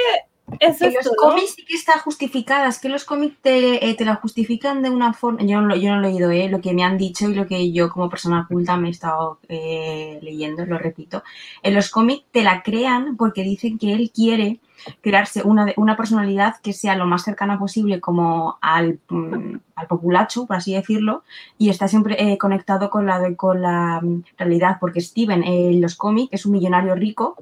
[0.60, 3.96] es en esto, los cómics sí que está justificada, es que los cómics te, eh,
[3.96, 6.48] te la justifican de una forma, yo no, lo, yo no lo he leído, eh,
[6.50, 9.40] lo que me han dicho y lo que yo como persona culta me he estado
[9.50, 11.22] eh, leyendo, lo repito,
[11.64, 14.60] en los cómics te la crean porque dicen que él quiere
[15.02, 20.46] crearse una, una personalidad que sea lo más cercana posible como al, mm, al populacho,
[20.46, 21.24] por así decirlo,
[21.58, 26.30] y está siempre conectado con la, con la mm, realidad, porque Steven en los cómics
[26.32, 27.36] es un millonario rico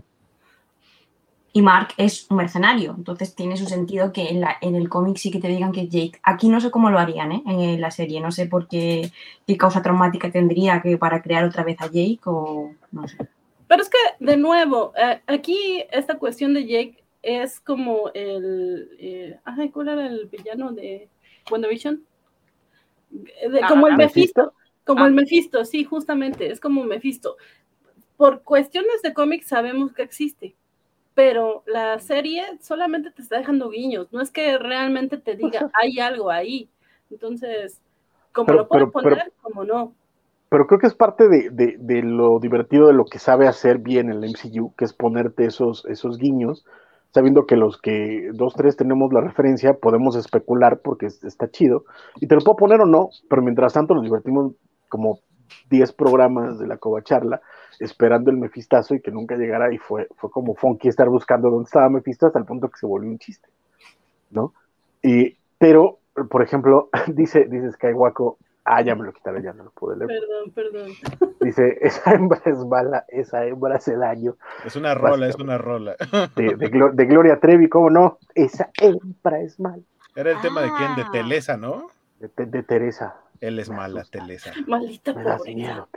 [1.55, 5.15] y Mark es un mercenario, entonces tiene su sentido que en, la, en el cómic
[5.15, 6.19] sí que te digan que es Jake.
[6.21, 7.43] Aquí no sé cómo lo harían ¿eh?
[7.45, 9.09] en la serie, no sé por qué,
[9.47, 13.29] qué causa traumática tendría que para crear otra vez a Jake o no sé.
[13.69, 18.89] Pero es que, de nuevo, eh, aquí esta cuestión de Jake es como el.
[18.99, 21.07] Eh, ay, ¿cuál era el villano de
[21.49, 22.03] WandaVision?
[23.11, 24.51] De, ah, como el Mephisto.
[24.83, 25.07] Como ah.
[25.07, 27.37] el Mephisto, sí, justamente, es como Mephisto.
[28.17, 30.57] Por cuestiones de cómics sabemos que existe,
[31.15, 35.99] pero la serie solamente te está dejando guiños, no es que realmente te diga hay
[35.99, 36.69] algo ahí.
[37.09, 37.81] Entonces,
[38.33, 39.93] como pero, lo pueden pero, poner, pero, como no.
[40.49, 43.77] pero creo que es parte de, de, de, lo divertido de lo que sabe hacer
[43.77, 46.65] bien el MCU, que es ponerte esos, esos guiños,
[47.11, 51.85] sabiendo que los que dos, tres tenemos la referencia, podemos especular porque está chido,
[52.19, 54.51] y te lo puedo poner o no, pero mientras tanto nos divertimos
[54.89, 55.19] como
[55.69, 57.41] 10 programas de la Covacharla
[57.79, 61.65] esperando el Mefistazo y que nunca llegara y fue, fue como funky estar buscando dónde
[61.65, 63.49] estaba Mefisto hasta el punto que se volvió un chiste,
[64.31, 64.53] ¿no?
[65.01, 65.99] Y, pero,
[66.29, 70.07] por ejemplo, dice, dice Skywaco, ah, ya me lo quitaron, ya no lo pude leer.
[70.07, 71.35] Perdón, perdón.
[71.41, 74.35] Dice, esa hembra es mala, esa hembra hace daño.
[74.65, 75.95] Es una rola, es una rola.
[76.35, 78.17] De, de, Glo de, Gloria Trevi, ¿cómo no?
[78.33, 79.83] Esa hembra es mala.
[80.15, 80.41] Era el ah.
[80.41, 81.89] tema de quién, de Telesa, ¿no?
[82.19, 83.15] De, de, de Teresa.
[83.41, 84.53] Él es mala, Telesa.
[84.67, 85.87] Maldita Teresa.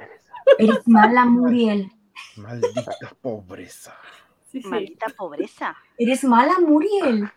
[0.59, 1.91] Eres mala, Muriel.
[2.37, 2.83] Maldita
[3.21, 3.95] pobreza.
[4.51, 4.69] Sí, sí.
[4.69, 5.77] Maldita pobreza.
[5.99, 7.29] Eres mala, Muriel.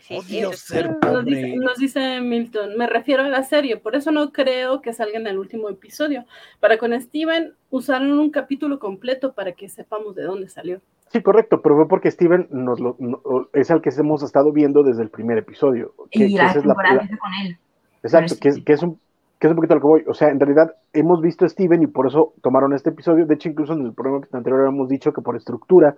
[0.00, 3.96] Sí, sí, Odio ser Nos dice, nos dice Milton, me refiero a la serie, por
[3.96, 6.24] eso no creo que salga en el último episodio.
[6.60, 10.80] Para con Steven usaron un capítulo completo para que sepamos de dónde salió.
[11.08, 13.20] Sí, correcto, pero fue porque Steven nos lo, no-
[13.52, 15.92] es el que hemos estado viendo desde el primer episodio.
[16.10, 17.58] Que, Y que la esa es la- con él.
[18.04, 19.00] Exacto, Pero que es, que, es un,
[19.38, 20.04] que es un poquito lo que voy.
[20.06, 23.26] O sea, en realidad hemos visto a Steven y por eso tomaron este episodio.
[23.26, 25.96] De hecho, incluso en el programa anterior habíamos dicho que por estructura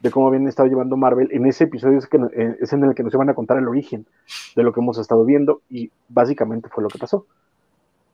[0.00, 2.94] de cómo habían estado llevando Marvel, en ese episodio es, que, eh, es en el
[2.94, 4.06] que nos iban a contar el origen
[4.54, 7.26] de lo que hemos estado viendo y básicamente fue lo que pasó.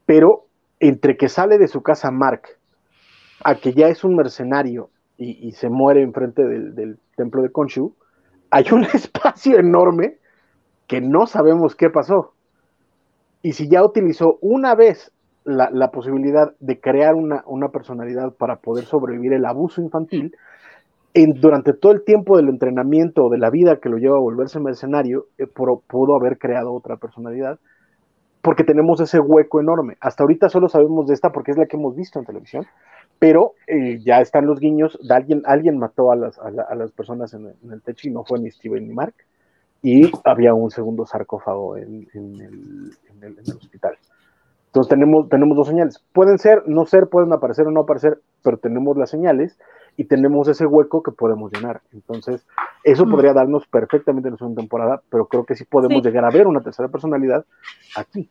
[0.07, 0.45] Pero
[0.81, 2.43] entre que sale de su casa Mark
[3.43, 7.95] a que ya es un mercenario y, se muere enfrente del, del templo de Khonshu,
[8.51, 10.17] hay un espacio enorme
[10.87, 12.34] que no sabemos qué pasó.
[13.45, 15.13] Y si ya utilizó una vez
[15.45, 20.35] la, posibilidad de crear una, una, personalidad para poder sobrevivir el abuso infantil,
[21.15, 24.59] durante todo el tiempo del entrenamiento o de la vida que lo lleva a volverse
[24.61, 27.59] mercenario, eh, pudo haber creado otra personalidad,
[28.41, 29.99] porque tenemos ese hueco enorme.
[30.01, 32.65] Hasta ahorita solo sabemos de esta porque es la que hemos visto en televisión,
[33.19, 36.75] pero eh, ya están los guiños, de alguien, alguien mató a las, a, la, a
[36.75, 39.15] las personas en el, en el, techo y no fue ni Steven ni Mark,
[39.85, 42.91] y había un segundo sarcófago en, en, el,
[43.25, 43.99] en el, el, hospital.
[44.67, 46.03] Entonces tenemos, tenemos dos señales.
[46.13, 49.59] Pueden ser, no ser, pueden aparecer o no aparecer, pero tenemos las señales
[49.97, 51.81] y tenemos ese hueco que podemos llenar.
[51.93, 52.45] Entonces,
[52.83, 53.11] eso mm.
[53.11, 56.09] podría darnos perfectamente en la segunda temporada, pero creo que sí podemos sí.
[56.09, 57.45] llegar a ver una tercera personalidad
[57.97, 58.29] aquí.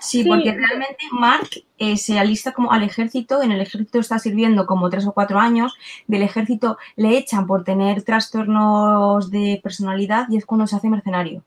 [0.00, 1.48] Sí, porque realmente Mark
[1.78, 5.38] eh, se alista como al ejército, en el ejército está sirviendo como tres o cuatro
[5.38, 10.88] años, del ejército le echan por tener trastornos de personalidad y es cuando se hace
[10.88, 11.44] mercenario.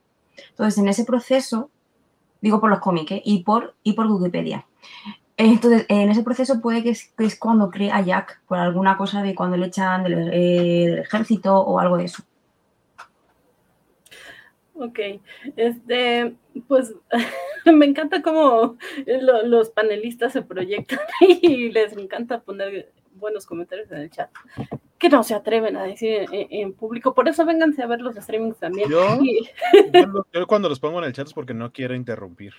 [0.51, 1.71] Entonces, en ese proceso,
[2.43, 4.65] digo por los cómics y, por, y por Wikipedia,
[5.37, 8.97] entonces, en ese proceso puede que es, que es, cuando crea a Jack por alguna
[8.97, 12.21] cosa de cuando le echan del, eh, ejército o algo de eso.
[14.75, 14.99] Ok,
[15.55, 16.35] este,
[16.67, 16.93] pues
[17.65, 23.99] me encanta cómo lo, los panelistas se proyectan y les encanta poner buenos comentarios en
[23.99, 24.29] el chat
[24.97, 27.13] que no se atreven a decir en, en público.
[27.13, 28.89] Por eso vénganse a ver los streamings también.
[28.89, 29.19] Yo,
[29.93, 32.53] yo, yo, cuando los pongo en el chat es porque no quiero interrumpir.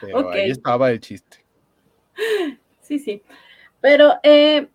[0.00, 0.42] Pero okay.
[0.42, 1.44] ahí estaba el chiste.
[2.80, 3.22] Sí, sí.
[3.80, 4.68] Pero eh,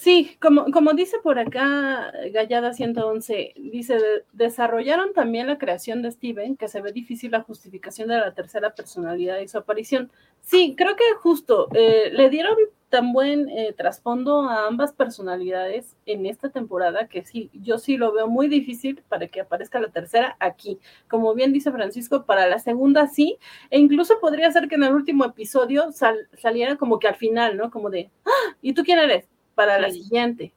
[0.00, 6.10] sí, como, como dice por acá Gallada 111, dice, de, desarrollaron también la creación de
[6.10, 10.10] Steven, que se ve difícil la justificación de la tercera personalidad y su aparición.
[10.40, 12.56] Sí, creo que justo, eh, le dieron
[12.88, 18.12] tan buen eh, trasfondo a ambas personalidades en esta temporada que sí, yo sí lo
[18.12, 20.78] veo muy difícil para que aparezca la tercera aquí.
[21.08, 23.38] Como bien dice Francisco, para la segunda sí,
[23.70, 27.56] e incluso podría ser que en el último episodio sal, saliera como que al final,
[27.56, 27.70] ¿no?
[27.70, 28.56] Como de, ¡Ah!
[28.60, 29.28] ¿y tú quién eres?
[29.54, 29.82] Para sí.
[29.82, 30.52] la siguiente.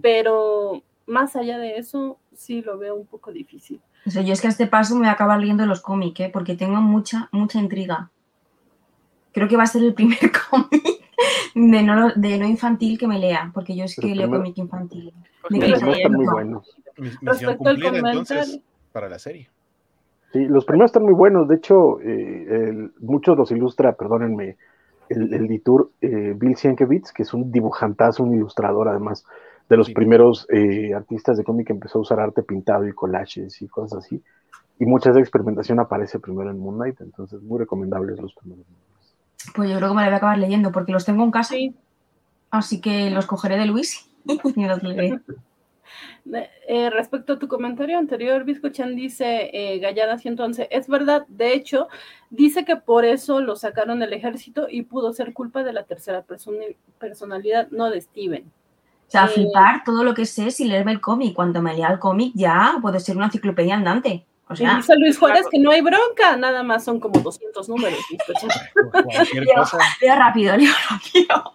[0.00, 3.80] Pero más allá de eso, sí lo veo un poco difícil.
[4.06, 6.20] O sea, yo es que a este paso me voy a acabar leyendo los cómics,
[6.20, 6.30] ¿eh?
[6.32, 8.10] porque tengo mucha, mucha intriga.
[9.32, 10.18] Creo que va a ser el primer
[10.50, 10.96] cómic
[11.54, 15.12] de no, de no infantil que me lea, porque yo es que leo cómic infantil.
[15.48, 16.76] Pues los primeros están muy buenos.
[16.96, 18.60] Misión cumplida entonces
[18.92, 19.50] para la serie.
[20.32, 21.48] Sí, los primeros están muy buenos.
[21.48, 24.56] De hecho, eh, el, muchos los ilustra, perdónenme,
[25.08, 29.24] el, el editor eh, Bill Sienkiewicz, que es un dibujantazo, un ilustrador además
[29.68, 29.94] de los sí.
[29.94, 34.04] primeros eh, artistas de cómic que empezó a usar arte pintado y collages y cosas
[34.04, 34.22] así.
[34.78, 38.66] Y mucha de experimentación aparece primero en Moon Knight, entonces muy recomendables los primeros.
[39.54, 41.54] Pues yo creo que me la voy a acabar leyendo porque los tengo en casa.
[41.54, 41.74] Sí.
[42.50, 45.20] Así que los cogeré de Luis y los leeré.
[46.68, 51.88] Eh, respecto a tu comentario anterior, Biscochan dice, eh, Gallada 111, es verdad, de hecho,
[52.30, 56.22] dice que por eso lo sacaron del ejército y pudo ser culpa de la tercera
[56.22, 56.56] person
[56.98, 58.44] personalidad, no de Steven.
[59.06, 61.34] O sea, eh, flipar todo lo que sé sin leerme el cómic.
[61.34, 64.26] Cuando me lea el cómic ya puede ser una enciclopedia andante.
[64.48, 67.98] O sea, dice Luis Juárez que no hay bronca, nada más son como 200 números.
[68.92, 69.78] Cualquier cosa.
[70.00, 71.54] leo rápido, leo rápido.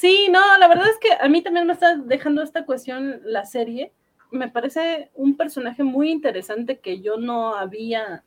[0.00, 3.44] Sí, no, la verdad es que a mí también me está dejando esta cuestión la
[3.44, 3.92] serie.
[4.30, 8.24] Me parece un personaje muy interesante que yo no había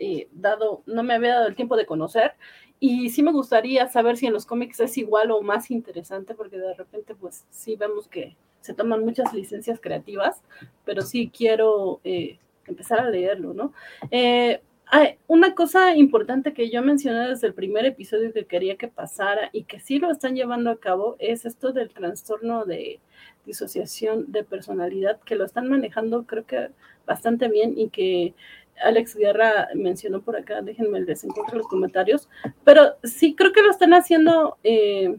[0.00, 2.32] eh, dado, no me había dado el tiempo de conocer.
[2.80, 6.58] Y sí me gustaría saber si en los cómics es igual o más interesante, porque
[6.58, 10.42] de repente, pues sí vemos que se toman muchas licencias creativas,
[10.84, 13.72] pero sí quiero eh, empezar a leerlo, ¿no?
[14.10, 18.86] Eh, hay una cosa importante que yo mencioné desde el primer episodio que quería que
[18.86, 23.00] pasara y que sí lo están llevando a cabo es esto del trastorno de
[23.44, 26.70] disociación de personalidad, que lo están manejando creo que
[27.04, 28.34] bastante bien y que
[28.82, 32.28] Alex Guerra mencionó por acá, déjenme les encuentro los comentarios,
[32.62, 35.16] pero sí creo que lo están haciendo eh,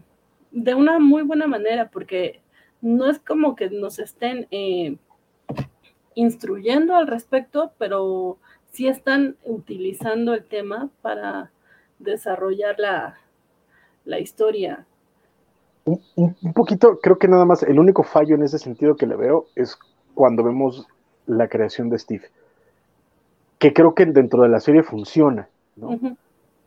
[0.50, 2.40] de una muy buena manera porque
[2.80, 4.96] no es como que nos estén eh,
[6.14, 8.38] instruyendo al respecto, pero
[8.70, 11.50] sí están utilizando el tema para
[11.98, 13.18] desarrollar la,
[14.04, 14.86] la historia.
[15.84, 19.46] Un, poquito, creo que nada más el único fallo en ese sentido que le veo
[19.54, 19.78] es
[20.14, 20.86] cuando vemos
[21.26, 22.24] la creación de Steve.
[23.58, 25.98] Que creo que dentro de la serie funciona, ¿no?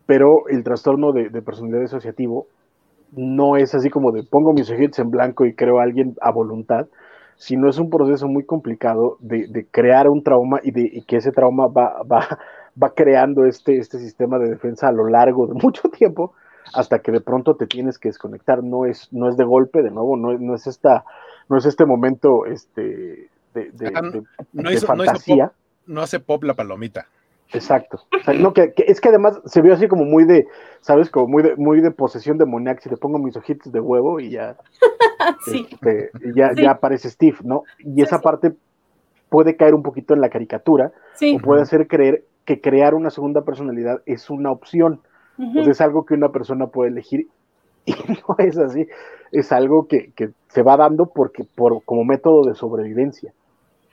[0.08, 2.48] Pero el trastorno de, de personalidad disociativo
[3.12, 6.32] no es así como de pongo mis ojitos en blanco y creo a alguien a
[6.32, 6.88] voluntad,
[7.42, 11.18] sino es un proceso muy complicado de, de crear un trauma y, de, y que
[11.18, 12.38] ese trauma va, va,
[12.82, 16.34] va creando este, este sistema de defensa a lo largo de mucho tiempo
[16.76, 18.64] hasta que de pronto te tienes que desconectar.
[18.64, 21.04] No es, no es de golpe, de nuevo, no es, no es, esta,
[21.50, 24.12] no es este momento este, de, de- no-
[24.54, 25.04] No de hizo, no
[25.48, 25.54] pop,
[25.88, 27.08] no hace pop la palomita.
[27.54, 28.00] Exacto.
[28.20, 30.48] O sea, no, que, que- es que además se vio así como muy de,
[30.82, 31.10] ¿sabes?
[31.10, 32.82] Como muy de, muy de posesión demoníaca.
[32.82, 34.56] Si te pongo mis ojitos de huevo y ya,
[35.46, 36.64] Sí, este, y ya, Sí.
[36.64, 37.64] ya aparece Steve, ¿no?
[37.80, 38.24] Y Sí, esa sí.
[38.24, 38.54] parte
[39.30, 41.36] puede caer un poquito en la caricatura sí.
[41.36, 45.02] o puede hacer creer que crear una segunda personalidad es una opción.
[45.54, 47.28] Pues es algo que una persona puede elegir
[47.86, 48.88] y no es así.
[49.32, 53.34] Es algo que, que se va dando porque, por, como método de sobrevivencia,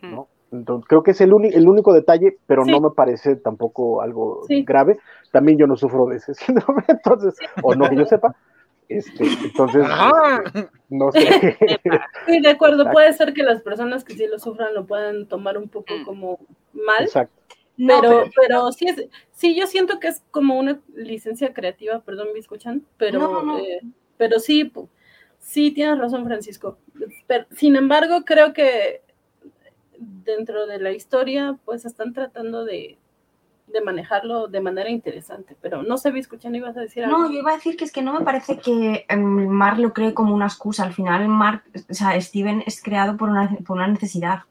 [0.02, 0.26] ¿no?
[0.50, 2.70] Entonces, creo que es el, el único detalle, pero Sí.
[2.70, 4.64] no me parece tampoco algo Sí.
[4.64, 4.98] grave.
[5.30, 6.32] También yo no sufro de ese
[6.74, 8.34] síndrome, entonces, o no que yo sepa.
[8.88, 10.40] Este, entonces, Ah.
[10.46, 11.58] este, no sé.
[12.26, 12.92] Sí, de acuerdo, Exacto.
[12.92, 16.04] puede ser que las personas que sí lo sufran lo puedan tomar un poco Mm.
[16.04, 16.38] como
[16.72, 17.34] mal, Exacto.
[17.76, 22.28] No, pero, pero- sí es, sí, yo siento que es como una licencia creativa, perdón,
[22.32, 23.58] me escuchan, pero, No, no.
[23.58, 23.80] eh,
[24.16, 24.72] pero sí,
[25.38, 26.78] sí tienes razón, Francisco.
[27.28, 29.02] Pero, sin embargo, creo que
[29.98, 32.98] dentro de la historia, pues están tratando de,
[33.72, 37.18] de manejarlo de manera interesante, pero no sé, me escuchan, ibas a decir algo.
[37.18, 39.92] No, yo iba a decir que es que no me parece que em, Mark lo
[39.92, 40.84] cree como una excusa.
[40.84, 44.42] Al final, Mark, o sea, Steven es creado por una, por una necesidad.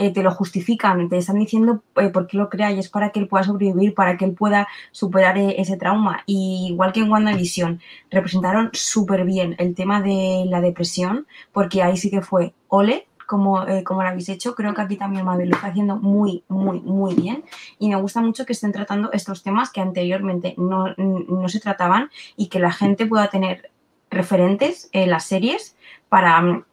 [0.00, 3.10] Eh, te lo justifican, te están diciendo eh, por qué lo crea y es para
[3.10, 6.22] que él pueda sobrevivir, para que él pueda superar eh, ese trauma.
[6.24, 11.96] Y igual que en WandaVision, representaron súper bien el tema de la depresión, porque ahí
[11.96, 14.54] sí que fue ole, como, eh, como lo habéis hecho.
[14.54, 17.44] Creo que aquí también Mabel lo está haciendo muy, muy, muy bien.
[17.78, 22.10] Y me gusta mucho que estén tratando estos temas que anteriormente no, no se trataban
[22.36, 23.70] y que la gente pueda tener
[24.10, 25.76] referentes en las series
[26.08, 26.64] para mm,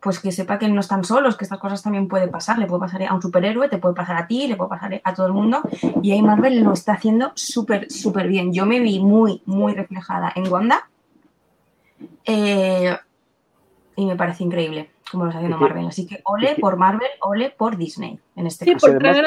[0.00, 2.80] pues que sepa que no están solos, que estas cosas también pueden pasar, le puede
[2.80, 5.32] pasar a un superhéroe, te puede pasar a ti, le puede pasar a todo el
[5.32, 5.62] mundo
[6.02, 8.52] y ahí Marvel lo está haciendo súper, súper bien.
[8.52, 10.90] Yo me vi muy, muy reflejada en Wanda
[12.24, 12.96] eh,
[13.94, 15.86] y me parece increíble como lo está haciendo Marvel.
[15.86, 18.86] Así que ole por Marvel, ole por Disney en este Sí, caso.
[18.86, 19.26] por además- traer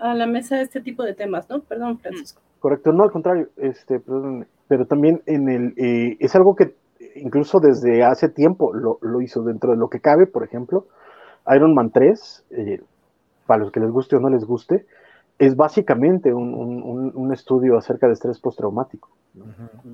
[0.00, 1.60] a, a la mesa este tipo de temas, ¿no?
[1.60, 2.40] Perdón, Francisco.
[2.58, 6.74] Correcto, no al contrario, este, perdón, pero también en el, eh, es algo que
[7.16, 10.86] incluso desde hace tiempo lo, lo hizo dentro de lo que cabe, por ejemplo,
[11.54, 12.80] Iron Man 3, eh,
[13.46, 14.86] para los que les guste o no les guste,
[15.40, 19.08] es básicamente un, un- un- estudio acerca de estrés postraumático.
[19.32, 19.46] ¿no?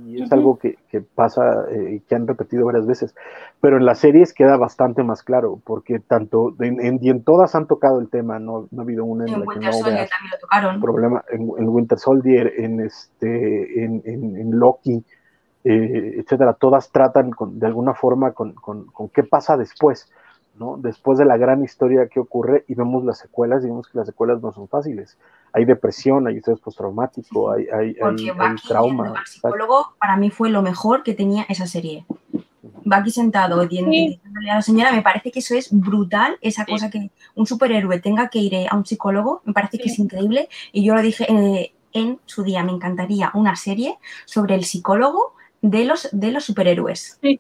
[0.07, 3.15] Y es algo que, que pasa y que han repetido varias veces.
[3.61, 7.55] Pero en las series queda bastante más claro, porque tanto en, en- y en todas
[7.55, 9.73] han tocado el tema, no, no ha habido una en, En la que Winter no
[9.77, 10.81] Soldier veas también lo tocaron.
[10.81, 15.05] problema en, en Winter Soldier, en este, en, en- en Loki,
[15.63, 20.11] eh, etcétera, todas tratan con- de alguna forma con, con- con qué pasa después,
[20.59, 20.77] ¿no?
[20.79, 24.07] Después de la gran historia que ocurre y vemos las secuelas y vemos que las
[24.07, 25.19] secuelas no son fáciles.
[25.53, 28.33] Hay depresión, hay estrés postraumático, hay, hay, Porque
[28.67, 29.09] trauma.
[29.09, 29.31] exacto.
[29.31, 32.05] psicólogo para mí fue lo mejor que tenía esa serie.
[32.85, 33.85] Bucky sentado di- Sí.
[33.85, 36.73] diciéndole a la señora, me parece que eso es brutal, esa Sí.
[36.73, 39.99] cosa que un superhéroe tenga que ir eh, a un psicólogo, me parece que es
[39.99, 40.49] increíble.
[40.73, 45.35] Y yo lo dije eh, en su día, me encantaría una serie sobre el psicólogo
[45.63, 47.19] de los, de los superhéroes.
[47.23, 47.39] Sí.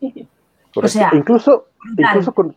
[0.74, 0.88] Correcto.
[0.98, 2.06] sea, incluso, brutal.
[2.10, 2.56] incluso con,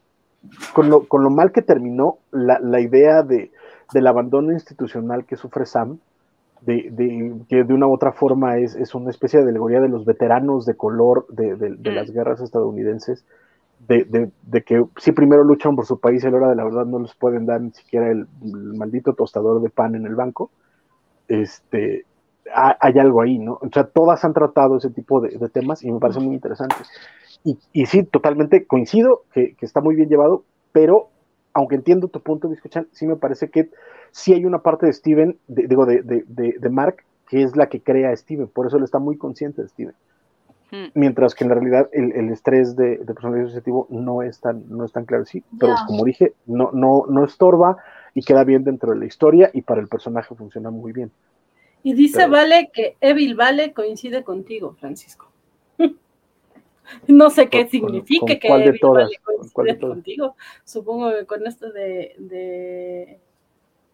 [0.73, 3.51] con, lo, con lo mal que terminó la, la idea de,
[3.93, 5.99] del abandono institucional que sufre Sam,
[6.61, 9.87] de, de, que de una u otra forma es, es, una especie de alegoría de
[9.89, 11.95] los veteranos de color de, de Mm.
[11.95, 13.25] las guerras estadounidenses,
[13.87, 14.29] de,
[14.65, 16.99] que si primero luchan por su país y a la hora de la verdad no
[16.99, 20.51] les pueden dar ni siquiera el, el maldito tostador de pan en el banco,
[21.27, 22.05] este,
[22.53, 23.53] ha, hay algo ahí, ¿no?
[23.61, 26.75] O sea, todas han tratado ese tipo de, de temas y me parece muy interesante.
[27.43, 31.09] Y, y sí, totalmente coincido que, que, está muy bien llevado, pero
[31.53, 33.69] aunque entiendo tu punto de escuchar, sí me parece que
[34.11, 36.23] sí hay una parte de Steven, de, digo, de, de,
[36.59, 39.61] de, Mark, que es la que crea a Steven, por eso él está muy consciente
[39.61, 39.93] de Steven.
[40.71, 40.87] Hmm.
[40.93, 44.63] Mientras que en la realidad el, el estrés de, de, personalidad asociativo no es tan,
[44.69, 45.85] no es tan claro, sí, pero yeah.
[45.87, 47.77] como dije, no, no, no estorba
[48.13, 51.11] y queda bien dentro de la historia y para el personaje funciona muy bien.
[51.81, 52.31] Y dice pero...
[52.31, 55.29] Vale que Evil Vale coincide contigo, Francisco.
[57.07, 59.09] No sé qué ¿Con, significa con que cuál de todas?
[59.53, 59.95] ¿Cuál de todas?
[59.95, 60.35] contigo.
[60.63, 63.19] Supongo que con esto de, de,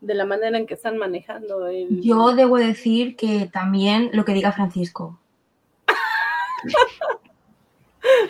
[0.01, 2.01] de la manera en que están manejando el...
[2.01, 5.19] Yo debo decir que también lo que diga Francisco.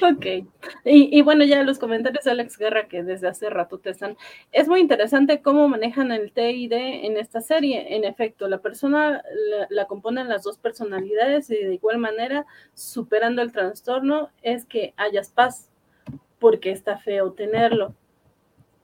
[0.02, 0.26] Ok.
[0.84, 4.18] Y, bueno, ya los comentarios de Alex Guerra, que desde hace rato te están.
[4.52, 7.96] Es muy interesante cómo manejan el TID en esta serie.
[7.96, 13.42] En efecto, la persona la, la, componen las dos personalidades y de igual manera, superando
[13.42, 15.70] el trastorno, es que hayas paz,
[16.40, 17.94] porque está feo tenerlo.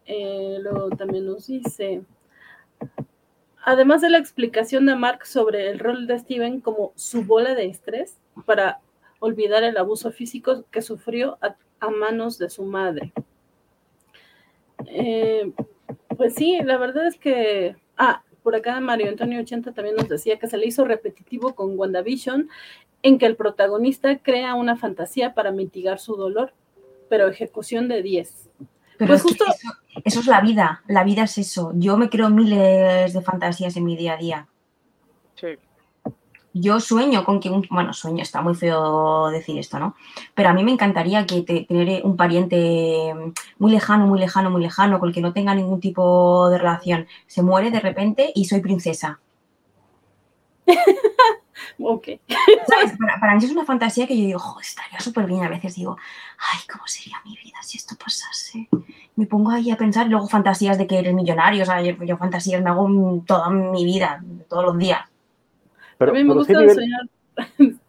[0.06, 2.04] Eh, luego también nos dice.
[3.64, 7.66] Además de la explicación de Mark sobre el rol de Steven como su bola de
[7.66, 8.82] estrés para
[9.22, 13.14] olvidar el abuso físico que sufrió a, a manos de su madre.
[14.88, 15.54] Eh,
[16.18, 20.40] pues sí, la verdad es que, ah, por acá Mario Antonio 80 también nos decía
[20.40, 22.50] que se le hizo repetitivo con WandaVision,
[23.04, 26.54] en que el protagonista crea una fantasía para mitigar su dolor,
[27.08, 28.50] pero ejecución de 10.
[28.98, 29.46] Pero pues es justo...
[29.48, 29.70] Eso,
[30.04, 31.74] eso es la vida, la vida es eso.
[31.76, 34.48] Yo me creo miles de fantasías en mi día a día.
[35.36, 35.58] Sí
[36.54, 39.96] yo sueño con que un, bueno, sueño, está muy feo decir esto, ¿no?
[40.34, 43.14] Pero a mí me encantaría que te, tener un pariente
[43.58, 47.08] muy lejano, muy lejano, muy lejano, con el que no tenga ningún tipo de relación.
[47.28, 49.20] Se muere de repente y soy princesa.
[51.80, 52.08] ok.
[52.68, 52.98] ¿Sabes?
[52.98, 55.44] Para, para, mí es una fantasía que yo digo, oh, estaría súper bien.
[55.44, 55.98] A veces digo,
[56.38, 58.68] ay, ¿cómo sería mi vida si esto pasase?
[59.16, 61.94] Me pongo ahí a pensar, y luego fantasías de que eres millonario, o sea, yo,
[62.04, 62.90] yo fantasías me hago
[63.26, 65.11] toda mi vida, todos los días.
[66.02, 66.76] Pero, a mí me gusta nivel...
[66.76, 67.02] soñar.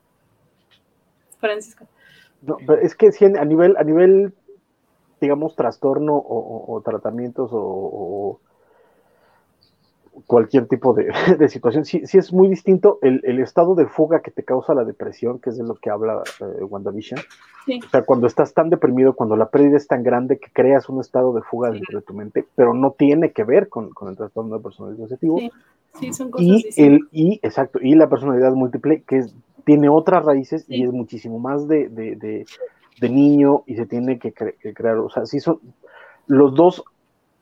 [1.40, 1.86] Francisco.
[2.42, 4.34] No, pero es que sí, a nivel, a nivel,
[5.18, 8.38] digamos, trastorno o, o, o tratamientos o,
[10.26, 14.20] cualquier tipo de, de situación, sí, sí, es muy distinto el, el, estado de fuga
[14.20, 17.20] que te causa la depresión, que es de lo que habla eh, WandaVision.
[17.66, 17.80] Sí.
[17.84, 21.00] O sea, cuando estás tan deprimido, cuando la pérdida es tan grande que creas un
[21.00, 21.74] estado de fuga sí.
[21.76, 25.04] dentro de tu mente, pero no tiene que ver con, con el trastorno de personalidad
[25.04, 25.38] asociativo.
[25.38, 25.50] Sí.
[26.00, 29.34] Sí, son cosas y el y exacto y la personalidad múltiple que es,
[29.64, 32.46] tiene otras raíces y es muchísimo más de, de, de,
[32.98, 35.60] de niño y se tiene que, cre- que crear o sea sí son
[36.26, 36.82] los dos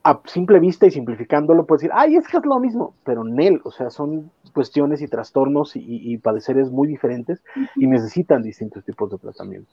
[0.03, 3.61] a simple vista y simplificándolo puedes decir ay es que es lo mismo pero Nel
[3.65, 7.43] o sea son cuestiones y trastornos y, y padeceres muy diferentes
[7.77, 9.71] y necesitan distintos tipos de tratamiento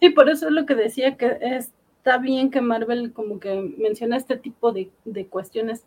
[0.00, 4.16] Sí, por eso es lo que decía que está bien que Marvel como que menciona
[4.16, 5.84] este tipo de, de cuestiones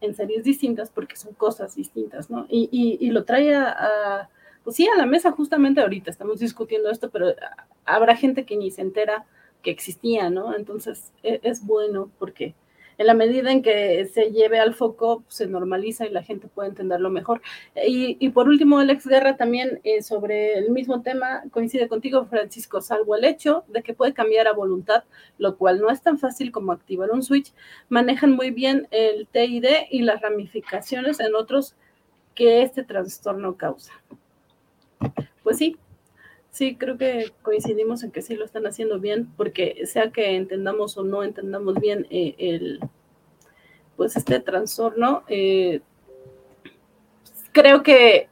[0.00, 2.46] en series distintas porque son cosas distintas, ¿no?
[2.48, 4.28] Y, y, y lo trae a, a,
[4.64, 7.34] pues sí, a la mesa justamente ahorita, estamos discutiendo esto, pero
[7.84, 9.26] habrá gente que ni se entera
[9.62, 10.54] que existía, ¿no?
[10.54, 12.54] Entonces es, es bueno porque
[12.98, 16.70] en la medida en que se lleve al foco, se normaliza y la gente puede
[16.70, 17.40] entenderlo mejor.
[17.86, 22.80] Y, y por último, Alex Guerra también eh, sobre el mismo tema, coincide contigo, Francisco,
[22.80, 25.04] salvo el hecho de que puede cambiar a voluntad,
[25.38, 27.52] lo cual no es tan fácil como activar un switch,
[27.88, 31.76] manejan muy bien el TID y las ramificaciones en otros
[32.34, 33.92] que este trastorno causa.
[35.44, 35.76] Pues sí,
[36.58, 40.98] Sí, creo que coincidimos en que sí lo están haciendo bien, porque sea que entendamos
[40.98, 42.80] o no entendamos bien eh, el,
[43.96, 45.82] pues este trastorno, eh,
[47.52, 48.28] creo que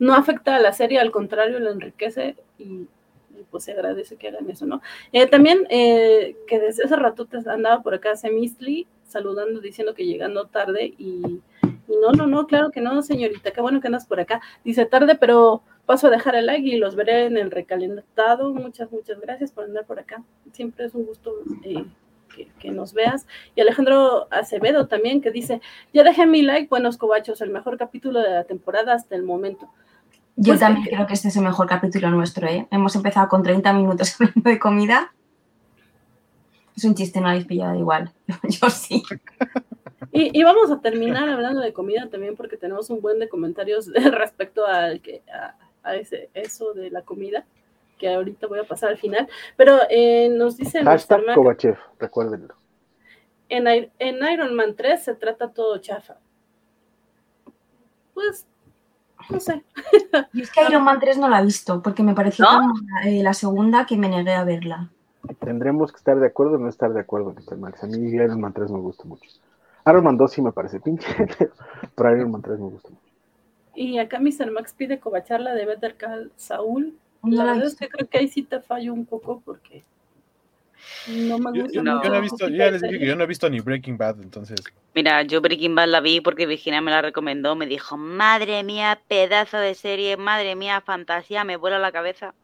[0.00, 4.26] no afecta a la serie, al contrario, lo enriquece y, y pues se agradece que
[4.26, 4.82] hagan eso, ¿no?
[5.12, 10.46] Eh, también que desde hace rato te andaba por acá Semistli saludando, diciendo que llegando
[10.46, 14.18] tarde y, y no, no, no, claro que no, señorita, qué bueno que andas por
[14.18, 14.40] acá.
[14.64, 18.52] Dice tarde, pero paso a dejar el like y los veré en el recalentado.
[18.52, 20.22] Muchas, muchas gracias por andar por acá.
[20.52, 21.32] Siempre es un gusto
[21.64, 21.82] eh,
[22.36, 23.26] que, que, nos veas.
[23.56, 25.62] Y Alejandro Acevedo también, que dice,
[25.94, 29.70] ya dejé mi like, buenos cobachos, el mejor capítulo de la temporada hasta el momento.
[30.36, 30.90] Yo pues también que...
[30.90, 32.68] creo que este es el mejor capítulo nuestro, ¿eh?
[32.70, 35.14] Hemos empezado con 30 minutos hablando de comida.
[36.76, 38.12] Es un chiste, no habéis pillado igual.
[38.42, 39.02] Yo sí.
[40.12, 43.90] Y, y, vamos a terminar hablando de comida también porque tenemos un buen de comentarios
[44.12, 45.56] respecto al que, a,
[45.88, 47.44] a, ese, eso de la comida,
[47.98, 49.28] que ahorita voy a pasar al final.
[49.56, 50.82] Pero eh, nos dice...
[50.82, 52.54] Hashtag Kovachev, recuérdenlo.
[53.48, 56.16] En, en Iron Man 3 se trata todo chafa.
[58.14, 58.46] Pues
[59.30, 59.62] no sé.
[60.32, 62.72] Y es que Iron Man 3 no la he visto, porque me pareció ¿No?
[63.04, 64.90] eh, la segunda que me negué a verla.
[65.40, 67.84] Tendremos que estar de acuerdo o no estar de acuerdo, Max.
[67.84, 69.28] A mí Iron Man 3 me gusta mucho.
[69.86, 71.06] Iron Man 2 sí me parece pinche,
[71.94, 73.07] pero Iron Man 3 me gusta mucho.
[73.80, 74.50] Y acá Mr.
[74.50, 76.98] Max pide cobacharla de Better Call Saúl.
[77.22, 79.84] La verdad es que creo que ahí sí te fallo un poco porque
[81.06, 81.74] no me gusta.
[81.74, 83.60] Yo, yo, yo no he visto, ya les dije que yo no he visto ni
[83.60, 84.60] Breaking Bad, entonces.
[84.96, 89.00] Mira, yo Breaking Bad la vi porque Virginia me la recomendó, me dijo, madre mía,
[89.06, 92.34] pedazo de serie, madre mía, fantasía, me vuela la cabeza.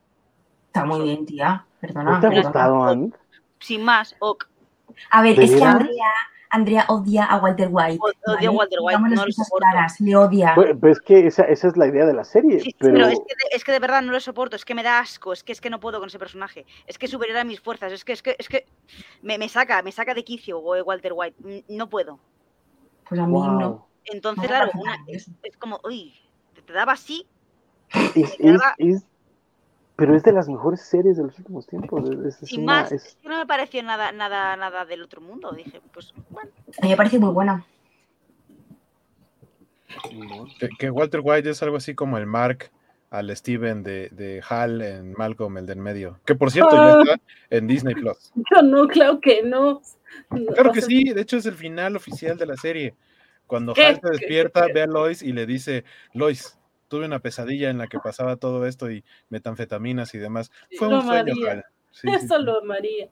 [0.67, 1.65] Está muy bien, tía.
[1.81, 2.13] Perdona.
[2.13, 3.11] ¿No te ha gustado, Anne?
[3.59, 4.47] Sin más, ok.
[5.11, 6.13] A ver, es que Andrea,
[6.55, 7.99] Andrea odia a Walter White.
[8.01, 8.47] Odia ¿vale?
[8.47, 10.53] a Walter White, no lo claras, le odia.
[10.55, 12.61] Pues, pues es que esa, esa, es la idea de la serie.
[12.61, 12.95] Sí, pero...
[12.95, 15.01] pero, es, que de, es, que de, verdad no lo soporto, es que me da
[15.01, 17.61] asco, es que es que no puedo con ese personaje, es que superior a mis
[17.61, 18.67] fuerzas, es que es que es que
[19.23, 22.21] me, me saca, me saca de quicio Walter White, no puedo.
[23.09, 23.59] Pues a mí wow.
[23.59, 23.89] no.
[24.05, 26.15] Entonces, no claro, una, es, es, como, uy,
[26.55, 27.27] te, te daba así.
[28.15, 28.75] Es, es, daba...
[29.97, 32.11] pero es de las mejores series de los últimos tiempos.
[32.27, 33.17] Es, Sin una, más, es...
[33.25, 35.53] no me pareció nada, nada, nada del otro mundo.
[35.53, 36.51] Dije, pues bueno.
[36.79, 37.65] A mí me parece muy buena.
[40.59, 42.71] Que, que, Walter White es algo así como el Mark
[43.11, 46.19] al Steven de, de Hal en Malcolm, el del medio.
[46.27, 47.03] Que por cierto, ah.
[47.07, 48.33] ya está en Disney Plus.
[48.35, 49.81] Yo no, claro que no.
[50.29, 52.95] Claro que sí, de hecho es el final oficial de la serie.
[53.47, 56.59] Cuando Hal se despierta, ve a Lois y le dice, Lois,
[56.89, 60.51] tuve una pesadilla en la que pasaba todo esto y metanfetaminas y demás.
[60.79, 61.65] Fue lo un sueño, María.
[61.95, 63.09] Sí, Eso sí, lo María.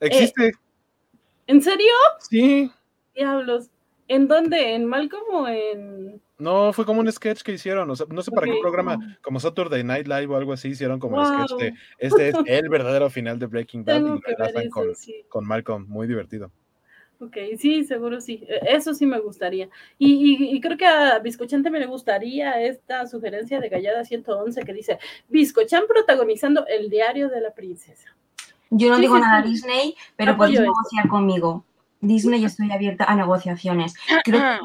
[0.00, 0.46] ¿Existe?
[0.46, 0.52] Eh,
[1.46, 1.92] ¿En serio?
[2.20, 2.72] Sí.
[3.14, 3.68] Diablos.
[4.08, 4.74] ¿En dónde?
[4.74, 6.22] ¿En Malcolm o en.?
[6.38, 7.90] No, fue como un sketch que hicieron.
[7.90, 8.54] O sea, no sé para okay.
[8.54, 11.24] qué programa, como Saturday Night Live o algo así, hicieron como wow.
[11.24, 14.70] el sketch de este es el verdadero final de Breaking Bad Tengo y lo enlazan
[14.70, 15.24] con, sí.
[15.28, 15.86] con Malcolm.
[15.86, 16.50] Muy divertido.
[17.20, 18.44] Ok, sí, seguro sí.
[18.66, 19.68] Eso sí me gustaría.
[19.98, 24.62] Y, y, y, creo que a Biscochante me le gustaría esta sugerencia de Gallada 111
[24.62, 28.14] que dice: Biscochan protagonizando el diario de la princesa.
[28.70, 31.64] Yo no sí, digo sí, nada a Disney, pero podéis negociar conmigo.
[32.00, 33.94] Disney yo estoy abierta a negociaciones.
[34.24, 34.58] Creo,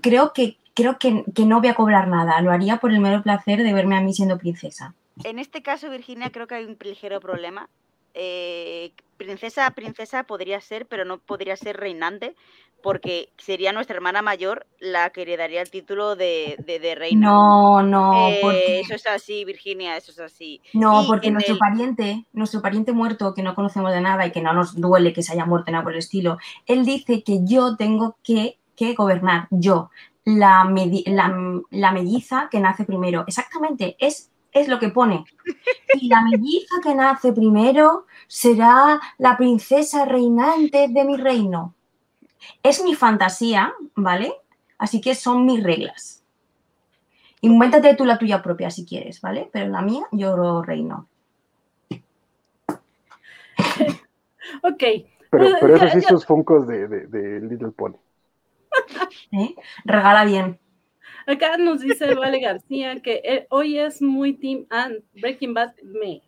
[0.00, 2.40] creo, que, creo que, que, no voy a cobrar nada.
[2.40, 4.94] Lo haría por el mero placer de verme a mí siendo princesa.
[5.22, 7.68] En este caso, Virginia, creo que hay un ligero problema.
[8.14, 12.34] Eh, princesa, princesa podría ser, pero no podría ser reinante,
[12.82, 17.30] porque sería nuestra hermana mayor la que heredaría el título de, de, de reina.
[17.30, 18.28] No, no.
[18.28, 18.80] Eh, porque...
[18.80, 20.60] Eso es así, Virginia, eso es así.
[20.74, 21.58] No, y porque nuestro el...
[21.58, 25.22] pariente, nuestro pariente muerto, que no conocemos de nada y que no nos duele que
[25.22, 26.36] se haya muerto nada por el estilo,
[26.66, 29.90] él dice que yo tengo que, que gobernar, yo,
[30.26, 30.70] la,
[31.06, 33.24] la, la melliza que nace primero.
[33.26, 35.24] Exactamente, es es lo que pone.
[35.94, 41.74] Y la melliza que nace primero será la princesa reinante de mi reino.
[42.62, 44.32] Es mi fantasía, ¿vale?
[44.78, 46.22] Así que son mis reglas.
[47.40, 49.50] Invéntate tú la tuya propia si quieres, ¿vale?
[49.52, 51.08] Pero la mía yo lo reino.
[54.62, 54.82] ok.
[55.30, 57.96] Pero, pero esos sí sus funcos de, de, de Little Pony.
[59.32, 59.54] ¿Eh?
[59.84, 60.58] Regala bien.
[61.26, 66.22] Acá nos dice Vale García que eh, hoy es muy Team and Breaking Bad me.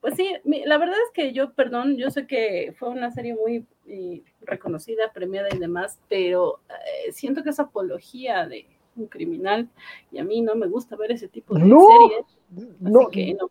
[0.00, 3.34] Pues sí, mi, la verdad es que yo, perdón, yo sé que fue una serie
[3.34, 8.66] muy eh, reconocida, premiada y demás, pero eh, siento que es apología de
[8.96, 9.68] un criminal
[10.12, 12.76] y a mí no me gusta ver ese tipo de no, series.
[12.80, 13.00] No.
[13.00, 13.50] Así que no.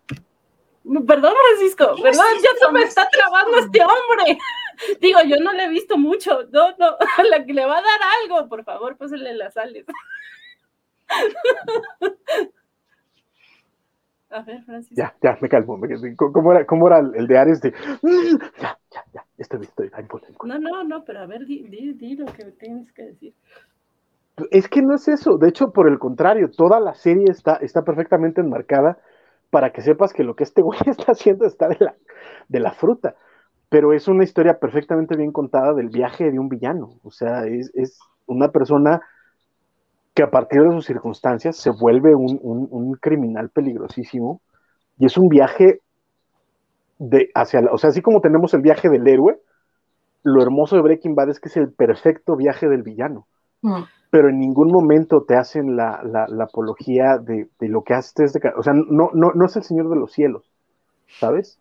[1.06, 4.38] Perdón, Francisco, perdón, ya se me está trabando este hombre.
[5.02, 6.44] Digo, yo no le he visto mucho.
[6.52, 6.98] No, no,
[7.30, 9.86] la que le va a dar algo, por favor, pásale las sales.
[14.34, 14.96] A ver, Francisco.
[14.98, 15.78] Ya, ya, me calmo.
[15.78, 17.72] Me, ¿cómo, era, ¿Cómo era el de Ares de...
[18.60, 19.92] Ya, ya, ya, estoy, estoy.
[20.44, 23.36] No, no, no, pero a ver, di, di, di lo que tienes que decir.
[24.50, 25.38] Es que no es eso.
[25.38, 28.98] De hecho, por el contrario, toda la serie está, está perfectamente enmarcada
[29.52, 31.96] para que sepas que lo que este güey está haciendo está de la,
[32.48, 33.16] de la fruta.
[33.70, 37.00] Pero es una historia perfectamente bien contada del viaje de un villano.
[37.04, 39.02] O sea, es, es una persona
[40.14, 44.42] que a partir de sus circunstancias se vuelve un, un, un, criminal peligrosísimo
[44.98, 45.80] y es un viaje
[47.00, 49.40] de hacia la, o sea, así como tenemos el viaje del héroe,
[50.24, 53.28] lo hermoso de Breaking Bad es que es el perfecto viaje del villano.
[53.62, 53.84] Mm.
[54.10, 58.26] Pero en ningún momento te hacen la, la, la apología de, de, lo que hace
[58.26, 60.52] este, o sea, no, no, no es el Señor de los Cielos,
[61.20, 61.58] ¿sabes?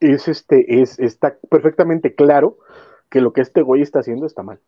[0.00, 2.56] Es este, es, está perfectamente claro
[3.08, 4.58] que lo que este güey está haciendo está mal.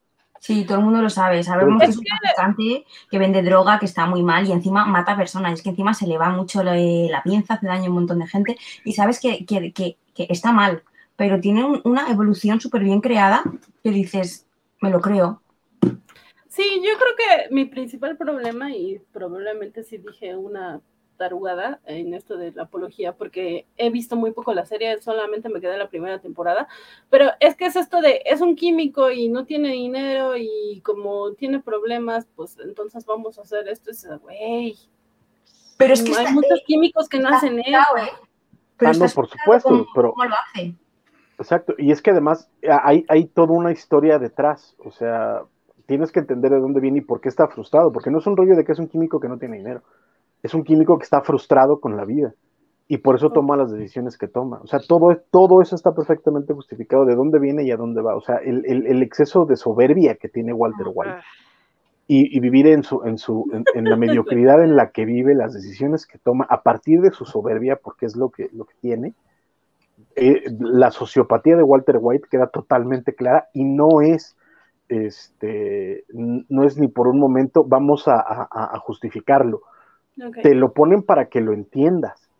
[0.40, 1.42] Sí, todo el mundo lo sabe.
[1.44, 4.86] Sabemos Es que es un traficante que vende droga, que está muy mal y encima
[4.86, 5.52] mata personas.
[5.52, 8.18] Es que encima se le va mucho la, la pinza, hace daño a un montón
[8.20, 8.56] de gente.
[8.84, 10.82] Y sabes que, que- que- que está mal,
[11.16, 13.42] pero tiene un- una evolución súper bien creada
[13.84, 14.46] que dices,
[14.80, 15.42] me lo creo.
[16.48, 17.16] Sí, yo creo
[17.48, 20.80] que mi principal problema, y probablemente sí dije una
[21.20, 25.60] tarugada en esto de la apología, porque he visto muy poco la serie, solamente me
[25.60, 26.66] quedé en la primera temporada,
[27.10, 31.32] pero es que es esto de, es un químico y no tiene dinero y como
[31.34, 34.78] tiene problemas, pues entonces vamos a hacer esto, es, güey,
[35.76, 37.78] Pero es que hay muchos químicos que no hacen eso.
[37.98, 38.10] ¿eh?
[38.78, 40.74] Pero Ah, no, por supuesto, cómo- pero- cómo lo hace.
[41.38, 45.42] Exacto, y es que además eh, hay, hay toda una historia detrás, o sea,
[45.84, 48.36] tienes que entender de dónde viene y por qué está frustrado, porque no es un
[48.38, 49.82] rollo de que es un químico que no tiene dinero,
[50.42, 52.34] es un químico que está frustrado con la vida
[52.88, 54.60] y por eso toma las decisiones que toma.
[54.62, 58.16] O sea, todo, todo eso está perfectamente justificado de dónde viene y a dónde va.
[58.16, 61.20] O sea, el, el- el exceso de soberbia que tiene Walter White
[62.08, 65.34] y, y vivir en, su, en, su, en, en la mediocridad en la que vive,
[65.34, 68.74] las decisiones que toma a partir de su soberbia, porque es lo que, lo que
[68.80, 69.14] tiene.
[70.16, 74.36] eh, la sociopatía de Walter White queda totalmente clara y no es,
[74.88, 79.62] este, no es ni por un momento vamos a, a- a justificarlo.
[80.42, 82.30] Te lo ponen para que lo entiendas,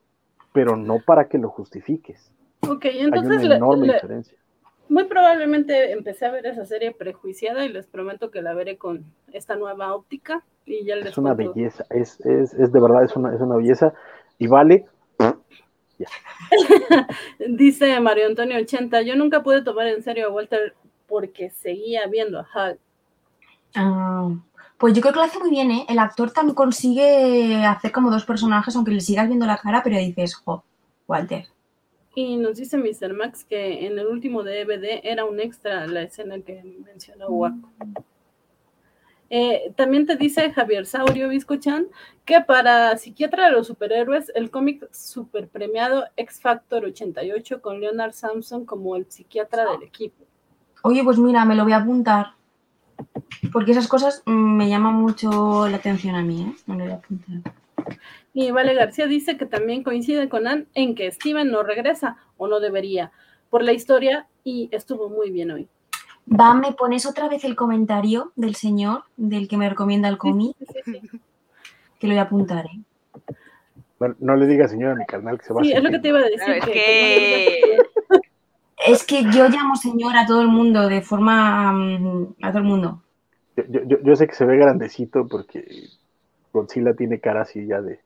[0.53, 2.33] pero no para que lo justifiques.
[2.69, 4.39] ok, Hay entonces una le- enorme diferencia.
[4.91, 9.05] muy probablemente empecé a ver esa serie prejuiciada y les prometo que la veré con
[9.33, 11.35] esta nueva óptica y ya les Es una cuento.
[11.35, 13.93] belleza, es, es, es de verdad, es una, es una belleza
[14.39, 14.87] y vale
[17.39, 20.75] Dice Mario Antonio 80, yo nunca pude tomar en serio a Walter
[21.07, 22.79] porque seguía viendo a Hal.
[23.75, 24.31] Ah,
[24.81, 25.87] pues yo creo que lo hace muy bien, ¿eh?
[25.91, 29.99] El actor también consigue hacer como dos personajes, aunque le sigas viendo la cara, pero
[29.99, 30.65] dices, jo,
[31.07, 31.45] Walter.
[32.15, 33.13] Y nos dice Mr.
[33.13, 37.69] Max que en el último DVD era un extra la escena que mencionó Waco.
[39.29, 41.87] Eh, también te dice Javier Saurio Viscochan
[42.25, 48.13] que para Psiquiatra de los Superhéroes, el cómic super premiado X Factor 88 con Leonard
[48.13, 50.25] Samson como el psiquiatra del equipo.
[50.83, 52.40] Oye, pues mira, me lo voy a apuntar.
[53.53, 56.55] Porque esas cosas me llaman mucho la atención a mí, ¿eh?
[56.67, 57.53] Me lo voy a apuntar.
[58.33, 62.47] Y Vale García dice que también coincide con Ann en que Steven no regresa o
[62.47, 63.11] no debería
[63.49, 65.69] por la historia y estuvo muy bien hoy.
[66.33, 70.55] Va, ¿me pones otra vez el comentario del señor, del que me recomienda el cómic?
[70.61, 71.21] Sí, sí, sí.
[71.99, 72.81] Que lo voy a apuntar, ¿eh?
[73.99, 75.91] No, no le diga señora a mi carnal que se va Sí, a es lo
[75.91, 76.41] que te iba a decir.
[76.55, 77.79] Es que- que-
[78.87, 81.73] Es que yo llamo señor a todo el mundo, de forma...
[81.73, 83.03] mm, a todo el mundo.
[83.57, 85.65] Yo, yo- yo- yo sé que se ve grandecito porque
[86.53, 88.01] Godzilla tiene cara así ya de,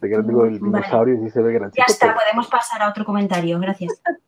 [0.00, 0.64] de gran- digo, el Vale.
[0.78, 1.84] dinosaurio y sí se ve grandecito.
[1.86, 4.00] Ya está, pero- podemos pasar a otro comentario, gracias.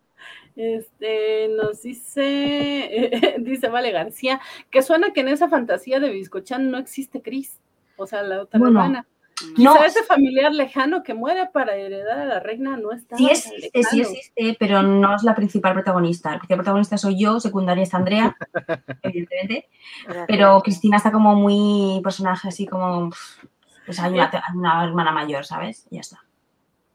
[0.56, 4.40] Este, nos dice, dice Vale García,
[4.70, 7.58] que suena que en esa fantasía de Biscochan no existe Cris,
[7.96, 9.06] o sea, la otra Bueno, hermana.
[9.56, 13.28] No, Quizá ese familiar lejano que muere para heredar a la reina no está sí
[13.28, 16.30] existe, sí existe, pero no es la principal protagonista.
[16.30, 18.36] La principal protagonista soy yo, secundaria está Andrea,
[19.02, 19.68] evidentemente.
[20.26, 23.10] Pero Cristina está como muy personaje así como...
[23.86, 25.86] Pues hay una, una hermana mayor, ¿sabes?
[25.90, 26.22] Y ya está.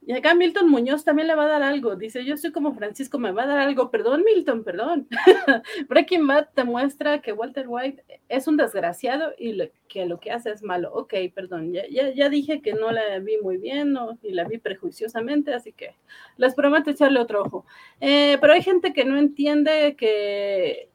[0.08, 1.96] Y acá Milton Muñoz también le va a dar algo.
[1.96, 3.90] Dice, yo soy como Francisco, me va a dar algo.
[3.90, 5.08] Perdón, Milton, perdón.
[5.90, 9.58] Breaking Bad te muestra que Walter White es un desgraciado y
[9.88, 10.94] que lo que hace es malo.
[10.94, 14.20] Ok, perdón, ya, ya, ya dije que no la vi muy bien ¿no?
[14.22, 15.96] y la vi prejuiciosamente, así que
[16.38, 17.66] les prometo echarle otro ojo.
[18.00, 20.90] Eh, pero hay gente que no entiende que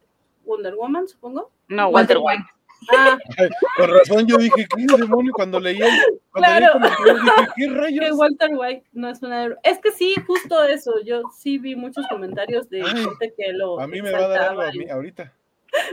[0.45, 1.51] Wonder Woman, supongo.
[1.67, 2.45] No, Walter White.
[2.93, 3.19] Ah,
[3.77, 5.33] Con razón yo dije, ¿qué demonio?
[5.35, 5.89] Cuando leí el,
[6.33, 6.73] cuando leí el Claro.
[6.73, 7.15] comentario,
[7.57, 8.13] dije, ¿qué que?
[8.13, 9.59] Walter White no es una héroe.
[9.63, 10.93] Es que sí, justo eso.
[11.05, 13.81] Yo sí vi muchos comentarios de Ay, gente que lo.
[13.81, 15.33] A mí me va a dar algo a mí ahorita.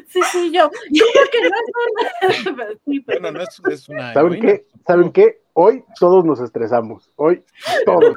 [0.07, 0.71] Sí, sí, yo.
[0.89, 2.67] Yo creo que no es una.
[2.83, 4.11] Sí, pero- Bueno, no es, es una.
[4.11, 4.65] ¿Saben qué?
[4.87, 5.41] ¿Saben qué?
[5.53, 7.11] Hoy todos nos estresamos.
[7.15, 7.43] Hoy
[7.85, 8.15] todos.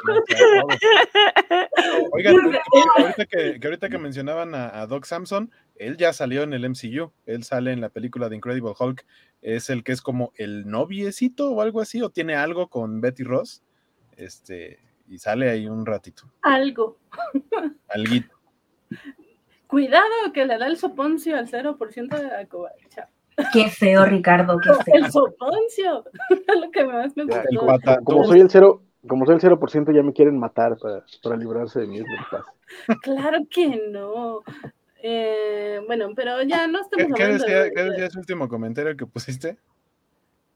[2.12, 2.58] Oigan, oye,
[2.96, 5.50] ahorita que, que ahorita que mencionaban a, a Doc Samson,
[5.80, 7.10] él ya salió en el MCU.
[7.26, 9.04] Él sale en la película de Incredible Hulk.
[9.42, 13.24] Es el que es como el noviecito o algo así, o tiene algo con Betty
[13.24, 13.62] Ross.
[14.16, 14.78] Este,
[15.08, 16.24] y sale ahí un ratito.
[16.42, 16.98] Algo.
[17.88, 18.36] Alguito.
[19.66, 23.08] Cuidado que le da el soponcio al 0% de la covacha.
[23.52, 24.94] Qué feo, Ricardo, qué feo.
[24.96, 26.04] El soponcio.
[26.30, 27.66] Es lo que más me Ya, El gustó.
[27.66, 31.36] pata- Como soy el cero, como soy el 0%, ya me quieren matar para, para
[31.36, 32.00] librarse de mí.
[33.02, 34.42] Claro que no.
[35.02, 38.18] Eh, bueno, pero ya no ¿Qué, estamos qué hablando decía, de- qué de- decía ese
[38.18, 39.58] último comentario que pusiste?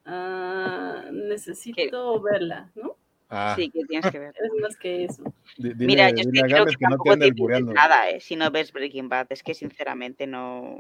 [0.05, 2.97] Ah, necesito verla, ¿no?
[3.31, 4.35] Ah, Sí, que tienes que ver.
[4.45, 5.23] Es más que eso.
[5.57, 7.33] dile, Mira, yo es dile que creo que que tampoco te
[7.73, 9.27] nada, eh, si no ves Breaking Bad.
[9.31, 10.79] Es que sinceramente no.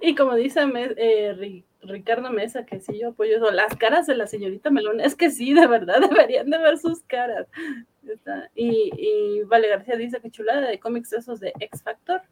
[0.00, 0.60] y como dice
[0.96, 5.14] eh, Ricardo Mesa, que sí, yo apoyo eso, las caras de la señorita Melón, es
[5.14, 6.00] que sí, de verdad,
[6.30, 7.46] deberían de ver sus caras.
[8.54, 12.22] Y, y, Vale García dice que chulada de cómics esos de X Factor.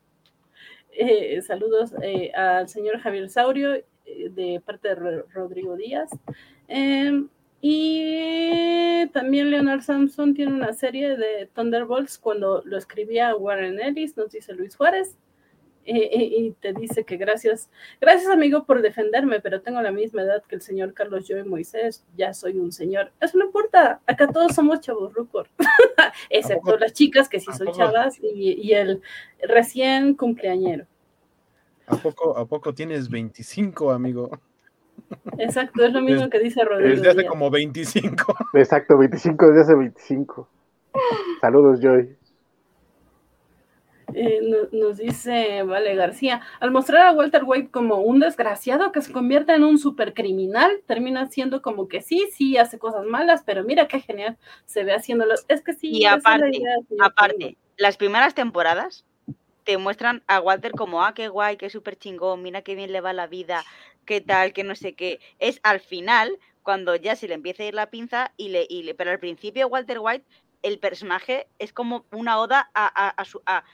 [0.97, 6.11] Eh, saludos eh, al señor Javier Saurio de parte de Rodrigo Díaz.
[6.69, 7.29] Em,
[7.61, 14.31] y también Leonard Samson tiene una serie de Thunderbolts cuando lo escribía Warren Ellis, nos
[14.31, 15.17] dice Luis Juárez.
[15.87, 17.69] y te dice que gracias,
[18.01, 22.05] gracias amigo por defenderme, pero tengo la misma edad que el señor Carlos Joy Moisés,
[22.17, 23.13] ya soy un señor.
[23.21, 25.49] Eso no importa, acá todos somos chavos rucor,
[26.31, 29.03] excepto las chicas que sí son chavas y, y, el
[29.43, 30.87] recién cumpleañero.
[31.87, 34.31] ¿A poco, ¿A poco tienes 25, amigo?
[35.39, 36.97] Exacto, es lo mismo que dice Rodrigo.
[36.97, 38.35] Desde hace como 25.
[38.55, 40.49] Exacto, 25 desde hace 25.
[41.41, 42.17] Saludos, Joy.
[44.15, 49.13] Eh, nos dice Vale García, al mostrar a Walter White como un desgraciado que se
[49.13, 53.89] convierte en un supercriminal, termina siendo como que sí, sí, hace cosas malas, pero mira
[53.89, 55.35] qué genial se ve haciéndolo.
[55.49, 55.91] Es que sí.
[55.91, 56.63] Y aparte,
[57.01, 59.05] aparte las primeras temporadas
[59.65, 63.01] te muestran a Walter como, ah, qué guay, qué súper chingón, mira qué bien le
[63.01, 63.65] va la vida,
[64.05, 65.21] qué tal, qué no sé qué.
[65.39, 68.83] Es al final cuando ya se le empieza a ir la pinza y le, y
[68.83, 70.27] le pero al principio Walter White,
[70.63, 73.65] el personaje es como una oda a, a, a, su, a,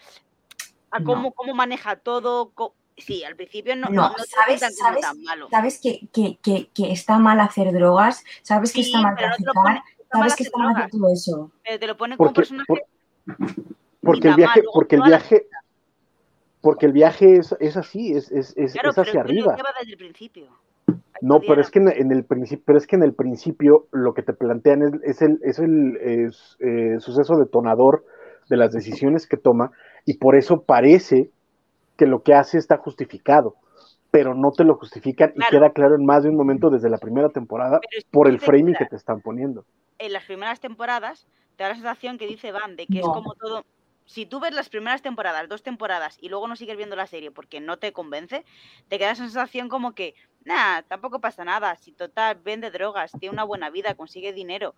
[0.91, 2.53] a cómo, cómo maneja todo.
[2.97, 5.49] Sí, al principio no, no, sabes, sabes, tan malo.
[5.51, 10.37] Sabes que, que, que, que, está mal hacer drogas, sabes que está mal traficar, sabes
[10.37, 11.51] que está mal hacer todo eso.
[11.65, 12.67] Pero te lo pone como porque, personaje.
[12.67, 12.83] Por,
[14.03, 15.47] porque el viaje, porque el viaje,
[16.61, 19.57] porque el viaje es, es así, es, es, es, claro, es hacia pero arriba.
[19.81, 20.49] Desde el principio.
[21.23, 24.23] No, pero es que en, el principio, pero es que en el principio lo que
[24.23, 28.05] te plantean es, es el, es el es, eh, suceso detonador
[28.51, 29.70] de las decisiones que toma,
[30.05, 31.31] y por eso parece
[31.97, 33.55] que lo que hace está justificado,
[34.10, 35.48] pero no te lo justifican Claro.
[35.48, 38.74] y queda claro en más de un momento desde la primera temporada por el framing
[38.74, 39.64] que que te están poniendo.
[39.98, 43.35] En las primeras temporadas te da la sensación que dice Van de que es como
[43.35, 43.64] todo.
[44.05, 47.31] Si tú ves las primeras temporadas, dos temporadas, y luego no sigues viendo la serie
[47.31, 48.44] porque no te convence,
[48.89, 50.14] te queda esa sensación como que,
[50.44, 51.77] nah, tampoco pasa nada.
[51.77, 54.74] Si total, vende drogas, tiene una buena vida, consigue dinero.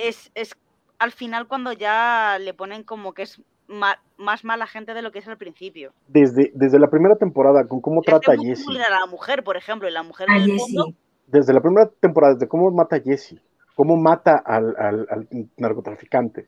[0.00, 0.54] Es, es
[0.98, 5.12] al final cuando ya le ponen como que es ma- más mala gente de lo
[5.12, 5.92] que es al principio.
[6.08, 9.88] Desde, desde la primera temporada, con cómo Le trata a a la mujer, por ejemplo,
[9.88, 10.76] y la mujer A en el Jessie.
[10.76, 10.96] fondo
[11.26, 13.36] desde la primera temporada, desde cómo mata a Jesse,
[13.74, 16.46] cómo mata al, al- al narcotraficante.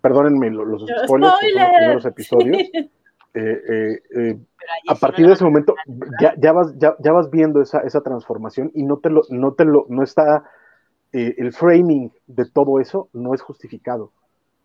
[0.00, 2.58] Perdónenme lo- los spoilers, los primeros episodios.
[3.38, 4.38] Eh, eh, eh,
[4.88, 5.74] a Jessie partir no de ese momento
[6.22, 9.52] ya, ya vas ya, ya vas viendo esa, esa transformación y no te lo no
[9.52, 10.44] te lo no está
[11.16, 14.12] eh, el framing de todo eso no es justificado.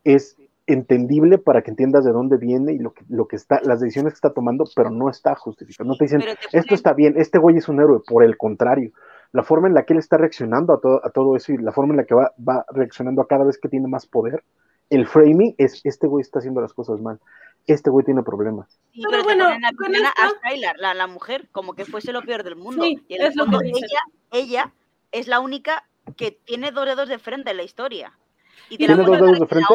[0.03, 0.35] Es
[0.67, 4.11] entendible para que entiendas de dónde viene y lo que, lo que está las decisiones
[4.11, 5.87] que está tomando pero no está justificado.
[5.87, 6.21] No te dicen
[6.51, 8.91] esto está bien este güey es un héroe por el contrario.
[9.31, 11.71] La forma en la que él está reaccionando a todo, a todo eso y la
[11.71, 14.43] forma en la que va, va reaccionando a cada vez que tiene más poder
[14.89, 17.17] el framing es este güey está haciendo las cosas mal
[17.65, 21.47] este güey tiene problemas Sí, Pero pero, bueno, te ponen a, Skylar, la, la mujer,
[21.53, 22.83] como que fuese lo peor del mundo.
[22.83, 24.01] Sí, y el es lo que ella,
[24.31, 24.73] ella
[25.13, 25.85] es la única
[26.15, 28.13] que tiene dos dedos de frente en la historia.
[28.69, 29.73] Y te ¿Tiene la dos dedos de frente?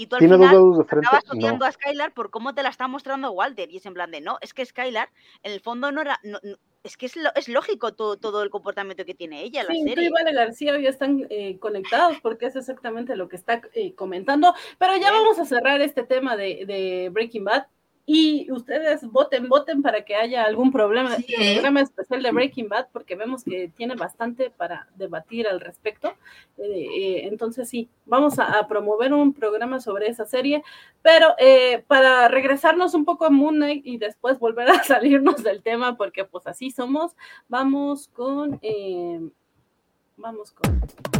[0.00, 2.30] Y tú al tiene dos final dedos de frente acabas no odiando a Skylar por
[2.30, 3.68] cómo te la está mostrando Walter.
[3.70, 5.10] Y es en plan de, no, es que Skylar
[5.42, 6.18] en el fondo no era...
[6.22, 9.62] no- no- es que es, lo- es lógico todo, todo el comportamiento que tiene ella
[9.62, 10.06] en la Sí, tú serie.
[10.06, 14.54] y Vale García ya están eh, conectados porque es exactamente lo que está eh, comentando.
[14.78, 15.14] Pero ya Bien.
[15.14, 17.66] vamos a cerrar este tema de, de Breaking Bad.
[18.10, 21.52] Y ustedes voten, voten para que haya algún problema, Sí, ¿eh?
[21.56, 26.14] programa especial de Breaking Bad, porque vemos que tiene bastante para debatir al respecto.
[26.56, 30.62] Eh, eh, entonces sí, vamos a, a promover un programa sobre esa serie,
[31.02, 35.62] pero eh, para regresarnos un poco a Moon Knight y después volver a salirnos del
[35.62, 37.14] tema, porque pues así somos,
[37.46, 38.58] vamos con...
[40.16, 41.17] vamos con...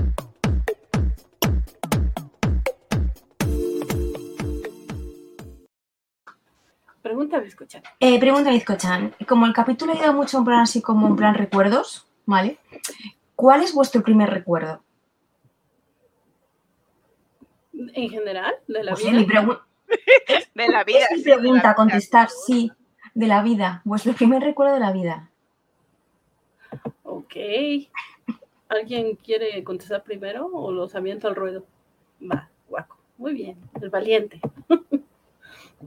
[7.08, 7.82] Pregúntame, escucha.
[8.00, 11.34] Eh, pregunta Bizcochan, como el capítulo ha ido mucho en plan así como en plan
[11.34, 12.58] recuerdos, ¿vale?
[13.34, 14.82] ¿Cuál es vuestro primer recuerdo?
[17.72, 19.62] En general, de la Pues vida.
[20.54, 20.98] De la vida.
[21.10, 21.74] es mi pregunta, vida.
[21.74, 22.70] contestar, sí,
[23.14, 23.80] de la vida.
[23.86, 25.30] Vuestro primer recuerdo de la vida.
[27.04, 27.36] Ok.
[28.68, 31.64] ¿Alguien quiere contestar primero o los aviento al ruedo?
[32.20, 32.98] Va, guaco.
[33.16, 34.42] Muy bien, el valiente.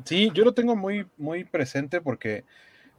[0.05, 2.43] Sí, yo lo tengo muy, muy presente porque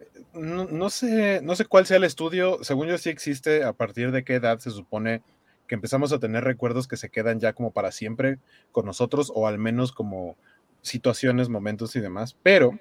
[0.00, 2.58] eh, no, no sé, no sé cuál sea el estudio.
[2.62, 5.22] Según yo, sí existe a partir de qué edad se supone
[5.66, 8.38] que empezamos a tener recuerdos que se quedan ya como para siempre
[8.72, 10.36] con nosotros, o al menos como
[10.82, 12.36] situaciones, momentos y demás.
[12.42, 12.78] Pero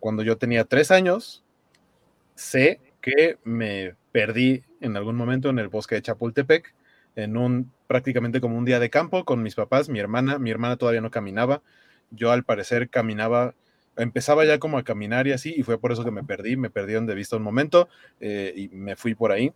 [0.00, 1.42] cuando yo tenía tres años,
[2.34, 6.74] sé que me perdí en algún momento en el bosque de Chapultepec,
[7.14, 10.76] en un prácticamente como un día de campo con mis papás, mi hermana, mi hermana
[10.76, 11.62] todavía no caminaba,
[12.10, 13.54] yo al parecer caminaba,
[13.96, 16.70] empezaba ya como a caminar y así, y fue por eso que me perdí, me
[16.70, 17.88] perdí donde vista un momento
[18.20, 19.52] eh, y me fui por ahí.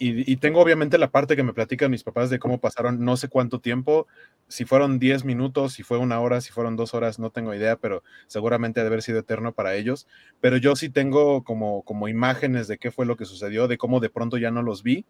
[0.00, 3.26] Y, tengo obviamente la parte que me platican mis papás de cómo pasaron no sé
[3.26, 4.06] cuánto tiempo,
[4.46, 7.74] si fueron 10 minutos, si fue una hora, si fueron dos horas, no tengo idea,
[7.74, 10.06] pero seguramente ha de haber sido eterno para ellos.
[10.40, 13.98] Pero yo sí tengo como, como imágenes de qué fue lo que sucedió, de cómo
[13.98, 15.04] de pronto ya no los vi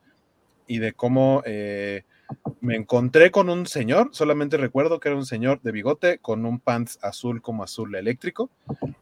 [0.67, 2.05] y de cómo eh,
[2.61, 6.61] me encontré con un señor, solamente recuerdo que era un señor de bigote con un
[6.61, 8.51] pants azul como azul eléctrico,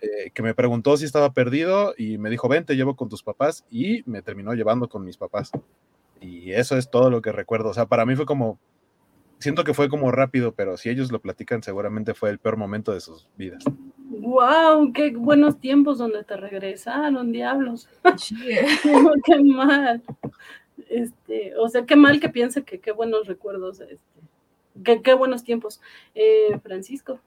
[0.01, 3.23] eh, que me preguntó si estaba perdido y me dijo, ven, te llevo con tus
[3.23, 5.51] papás y me terminó llevando con mis papás.
[6.21, 7.71] Y eso es todo lo que recuerdo.
[7.71, 8.59] O sea, para mí fue como,
[9.39, 12.93] siento que fue como rápido, pero si ellos lo platican, seguramente fue el peor momento
[12.93, 13.65] de sus vidas.
[13.99, 14.93] ¡Wow!
[14.93, 17.89] ¡Qué buenos tiempos donde te regresaron, diablos!
[19.25, 20.03] ¡Qué mal!
[20.89, 25.81] Este, o sea, qué mal que piense que qué buenos recuerdos, este, qué, buenos tiempos.
[26.15, 27.19] Eh, Francisco.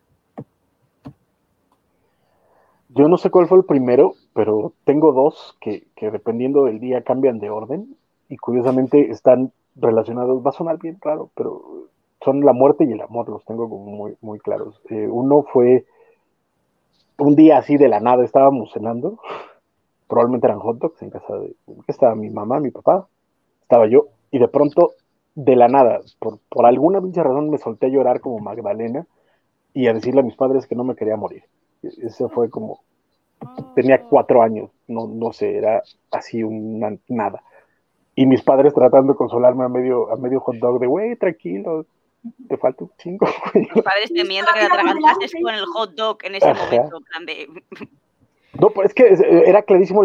[2.90, 7.40] Yo no sé cuál fue el primero, pero tengo dos que, dependiendo del día cambian
[7.40, 7.96] de orden
[8.30, 11.88] y curiosamente están relacionados, va a sonar bien raro, pero
[12.24, 14.82] son la muerte y el amor, los tengo como muy, muy claros.
[14.90, 15.86] Eh, uno fue
[17.20, 19.20] un día así de la nada, estábamos cenando,
[20.08, 21.56] probablemente eran hot dogs en casa de,
[21.88, 23.08] estaba mi mamá, mi papá,
[23.70, 24.94] estaba yo, y de pronto,
[25.36, 29.06] de la nada, por, por alguna pinche razón me solté a llorar como Magdalena
[29.76, 31.44] y a decirle a mis padres que no me quería morir.
[31.84, 32.82] Eso fue como,
[33.76, 37.44] tenía cuatro años, no, no sé, era así una nada.
[38.16, 41.86] Y mis padres tratando de consolarme a medio, a medio hot dog de, güey, tranquilo,
[42.48, 43.28] te falta un chingo.
[43.54, 47.02] Mis padres temiendo que la atragantases con el hot dog en ese momento,
[48.60, 50.04] no, pues es que era clarísimo,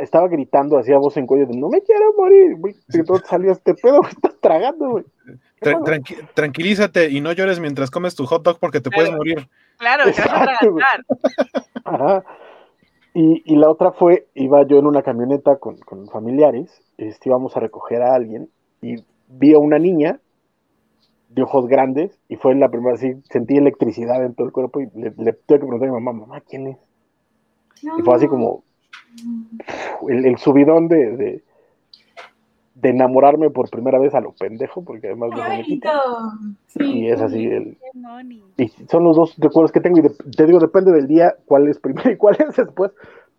[0.00, 2.74] estaba gritando, hacía voz en cuello de no me quiero morir, güey.
[2.88, 4.00] ¿De dónde salió este pedo?
[4.02, 5.04] Me estás tragando, güey.
[6.34, 9.48] tranquilízate y no llores mientras comes tu hot dog porque te puedes morir.
[9.78, 10.48] Claro, te vas
[11.84, 11.84] a.
[11.84, 12.24] Ajá.
[13.14, 17.56] Y, y, la otra fue, iba yo en una camioneta con, con familiares, este, íbamos
[17.56, 18.50] a recoger a alguien
[18.82, 18.96] y
[19.28, 20.20] vi a una niña
[21.30, 24.90] de ojos grandes y fue la primera, así, sentí electricidad en todo el cuerpo y
[24.94, 26.85] le, le tuve que preguntar a mi mamá, mamá, ¿quién es?
[27.82, 28.62] Y fue así como
[30.08, 31.42] el, subidón de,
[32.74, 35.80] de, enamorarme por primera vez a lo pendejo, porque además de
[36.84, 37.46] y es así.
[37.46, 37.76] El,
[38.56, 41.78] y son los dos recuerdos que tengo, y te digo, depende del día cuál es
[41.78, 42.92] primero y cuál es después,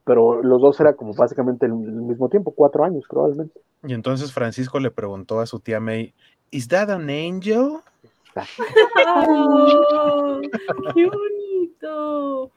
[0.04, 3.60] pero los dos era como básicamente el, mismo tiempo, cuatro años probablemente.
[3.84, 6.14] Y entonces Francisco le preguntó a su tía May,
[6.52, 7.80] ¿Is that an angel?
[9.06, 10.42] Oh,
[10.96, 12.52] ¡Qué bonito!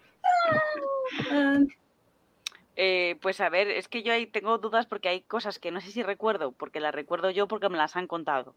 [2.77, 5.83] Eh, pues a ver, es que yo ahí tengo dudas porque hay cosas que no
[5.83, 8.55] sé si recuerdo, porque las recuerdo yo porque me las han contado.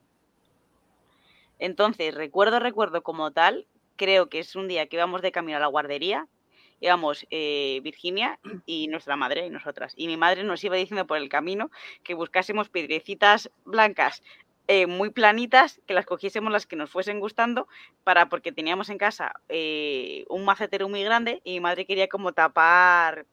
[1.60, 5.62] Entonces, recuerdo, recuerdo como tal, creo que es un día que íbamos de camino a
[5.62, 6.28] la guardería,
[6.80, 9.94] íbamos eh, Virginia y nuestra madre y nosotras.
[9.96, 11.72] Y mi madre nos iba diciendo por el camino
[12.04, 14.24] que buscásemos piedrecitas blancas
[14.68, 17.68] eh, muy planitas, que las cogiésemos las que nos fuesen gustando,
[18.04, 22.32] para porque teníamos en casa eh, un macetero muy grande y mi madre quería como
[22.32, 23.26] tapar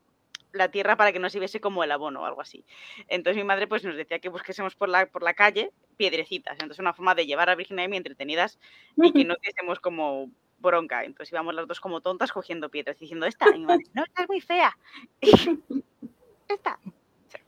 [0.52, 2.64] la tierra para que no se viese como el abono o algo así.
[3.08, 6.54] Entonces mi madre pues nos decía que busquésemos por la, por la calle piedrecitas.
[6.54, 8.58] Entonces una forma de llevar a Virginia y mí entretenidas
[8.96, 11.04] y que no tuviésemos como bronca.
[11.04, 14.22] Entonces íbamos las dos como tontas cogiendo piedras diciendo, esta, y mi madre, no, esta
[14.22, 14.76] es muy fea.
[16.48, 16.78] esta.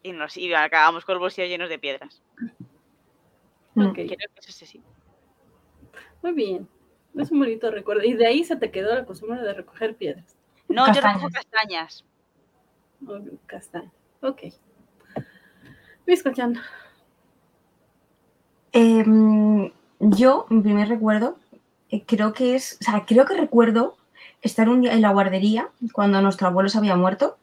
[0.02, 2.22] Y nos y acabamos con los bolsillos llenos de piedras.
[3.74, 4.06] Okay.
[4.06, 4.82] Creo que eso sí.
[6.22, 6.68] Muy bien.
[7.16, 8.04] Es un bonito recuerdo.
[8.04, 10.36] Y de ahí se te quedó la costumbre de recoger piedras.
[10.68, 12.04] No, yo recojo castañas.
[13.06, 13.92] Oh, castañas.
[14.20, 14.42] Ok.
[16.06, 16.60] Luis Cochando.
[18.72, 19.70] Em,
[20.00, 21.38] yo, mi primer recuerdo,
[21.90, 23.96] eh, creo que es, o sea, creo que recuerdo
[24.40, 27.36] estar un día en la guardería cuando nuestro abuelo se había muerto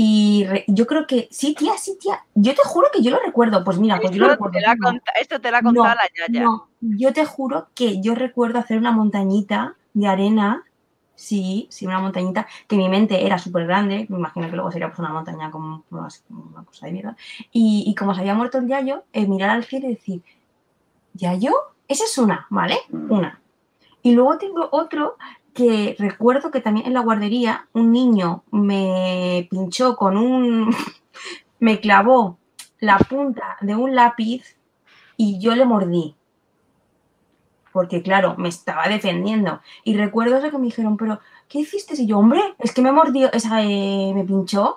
[0.00, 2.24] y yo creo que, sí, tía, sí, tía.
[2.36, 3.64] Yo te juro que yo lo recuerdo.
[3.64, 4.56] Pues mira, pues yo lo recuerdo.
[5.20, 6.44] esto te lo ha contado la yaya.
[6.44, 10.62] No, yo te juro que yo recuerdo hacer una montañita de arena.
[11.16, 14.06] Sí, sí, una montañita que mi mente era súper grande.
[14.08, 16.08] Me imagino que luego sería pues una montaña como una,
[16.64, 17.16] cosa de mierda.
[17.50, 20.22] Y, y, como se había muerto el Yayo, eh, mirar al cielo y decir,
[21.14, 21.52] ¿Yayo?
[21.88, 22.76] Esa es una, ¿vale?
[22.90, 23.10] Mm.
[23.10, 23.42] Una.
[24.02, 25.16] Y luego tengo otro
[25.58, 30.70] que recuerdo que también en la guardería un niño me pinchó con un,
[31.58, 32.38] me clavó
[32.78, 34.56] la punta de un lápiz
[35.16, 36.14] y yo le mordí.
[37.72, 39.60] Porque claro, me estaba defendiendo.
[39.82, 41.18] Y recuerdo que me dijeron, pero
[41.48, 42.00] ¿qué hiciste?
[42.00, 44.74] Y yo, hombre, es que me mordió, esa, eh, me pinchó.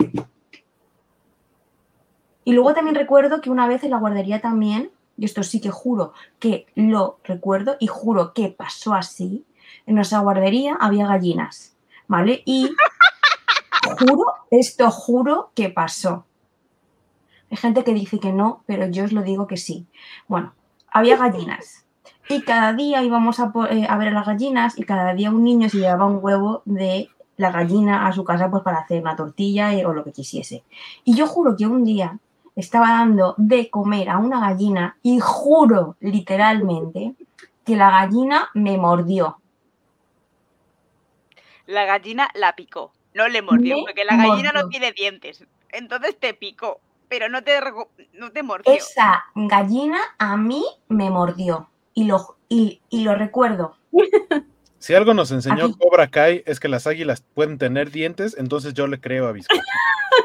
[2.44, 5.70] Y luego también recuerdo que una vez en la guardería también, y esto sí que
[5.70, 9.45] juro que lo recuerdo y juro que pasó así,
[9.85, 11.76] en nuestra guardería había gallinas,
[12.07, 12.43] ¿vale?
[12.45, 12.69] Y
[13.99, 16.26] juro, esto juro que pasó.
[17.49, 19.85] Hay gente que dice que no, pero yo os lo digo que sí.
[20.27, 20.53] Bueno,
[20.91, 21.85] había gallinas.
[22.30, 25.43] Y cada día íbamos a, eh, a ver a las gallinas y cada día un
[25.43, 29.15] niño se llevaba un huevo de la gallina a su casa pues para hacer una
[29.15, 30.64] tortilla eh, o lo que quisiese.
[31.03, 32.19] Y yo juro que un día
[32.56, 37.15] estaba dando de comer a una gallina y juro literalmente
[37.65, 39.40] que la gallina me mordió.
[41.72, 45.45] La gallina la picó, no le mordió, Me porque la gallina no tiene dientes.
[45.69, 47.60] Entonces te picó, pero no te,
[48.14, 48.73] no te mordió.
[48.73, 53.77] Esa gallina a mí me mordió y lo, y, y lo recuerdo.
[54.81, 55.76] Si algo nos enseñó Aquí.
[55.77, 59.61] Cobra Kai es que las águilas pueden tener dientes, entonces yo le creo a Bizcocho.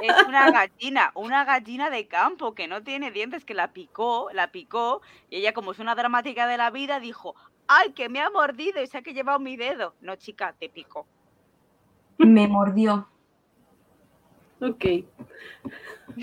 [0.03, 4.51] Es una gallina, una gallina de campo que no tiene dientes, que la picó, la
[4.53, 7.35] picó, y ella como es una dramática de la vida dijo,
[7.69, 9.95] ay, que me ha mordido y se ha que llevado mi dedo.
[10.01, 11.07] No, chica, te picó.
[12.19, 13.09] Me mordió.
[14.61, 14.85] Ok.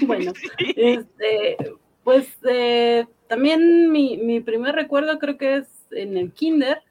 [0.05, 1.57] Bueno, este,
[2.03, 6.81] pues eh, también mi, mi primer recuerdo creo que es en el kinder.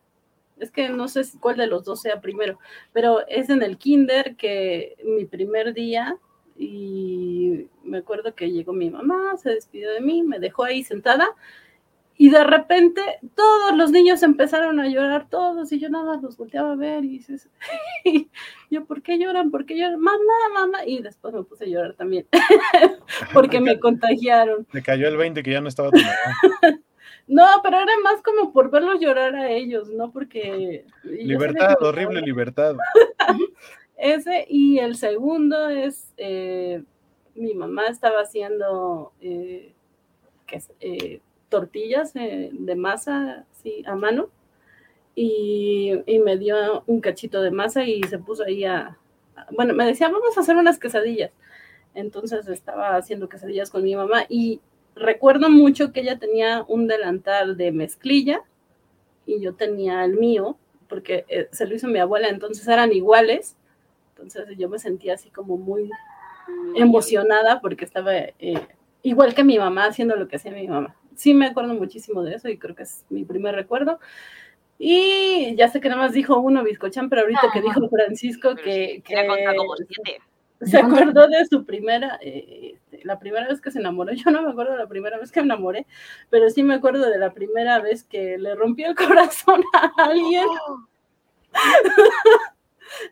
[0.58, 2.58] Es que no sé cuál de los dos sea primero,
[2.92, 6.18] pero es en el kinder que mi primer día
[6.56, 11.34] y me acuerdo que llegó mi mamá, se despidió de mí, me dejó ahí sentada
[12.16, 13.00] y de repente
[13.34, 17.04] todos los niños empezaron a llorar, todos, y yo nada más los volteaba a ver
[17.04, 17.48] y dices,
[18.04, 18.28] y
[18.70, 19.50] yo, ¿por qué lloran?
[19.50, 20.00] ¿Por qué lloran?
[20.00, 20.18] Mamá,
[20.54, 20.84] mamá.
[20.86, 22.26] Y después me puse a llorar también,
[23.32, 24.66] porque me contagiaron.
[24.72, 26.82] Le cayó el 20 que ya no estaba tan mal.
[27.28, 30.84] No, pero era más como por verlos llorar a ellos, no porque...
[31.04, 32.76] Libertad, me horrible libertad.
[33.96, 36.82] Ese, y el segundo es, eh,
[37.36, 39.72] mi mamá estaba haciendo eh,
[40.46, 40.70] ¿qué es?
[40.80, 41.20] Eh,
[41.52, 43.44] tortillas eh, de masa
[43.86, 44.30] a mano
[45.14, 48.98] y, y me dio un cachito de masa y se puso ahí a,
[49.36, 51.30] a- bueno, me decía, vamos a hacer unas quesadillas.
[51.94, 54.60] Entonces estaba haciendo quesadillas con mi mamá y
[54.96, 58.40] recuerdo mucho que ella tenía un delantal de mezclilla
[59.26, 60.56] y yo tenía el mío,
[60.88, 63.56] porque eh, se lo hizo mi abuela, entonces eran iguales.
[64.10, 65.90] Entonces yo me sentía así como muy
[66.76, 68.66] emocionada porque estaba eh,
[69.02, 70.94] igual que mi mamá haciendo lo que hacía mi mamá.
[71.22, 74.00] Sí me acuerdo muchísimo de eso y creo que es mi primer recuerdo.
[74.76, 79.04] Y ya sé que nada más dijo uno bizcochán, pero ahorita que dijo Francisco que,
[79.06, 80.20] como siete.
[80.62, 84.12] se acordó de su primera, eh, este, la primera vez que se enamoró.
[84.14, 85.86] Yo no me acuerdo de la primera vez que me enamoré,
[86.28, 90.48] pero sí me acuerdo de la primera vez que le rompió el corazón a alguien.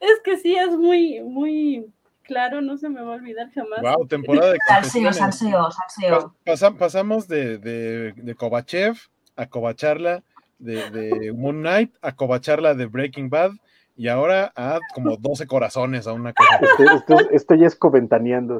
[0.00, 1.86] es que sí, es muy, muy
[2.30, 3.80] claro, no se me va a olvidar jamás.
[3.82, 6.34] Wow, temporada de Salseo, salseo, Pas- salseo.
[6.44, 8.94] pasa- pasamos de, de, de Kovachev
[9.36, 10.22] a Kovacharla
[10.58, 13.52] de, de Moon Knight a Kovacharla de Breaking Bad
[13.96, 16.58] y ahora a como 12 corazones a una cosa.
[16.62, 17.74] Esto, esto- esto ya es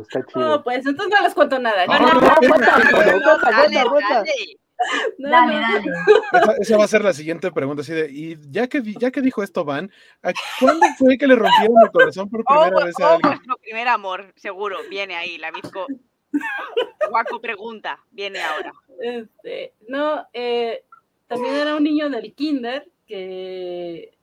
[0.03, 0.65] está No, chido.
[0.65, 1.87] pues entonces no les cuento nada.
[1.87, 4.15] No, No, no, no, no, no, cuenta, no, cuenta, no, cuenta, dale, cuenta.
[4.17, 4.31] dale.
[4.31, 4.60] no,
[5.19, 5.61] Dale, no.
[5.61, 5.91] dale.
[6.33, 9.21] Esa, esa va a ser la siguiente pregunta, así de, y ya que, ya que
[9.21, 9.91] dijo esto, Van,
[10.23, 13.33] ¿a ¿cuándo fue que le rompieron el corazón por primera Oh, vez oh, a alguien?
[13.33, 15.87] vuestro primer amor, seguro, viene ahí, la bizco.
[17.11, 18.73] Guaco pregunta, viene ahora.
[19.01, 20.85] Este, no, eh,
[21.27, 24.17] también era un niño del kinder que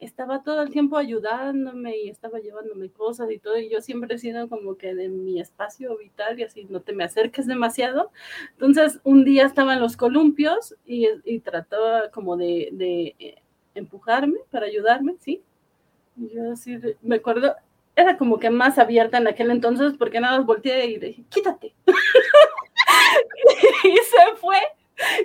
[0.00, 4.18] estaba todo el tiempo ayudándome y estaba llevándome cosas y todo, y yo siempre he
[4.18, 8.10] sido como que de mi espacio vital y así, no te me acerques demasiado.
[8.52, 11.78] Entonces, un día estaba en los columpios y, y trató
[12.12, 13.42] como de, de, eh,
[13.74, 15.42] empujarme para ayudarme, ¿sí?
[16.16, 17.54] Y yo así, me acuerdo,
[17.94, 21.24] era como que más abierta en aquel entonces porque nada más volteé y le dije,
[21.28, 21.74] quítate.
[23.84, 24.58] y se fue.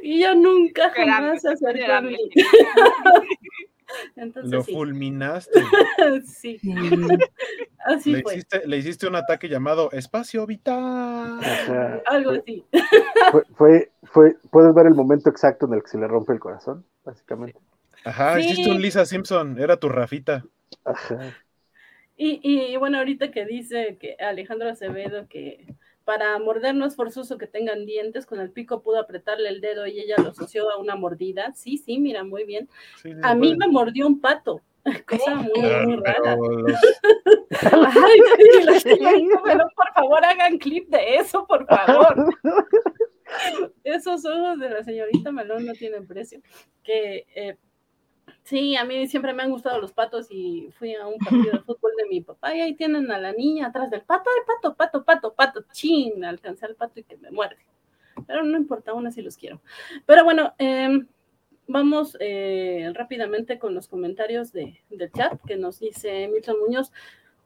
[0.02, 2.18] Y yo nunca jamás acercó a mí.
[4.16, 5.60] Entonces, Lo sí, fulminaste.
[6.26, 6.74] sí, Sí.
[7.86, 8.34] así Le fue.
[8.34, 11.40] hiciste, le hiciste un ataque llamado espacio vital.
[11.40, 12.66] O sea, Algo fue, así.
[13.32, 16.40] fue, fue, fue- puedes ver el momento exacto en el que se le rompe el
[16.40, 17.60] corazón, básicamente.
[18.04, 18.48] Ajá, Sí.
[18.50, 20.44] hiciste un Lisa Simpson, era tu Rafita.
[20.84, 21.34] Ajá.
[22.18, 22.40] Y,
[22.74, 25.66] y bueno, ahorita que dice que Alejandro Acevedo que
[26.06, 29.86] para morder no es forzoso que tengan dientes, con el pico pudo apretarle el dedo
[29.88, 31.52] y ella lo asoció a una mordida.
[31.56, 32.70] Sí, sí, mira, muy bien.
[33.02, 34.62] Sí, sí, A mí me mordió un pato,
[35.08, 36.38] cosa muy, Ah, muy rara.
[36.40, 36.80] pero los-
[37.72, 42.30] Ay, sí, la señorita Melón, por favor, hagan clip de eso, por favor.
[43.84, 46.40] Esos ojos de la señorita Melón no tienen precio.
[46.84, 47.58] Que, eh,
[48.44, 51.60] Sí, a mí siempre me han gustado los patos y fui a un partido de
[51.66, 54.76] fútbol de mi papá y ahí tienen a la niña atrás del pato, ay, pato,
[54.76, 57.66] pato, pato, pato, chin, alcancé al pato y que me muerde.
[58.28, 59.62] Pero no importa, aún así los quiero.
[60.06, 61.08] Pero bueno, em,
[61.68, 66.92] vamos eh, rápidamente con los comentarios de, del chat que nos dice Milton Muñoz.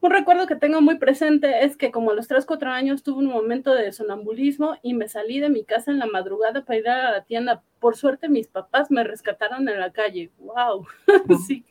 [0.02, 3.20] Un recuerdo que tengo muy presente es que como a los 3, 4 años tuve
[3.20, 6.88] un momento de sonambulismo y me salí de mi casa en la madrugada para ir
[6.88, 7.64] a la tienda.
[7.80, 10.32] Por suerte mis papás me rescataron en la calle.
[10.40, 10.88] ¡Wow!
[11.48, 11.66] sí.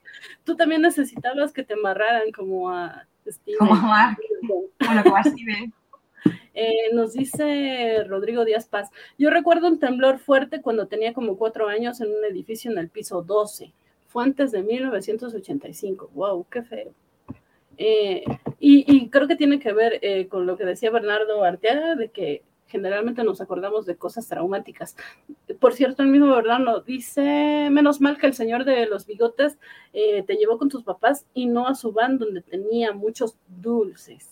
[0.45, 3.59] Tú también necesitabas que te amarraran como a Steven.
[3.59, 4.15] Como a
[4.79, 5.73] Bueno, como a Steven.
[6.53, 11.69] Eh, nos dice Rodrigo Díaz Paz, yo recuerdo un temblor fuerte cuando tenía como cuatro
[11.69, 13.73] años en un edificio en el piso 12.
[14.09, 16.11] Fue antes de 1985.
[16.13, 16.47] ¡Wow!
[16.51, 16.93] ¡Qué feo!
[17.79, 18.25] Eh,
[18.59, 22.43] y, creo que tiene que ver eh, con lo que decía Bernardo Arteaga, de que
[22.67, 24.97] generalmente nos acordamos de cosas traumáticas.
[25.61, 29.59] Por cierto, el mismo Bernardo dice, menos mal que el señor de los bigotes
[29.93, 34.29] eh, te llevó con tus papás y no a su van donde tenía muchos dulces.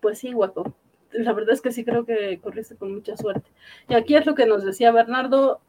[0.00, 0.74] Pues sí, guapo.
[1.12, 3.50] La verdad es que sí creo que corriste con mucha suerte.
[3.88, 5.60] Y aquí es lo que nos decía Bernardo,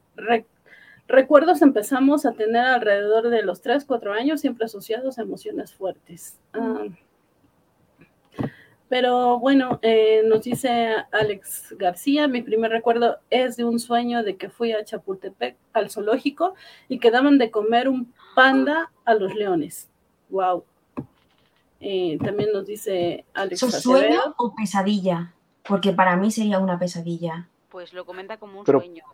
[1.08, 6.38] Recuerdos empezamos a tener alrededor de los 3, 4 años, siempre asociados a emociones fuertes.
[6.52, 6.86] Ah,
[8.88, 14.36] pero bueno, eh, nos dice Alex García, mi primer recuerdo es de un sueño de
[14.36, 16.54] que fui a Chapultepec, al zoológico,
[16.88, 19.88] y que daban de comer un panda a los leones.
[20.28, 20.64] Wow.
[21.80, 25.34] Eh, también nos dice Alex ¿Su sueño o pesadilla?
[25.64, 27.48] Porque para mí sería una pesadilla.
[27.68, 29.04] Pues lo comenta como un sueño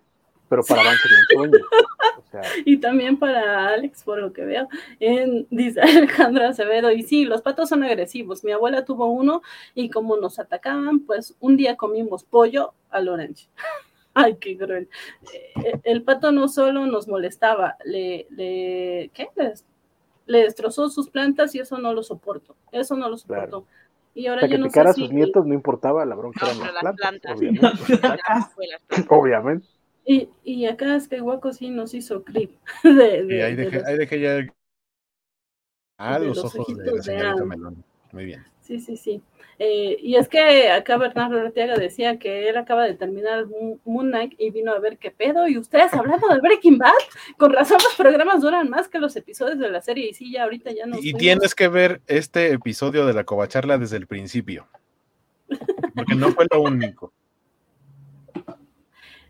[0.53, 1.65] pero para Van sería un sueño.
[2.65, 4.67] Y también para Alex, por lo que veo,
[5.01, 8.43] en, dice Alejandra Acevedo, y sí, los patos son agresivos.
[8.43, 9.43] Mi abuela tuvo uno
[9.75, 13.49] y como nos atacaban, pues un día comimos pollo al orange.
[14.15, 14.89] Ay, qué cruel.
[15.33, 19.29] Eh, el pato no solo nos molestaba, le, le, ¿qué?
[20.27, 22.57] Le, destrozó sus plantas y eso no lo soporto.
[22.73, 23.67] Eso no lo soporto.
[24.15, 27.39] Y ahora yo que picara a sus nietos no importaba, la bronca eran las plantas,
[27.39, 27.69] obviamente.
[29.09, 29.67] obviamente.
[30.05, 32.51] Y, y acá Skywalker sí nos hizo clip.
[32.83, 34.47] De, y ahí dejé, ahí dejé ya.
[35.99, 37.85] Ah, los, ojos de la señorita Melón.
[38.11, 38.45] Muy bien.
[38.61, 39.23] Sí, sí, sí.
[39.59, 43.47] Eh, y es que acá Bernardo Ortega decía que él acaba de terminar
[43.85, 45.47] Moon Knight y vino a ver qué pedo.
[45.47, 46.93] Y ustedes hablando de Breaking Bad,
[47.37, 50.11] con razón los programas duran más que los episodios de la serie.
[50.11, 50.97] Y sí, ya ahorita ya no.
[51.01, 54.67] Y tienes que ver este episodio de la covacharla desde el principio.
[55.95, 57.13] Porque no fue lo único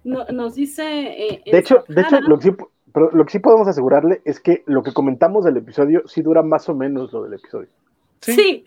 [0.05, 0.83] nos dice...
[0.85, 2.57] Eh, de hecho, de hecho lo, que sí,
[2.93, 6.43] pero lo que sí podemos asegurarle es que lo que comentamos del episodio sí dura
[6.43, 7.69] más o menos lo del episodio.
[8.21, 8.65] Sí.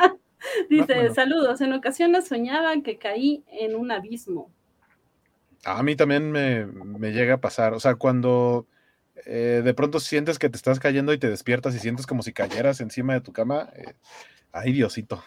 [0.70, 4.50] dice, saludos, en ocasiones soñaba que caí en un abismo.
[5.64, 8.66] A mí también me, llega a pasar, o sea, cuando
[9.24, 12.32] eh, de pronto sientes que te estás cayendo y te despiertas y sientes como si
[12.32, 13.94] cayeras encima de tu cama, eh,
[14.52, 15.22] ay Diosito.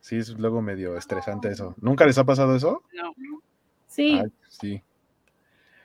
[0.00, 1.74] Sí, es luego medio estresante eso.
[1.80, 2.82] ¿Nunca les ha pasado eso?
[2.92, 3.14] No.
[3.94, 4.20] Sí.
[4.48, 4.82] sí.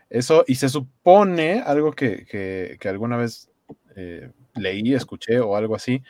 [0.10, 3.52] Eso, y se supone, algo que, alguna vez
[3.96, 6.02] eh, leí, escuché o algo así,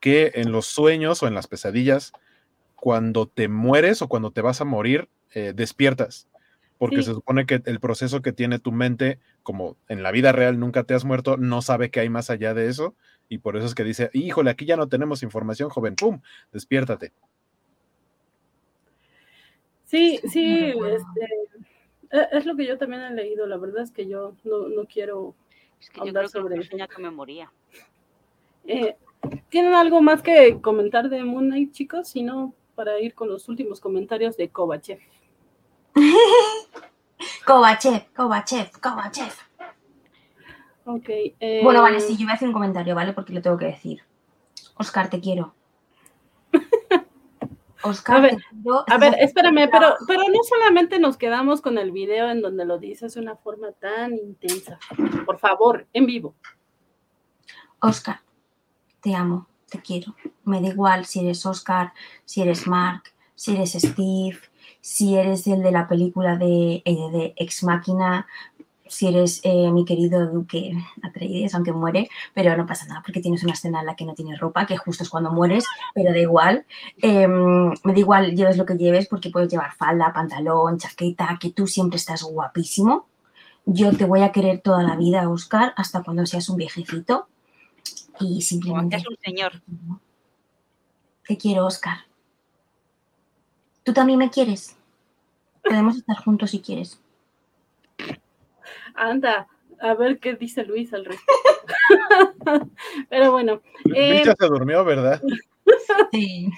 [0.00, 2.12] que en los sueños o en las pesadillas,
[2.76, 6.28] cuando te mueres o cuando te vas a morir, eh, despiertas.
[6.78, 10.60] Porque se supone que el proceso que tiene tu mente, como en la vida real
[10.60, 12.94] nunca te has muerto, no sabe que hay más allá de eso.
[13.28, 16.20] Y por eso es que dice, híjole, aquí ya no tenemos información, joven, ¡pum!
[16.52, 17.12] Despiértate.
[19.88, 21.26] Sí, sí, este,
[22.10, 23.46] e, es lo que yo también he leído.
[23.46, 25.34] La verdad es que yo no, no quiero
[25.80, 27.50] es que yo creo sobre que, que me moría.
[28.66, 28.96] Eh,
[29.48, 32.08] ¿Tienen algo más que comentar de Moon Knight, chicos?
[32.08, 35.00] Si no, para ir con los últimos comentarios de Kovachev.
[37.46, 39.32] Kovachev, Kovachev, Kovachev.
[40.84, 41.08] Ok.
[41.62, 43.14] Bueno, vale, sí, yo voy a hacer un comentario, ¿vale?
[43.14, 44.02] Porque lo tengo que decir.
[44.76, 45.54] Oscar, te quiero.
[47.82, 48.38] Oscar, a ver,
[48.88, 52.78] a ver espérame, pero, pero no solamente nos quedamos con el video en donde lo
[52.78, 54.78] dices de una forma tan intensa.
[55.24, 56.34] Por favor, en vivo.
[57.80, 58.20] Oscar,
[59.00, 60.14] te amo, te quiero.
[60.44, 61.92] Me da igual si eres Oscar,
[62.24, 64.38] si eres Mark, si eres Steve,
[64.80, 68.26] si eres el de la película de, eh, de Ex Máquina,
[68.88, 73.42] si eres eh, mi querido Duque Atreides, aunque muere, pero no pasa nada porque tienes
[73.44, 76.18] una escena en la que no tienes ropa, que justo es cuando mueres, pero da
[76.18, 76.66] igual.
[77.00, 81.50] Em, me da igual lleves lo que lleves porque puedes llevar falda, pantalón, chaqueta, que
[81.50, 83.06] tú siempre estás guapísimo.
[83.66, 87.28] Yo te voy a querer toda la vida, Oscar, hasta cuando seas un viejecito.
[88.20, 88.96] Y simplemente...
[88.96, 89.62] un señor.
[91.26, 91.98] Te quiero, Oscar.
[93.84, 94.76] ¿Tú también me quieres?
[95.62, 96.98] Podemos estar juntos si quieres.
[98.98, 99.48] Anda,
[99.80, 101.32] A ver qué dice Luis al respecto.
[103.08, 103.62] Pero bueno.
[103.84, 105.22] Luis eh, ya se durmió, ¿verdad?
[106.12, 106.48] Sí.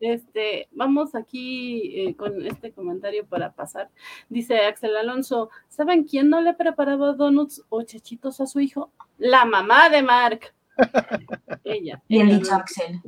[0.00, 3.88] Este, vamos aquí eh, con este comentario para pasar.
[4.28, 8.90] Dice Axel Alonso, ¿saben quién no le preparaba donuts o chechitos a su hijo?
[9.18, 10.52] La mamá de Mark.
[11.64, 12.02] Ella.
[12.08, 13.00] Bien dicho, Axel.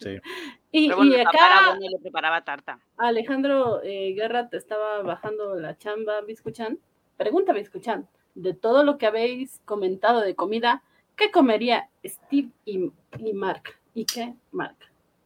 [0.00, 0.18] Sí.
[0.76, 2.80] Y, bueno, y acá le preparaba tarta.
[2.96, 6.80] Alejandro eh, Guerra te estaba bajando la chamba, Biscuchan.
[7.16, 10.82] Pregúntame, Biscuchan, de todo lo que habéis comentado de comida,
[11.14, 13.78] ¿qué comería Steve y, y Mark?
[13.94, 14.74] ¿Y qué Mark?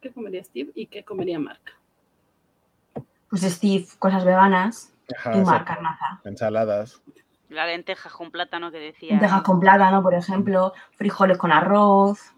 [0.02, 1.62] ¿Qué comería Steve y qué comería Mark?
[3.30, 6.20] Pues Steve, cosas veganas Ajá, y Marc carnaza.
[6.24, 7.02] ensaladas.
[7.48, 9.12] La lenteja con plátano que decía.
[9.12, 12.34] Lentejas con plátano, por ejemplo, frijoles con arroz.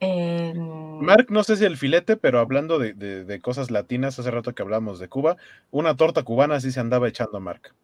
[0.00, 4.30] Eh, Mark, no sé si el filete, pero hablando de, de- de cosas latinas, hace
[4.30, 5.36] rato que hablamos de Cuba,
[5.70, 7.74] una torta cubana sí se andaba echando a Mark.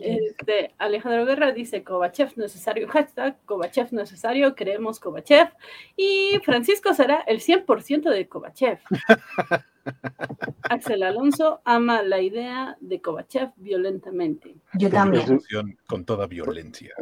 [0.00, 5.48] Este, Alejandro Guerra dice Kovachev necesario, hashtag Kovachev necesario, queremos Kovachev.
[5.96, 8.78] Y Francisco será el 100% de Kovachev.
[10.62, 14.54] Axel Alonso ama la idea de Kovachev violentamente.
[14.74, 15.40] Yo también.
[15.88, 16.94] Con toda violencia.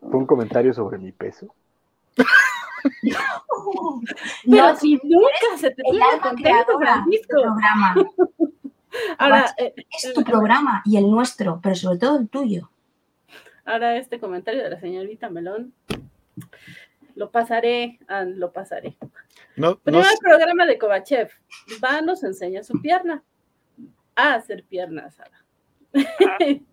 [0.00, 1.52] Fue un comentario sobre mi peso.
[4.44, 7.94] Pero No, si nunca se te el alma contento, creadora del programa.
[9.18, 12.70] Ahora, eh, Es tu programa y el nuestro, pero sobre todo el tuyo.
[13.64, 15.72] ahora este comentario de la señorita Melón.
[17.16, 18.96] Lo pasaré, ah, lo pasaré.
[19.56, 21.28] No, no Primer sé- programa de Kovachev.
[21.82, 23.22] Va, nos enseña su pierna.
[24.14, 25.44] A hacer pierna asada.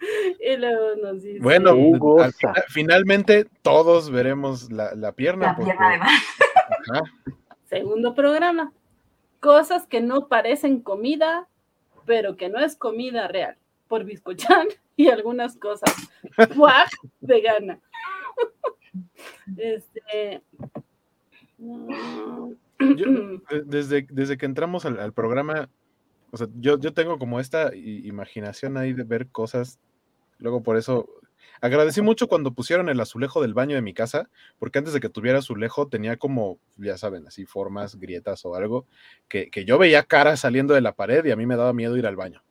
[0.40, 1.40] y luego nos dice.
[1.40, 2.32] bueno, al
[2.68, 5.46] finalmente todos veremos la, la pierna.
[5.48, 6.10] La porque- pierna de Marc.
[6.90, 7.02] ajá,
[7.66, 8.72] Segundo programa.
[9.40, 11.48] Cosas que no parecen comida,
[12.06, 13.56] pero que no es comida real.
[13.86, 15.94] Por Biscochan y algunas cosas.
[16.56, 16.88] Guaj,
[17.20, 17.78] vegana.
[19.56, 20.42] Este.
[21.58, 22.52] no.
[22.78, 25.68] Yo- desde, desde que entramos al, al programa,
[26.30, 29.78] o sea, yo, yo tengo como esta imaginación ahí de ver cosas.
[30.38, 31.08] Luego por eso
[31.60, 35.08] agradecí mucho cuando pusieron el azulejo del baño de mi casa, porque antes de que
[35.08, 38.86] tuviera azulejo tenía como, ya saben, así formas, grietas o algo,
[39.28, 41.96] que, que yo veía caras saliendo de la pared y a mí me daba miedo
[41.96, 42.42] ir al baño.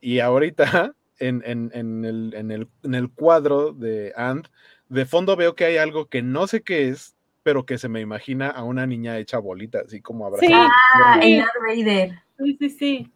[0.00, 4.48] Y ahorita en, en- en el, en el- en el cuadro de Ant,
[4.88, 8.00] de fondo veo que hay algo que no sé qué es, pero que se me
[8.00, 10.68] imagina a una niña hecha bolita, así como abrazada.
[10.94, 11.32] Ah, Sí.
[11.34, 12.22] el Darth Vader.
[12.38, 13.12] Sí, sí, sí.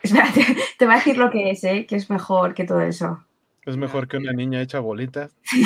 [0.02, 1.86] Espérate, te voy a decir lo que es, ¿eh?
[1.86, 3.24] que es mejor que todo eso.
[3.66, 5.28] Es mejor que una niña hecha bolita.
[5.42, 5.62] Sí,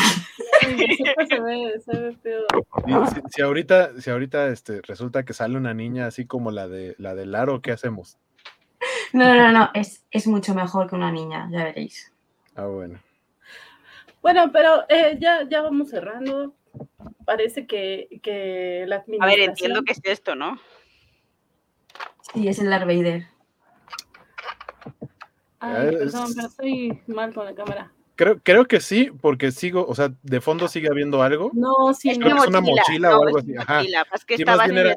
[0.97, 2.43] siempre se ve, se ve feo.
[2.86, 6.66] Y si, si ahorita, si ahorita este, resulta que sale una niña así como la
[6.66, 8.19] de la de Laro, ¿qué hacemos?
[9.12, 12.12] No, no, no, es, es mucho mejor que una niña, ya veréis.
[12.56, 12.98] Ah, bueno.
[14.23, 16.55] Bueno, pero eh, ya, ya vamos cerrando.
[17.24, 19.51] Parece que, que la A ver, administración...
[19.51, 20.59] entiendo que es esto, ¿no?
[22.32, 23.34] Sí, es el Darth Vader.
[25.64, 27.92] Ay, Es- perdón, pero estoy mal con la cámara.
[28.16, 31.50] Creo, creo que sí, porque sigo, o sea, de fondo sigue habiendo algo.
[31.52, 32.26] No, sí, Es no.
[32.26, 33.78] Creo que es una mochila no, o algo es así, ajá.
[33.78, 34.96] mochila, Es que Sí, más bien era-.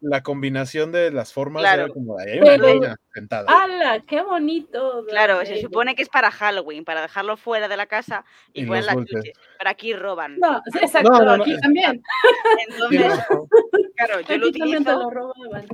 [0.00, 1.84] La combinación de las formas Claro.
[1.84, 3.46] era como, ahí hay una Pero- niña sentada.
[3.52, 4.00] ¡Hala!
[4.06, 5.04] ¡Qué bonito!
[5.10, 8.24] Claro, se supone que es para Halloween, para dejarlo fuera de la casa
[8.54, 9.32] y, Y poner las chuches.
[9.58, 10.38] Pero aquí roban.
[10.38, 12.02] No, sí, exacto, No, no, no, aquí es- también.
[12.58, 13.46] Sí, Entonces, no.
[13.94, 15.66] claro, yo lo Aquí también te utilizo lo robaban.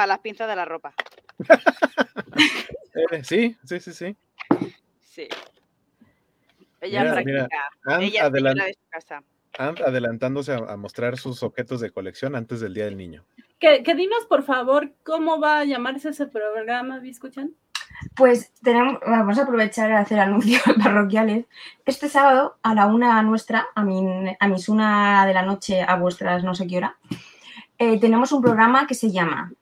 [0.00, 0.94] Para las pinzas de la ropa.
[3.12, 4.16] Eh, sí, sí, sí, sí.
[5.00, 5.28] Sí.
[6.80, 7.48] Ella Mira, practica.
[7.98, 9.22] mira, Ella de su casa.
[9.58, 13.24] Ant adelantándose a, a mostrar sus objetos de colección antes del Día del Niño.
[13.60, 17.52] Que, que dinos, por favor, cómo va a llamarse ese programa, ¿me escuchan?
[18.16, 21.46] Pues tenemos, vamos a aprovechar a hacer anuncios parroquiales.
[21.86, 25.94] Este sábado, a la una nuestra, a, mi- a mis una de la noche, a
[25.96, 26.96] vuestras no sé qué hora,
[27.78, 29.52] eh, tenemos un programa que se llama.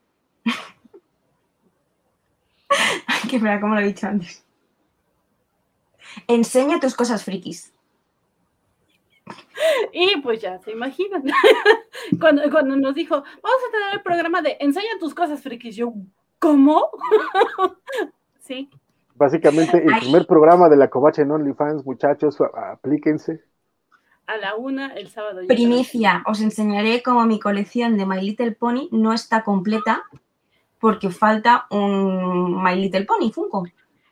[2.69, 4.45] Ay, que espera, ¿cómo lo he dicho antes?
[6.27, 7.73] Enseña tus cosas frikis.
[9.93, 11.23] Y pues ya se imaginan.
[12.19, 15.93] cuando, cuando nos dijo, vamos a tener el programa de enseña tus cosas frikis, yo,
[16.39, 16.89] ¿cómo?
[18.39, 18.69] sí.
[19.15, 20.01] Básicamente, el Ay.
[20.01, 23.43] primer programa de la Covacha en OnlyFans, muchachos, aplíquense.
[24.27, 25.41] A la una el sábado.
[25.47, 30.03] Primicia, os enseñaré cómo mi colección de My Little Pony no está completa
[30.79, 33.63] porque falta un My Little Pony Funko.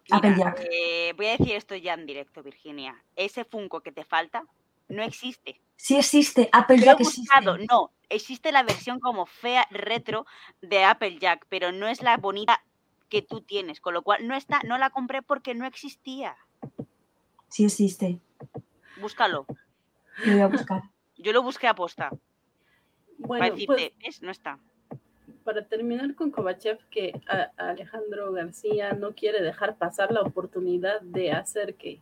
[0.09, 2.95] Mira, eh, voy a decir esto ya en directo, Virginia.
[3.15, 4.45] Ese Funko que te falta
[4.87, 5.59] no existe.
[5.75, 7.21] Sí existe, Apple Lo he Jack existe.
[7.21, 7.91] buscado, no.
[8.09, 10.25] Existe la versión como fea retro
[10.61, 12.63] de Applejack, pero no es la bonita
[13.09, 16.37] que tú tienes, con lo cual no está, no la compré porque no existía.
[17.49, 18.19] Sí existe.
[19.01, 19.45] Búscalo.
[20.23, 20.83] Lo voy a buscar.
[21.17, 22.11] Yo lo busqué a posta.
[23.17, 24.21] Bueno, para pues decirte, ¿ves?
[24.21, 24.59] No está.
[25.47, 27.13] Para terminar con Kovachev, que
[27.55, 32.01] Alejandro García no quiere dejar pasar la oportunidad de hacer que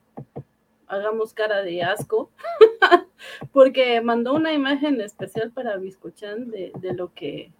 [0.87, 2.31] hagamos cara de asco,
[3.53, 7.51] porque mandó una imagen especial para Biscochan de, de lo que...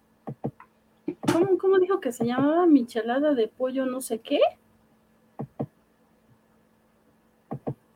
[1.32, 2.66] ¿cómo, ¿Cómo dijo que se llamaba?
[2.66, 4.40] Michelada de pollo no sé qué.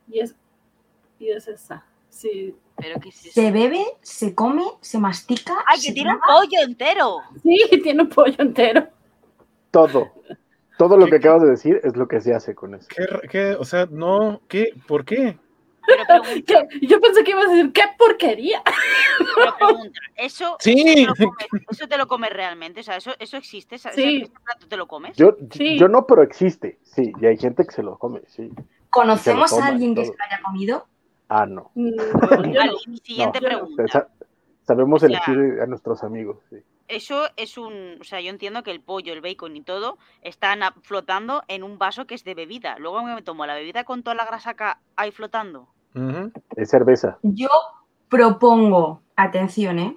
[0.06, 0.36] Y es,
[1.18, 1.84] y es esa.
[2.08, 3.32] Sí, Pero que es eso?
[3.40, 5.54] Se bebe, se come, se mastica.
[5.66, 7.16] ¡Ay, se que tiene un pollo entero!
[7.42, 8.88] sí, tiene un pollo entero.
[9.70, 10.10] Todo.
[10.78, 12.88] Todo lo ¿Qué- que acabas de decir es lo que se hace con eso.
[13.30, 13.54] ¿Qué?
[13.58, 14.72] O sea, no, ¿qué?
[14.86, 15.38] ¿Por qué?
[15.86, 16.86] Pero pregunta, ¿Qué?
[16.86, 18.62] Yo pensé que ibas a decir, ¡qué porquería!
[19.34, 20.74] pero pregunta, ¿eso, Sí.
[20.84, 22.80] te lo comes, ¿eso te lo comes realmente?
[22.80, 23.76] O sea, ¿eso, eso existe?
[23.76, 24.30] ¿Ese- Sí.
[24.44, 25.16] plato te lo comes?
[25.16, 25.78] Yo, Sí.
[25.78, 28.50] yo no, pero existe, sí, y hay gente que se lo come, sí.
[28.90, 30.86] ¿Conocemos a alguien que se lo haya comido?
[31.30, 31.70] Ah, no.
[31.74, 31.90] Mm,
[32.54, 33.88] Vale, siguiente No, pregunta.
[33.88, 34.08] Sa-
[34.66, 36.56] sabemos O sea- elegir a nuestros amigos, sí.
[36.88, 37.98] Eso es un.
[38.00, 41.78] O sea, yo entiendo que el pollo, el bacon y todo están flotando en un
[41.78, 42.78] vaso que es de bebida.
[42.80, 45.68] Luego me tomo la bebida con toda la grasa acá ahí flotando.
[46.56, 47.18] Es cerveza.
[47.22, 47.48] Yo
[48.08, 49.96] propongo, atención, ¿eh?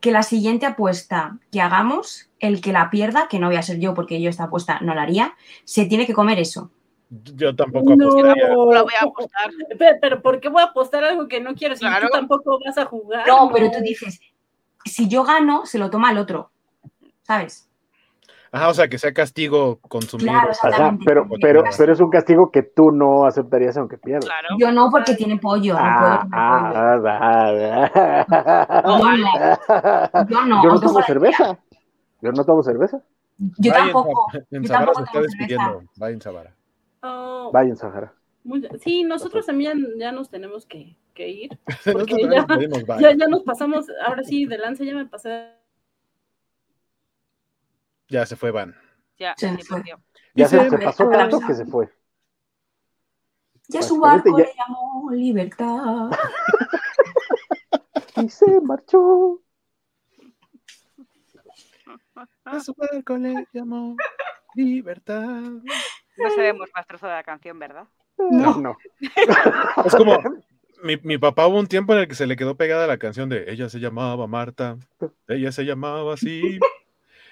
[0.00, 3.78] que la siguiente apuesta que hagamos, el que la pierda, que no voy a ser
[3.80, 5.34] yo porque yo esta apuesta no la haría,
[5.64, 6.70] se tiene que comer eso.
[7.10, 8.06] Yo tampoco No.
[8.08, 8.48] apostaría.
[8.48, 9.50] No la voy a apostar.
[9.78, 12.06] Pero, pero ¿por qué voy a apostar algo que no quiero si Claro.
[12.08, 13.26] tú tampoco vas a jugar?
[13.28, 14.20] No, pero tú dices,
[14.84, 16.50] si yo gano, se lo toma el otro.
[17.22, 17.68] ¿Sabes?
[18.52, 20.30] Ajá, o sea, que sea castigo consumido.
[20.30, 24.26] Claro, Ajá, pero, pero, pero es un castigo que tú no aceptarías aunque pierdas.
[24.26, 24.48] Claro.
[24.58, 25.74] Yo no, porque tiene pollo.
[25.74, 27.08] No Ah, puedo comer pollo.
[27.10, 27.54] ah,
[28.28, 30.62] ah, ah, Yo no.
[30.62, 31.58] Yo no tomo cerveza.
[32.20, 33.00] Yo no tomo cerveza.
[33.58, 34.26] Yo tampoco.
[34.50, 35.82] En yo tampoco se está tomo despidiendo.
[35.96, 36.54] Vayan, Zavara.
[37.06, 38.14] Oh, Vayan, Sahara.
[38.44, 41.58] muy- sí, nosotros también ya nos tenemos que, que ir.
[41.92, 42.16] Porque
[42.98, 45.50] ya- Ya, nos pasamos, ahora sí, de lanza ya me pasé.
[48.08, 48.74] Ya se fue Van.
[49.18, 49.82] Ya, Se fue.
[50.34, 51.92] Ya se, pasó tanto que se fue.
[53.68, 56.10] Ya su Básicamente barco ya- le llamó libertad.
[58.16, 59.40] Y se marchó.
[62.44, 63.96] A su barco le llamó
[64.54, 65.42] libertad.
[66.16, 67.84] No sabemos más trozo de la canción, ¿verdad?
[68.18, 68.58] No.
[68.60, 68.76] No.
[69.84, 70.18] Es como,
[70.82, 73.28] mi, mi papá hubo un tiempo en el que se le quedó pegada la canción
[73.28, 74.76] de ella se llamaba Marta,
[75.28, 76.58] ella se llamaba así,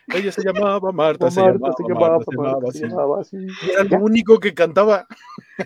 [0.08, 2.88] ella se llamaba Marta, se Marta llamaba, se llamaba, Marta, se Marta llamaba se así.
[2.88, 3.36] llamaba así.
[3.66, 5.06] Y era lo único que cantaba.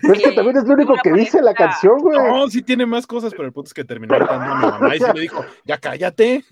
[0.01, 2.17] Pero es que también es lo único que dice la canción, güey.
[2.17, 4.95] No, sí tiene más cosas, pero el punto es que terminó cantando a mi mamá
[4.95, 6.43] y se le dijo, ya cállate.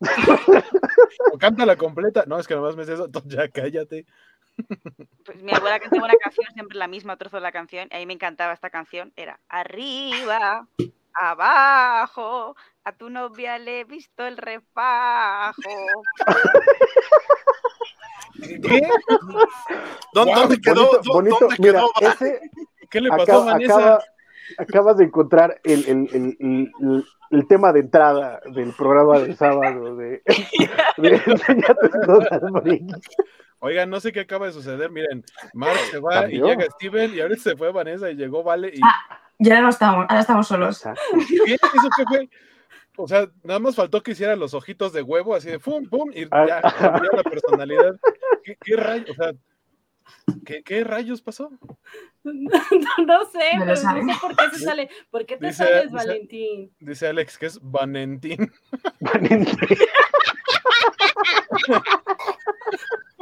[1.32, 2.24] o cántala completa.
[2.26, 4.06] No, es que nomás me dice eso, entonces ya cállate.
[5.24, 7.98] Pues mi abuela cantaba una canción, siempre la misma trozo de la canción, y a
[7.98, 9.12] mí me encantaba esta canción.
[9.16, 10.68] Era arriba,
[11.14, 12.54] abajo,
[12.84, 15.62] a tu novia le he visto el refajo.
[18.62, 18.82] ¿Qué?
[20.12, 20.86] ¿Dónde, quedó?
[20.86, 21.36] bonito, ¿Dó- bonito.
[21.40, 22.40] ¿Dónde Mira, ese
[22.90, 23.74] ¿Qué le pasó a Vanessa?
[23.76, 24.04] acaba-
[24.58, 29.36] acabas de encontrar el, el- el- el- el- el tema de entrada del programa del
[29.36, 30.22] sábado de,
[30.98, 31.20] de
[32.06, 32.88] Todas, Morín.
[33.64, 34.90] Oigan, no sé qué acaba de suceder.
[34.90, 35.24] Miren,
[35.54, 36.46] Mark se va Cambió.
[36.46, 39.20] y llega Steven y ahora se fue Vanessa y llegó Vale y Ah.
[39.38, 40.82] Ya no estamos, ahora estamos solos.
[40.82, 41.54] ¿qué?
[41.54, 42.28] ¿Eso qué fue?
[42.96, 46.10] O sea, nada más faltó que hiciera los ojitos de huevo así de pum, pum,
[46.14, 46.44] y Ah.
[46.46, 47.96] ya cambió la personalidad.
[48.44, 49.10] ¿Qué, qué rayos?
[49.10, 49.32] O sea,
[50.44, 51.50] ¿qué, qué rayos pasó?
[52.24, 53.86] No, sé, pero no sé
[54.20, 54.90] por qué se sale.
[55.10, 56.72] ¿Por qué te Dice- sales, dice- Valentín?
[56.80, 58.52] Dice Alex que es Valentín.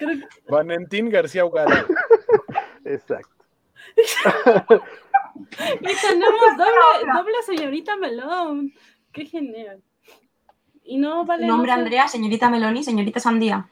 [0.00, 0.18] Creo
[0.48, 1.86] Valentín García Ugala.
[2.84, 3.44] Exacto.
[5.80, 8.72] Y tenemos doble, doble señorita Melón.
[9.12, 9.80] Qué genial.
[10.82, 11.46] Y no vale.
[11.46, 11.78] no Nombre sé.
[11.78, 13.70] Andrea, señorita Meloni, señorita Sandía.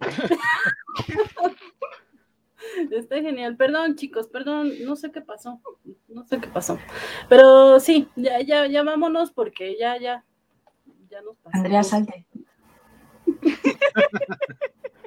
[2.90, 3.56] Está genial.
[3.56, 5.60] Perdón, chicos, perdón, no sé qué pasó.
[6.08, 6.78] No sé qué pasó.
[7.28, 10.24] Pero sí, ya, ya, ya vámonos porque ya, ya.
[11.08, 11.64] Ya nos pasamos.
[11.64, 12.26] Andrea, salte.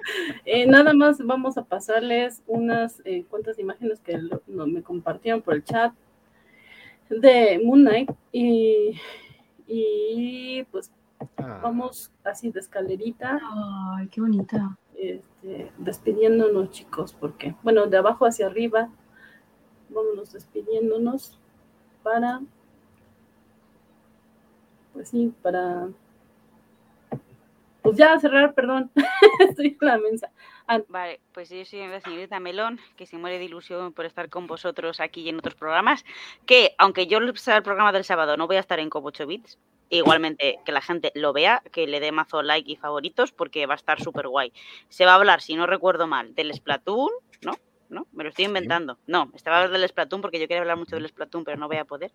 [0.46, 5.42] Eh, nada más vamos a pasarles unas eh, cuantas imágenes que lo- no- me compartieron
[5.42, 5.94] por el chat
[7.10, 9.00] de Moon Knight y,
[9.68, 10.92] y pues
[11.38, 13.40] Ah, vamos así de escalerita
[13.96, 14.78] Ay, qué bonita.
[14.96, 18.90] este, despidiéndonos chicos porque bueno de abajo hacia arriba
[19.90, 21.40] vámonos despidiéndonos
[22.04, 22.42] para
[24.94, 25.88] pues sí para
[27.88, 28.92] pues ya cerrar perdón
[29.40, 30.32] estoy en la mensa
[30.90, 34.48] Vale, pues yo soy la señorita Melón, que se muere de ilusión por estar con
[34.48, 36.04] vosotros aquí y en otros programas,
[36.46, 39.28] que aunque yo sea el programa del sábado no voy a estar en Cobo 8
[39.28, 39.60] Bits,
[39.90, 43.76] igualmente que la gente lo vea, que le dé mazo like y favoritos, porque va
[43.76, 44.52] a estar súper guay.
[44.90, 47.12] Se va a hablar, si no recuerdo mal, del Splatoon,
[47.44, 47.54] ¿no?
[47.90, 48.06] ¿No?
[48.12, 48.98] Me lo estoy inventando.
[49.08, 51.78] No, estaba hablando del Splatoon porque yo quería hablar mucho del Splatoon, pero no voy
[51.78, 52.12] a poder.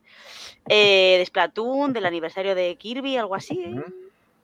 [0.68, 3.58] Eh, de Splatoon, del aniversario de Kirby, algo así.
[3.64, 3.82] Eh,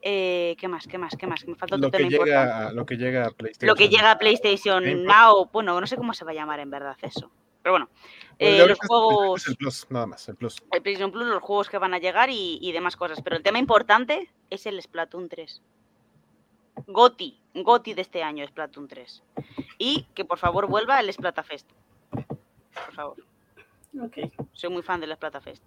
[0.01, 0.87] ¿Qué más?
[0.87, 1.17] ¿Qué más?
[1.17, 1.47] ¿Qué más?
[1.47, 2.31] Me falta otro Lo que, tema importante.
[2.31, 3.67] llega, lo que llega a PlayStation.
[3.69, 5.07] Lo que llega a PlayStation Game Plus.
[5.07, 7.31] Now, bueno, no sé cómo se va a llamar en verdad eso.
[7.63, 7.89] Pero bueno,
[8.39, 10.57] Bueno, eh, los juegos, Es el plus, nada más, el plus.
[10.71, 13.21] el PlayStation Plus, los juegos que van a llegar y, y demás cosas.
[13.23, 15.61] Pero el tema importante es el Splatoon 3.
[16.87, 19.23] Goti, Goti de este año, Splatoon 3.
[19.79, 21.69] Y que por favor vuelva el Splatafest.
[22.11, 23.17] Por favor.
[24.01, 24.19] Ok.
[24.53, 25.65] Soy muy fan de la Splatafest.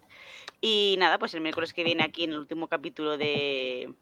[0.60, 3.92] Y nada, pues el miércoles que viene aquí en el último capítulo de,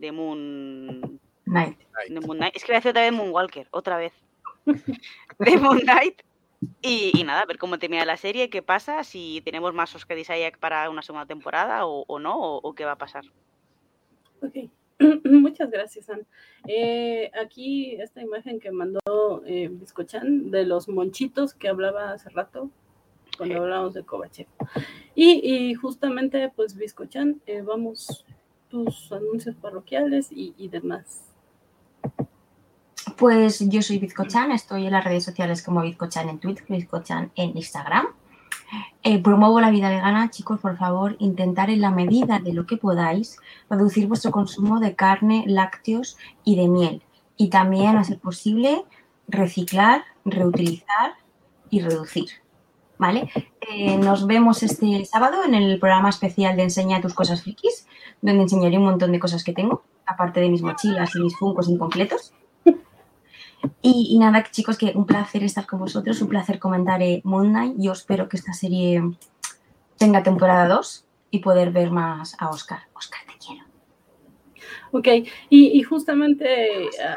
[0.00, 1.78] de Moon Night.
[2.08, 2.56] de Moon Knight.
[2.56, 4.12] Es que voy a hacer otra vez Moonwalker, otra vez.
[4.66, 6.22] de Moon Knight.
[6.82, 10.18] Y, y nada, a ver cómo termina la serie, qué pasa, si tenemos más Oscar
[10.18, 13.24] Isaac para una segunda temporada o, o no, o, o qué va a pasar.
[14.42, 14.70] Ok.
[15.24, 16.26] Muchas gracias, Ann.
[16.66, 22.70] Eh, aquí esta imagen que mandó eh, Biscochan de los monchitos que hablaba hace rato
[23.38, 24.46] cuando hablábamos de Kovachev.
[25.14, 28.26] Y, y justamente, pues, Biscochan, eh, vamos
[28.70, 31.24] tus anuncios parroquiales y, demás.
[33.16, 37.56] Pues yo soy Bizcochan, estoy en las redes sociales como Bizcochan en Twitter, Bizcochan en
[37.56, 38.06] Instagram.
[39.02, 42.76] Eh, promuevo la vida vegana, chicos, por favor, intentar en la medida de lo que
[42.76, 43.38] podáis
[43.68, 47.02] reducir vuestro consumo de carne, lácteos y de miel.
[47.36, 48.84] Y también, a ser posible,
[49.26, 51.14] reciclar, reutilizar
[51.70, 52.39] y reducir.
[53.00, 53.30] ¿Vale?
[53.62, 57.86] Eh, nos vemos este sábado en el programa especial de Enseña tus cosas frikis,
[58.20, 61.70] donde enseñaré un montón de cosas que tengo, aparte de mis mochilas y mis funcos
[61.70, 62.34] incompletos.
[63.80, 67.48] Y, y nada, chicos, que un placer estar con vosotros, un placer comentar eh, Moon
[67.48, 67.76] Knight.
[67.78, 69.02] Yo espero que esta serie
[69.96, 72.80] tenga temporada 2 y poder ver más a Oscar.
[72.92, 73.64] Oscar, te quiero.
[74.92, 75.08] Ok,
[75.48, 77.16] y, y justamente ah,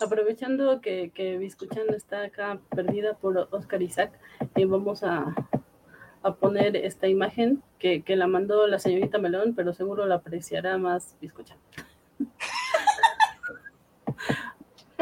[0.00, 4.12] aprovechando que, que Biscuchan está acá perdida por Oscar Isaac,
[4.54, 5.34] eh, vamos a,
[6.22, 10.78] a poner esta imagen que, que la mandó la señorita Melón, pero seguro la apreciará
[10.78, 11.58] más Biscuchan.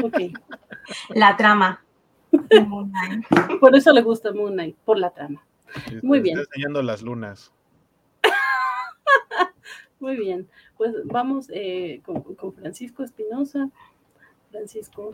[0.03, 0.19] Ok,
[1.11, 1.85] La trama.
[2.33, 3.61] de Moon Knight.
[3.61, 5.45] por eso le gusta Moon Knight, por la trama.
[6.03, 6.39] Muy bien.
[6.39, 7.53] Estoy enseñando las lunas.
[10.01, 13.71] Muy bien, pues vamos eh, con, con Francisco Espinosa.
[14.59, 15.11] Francisco,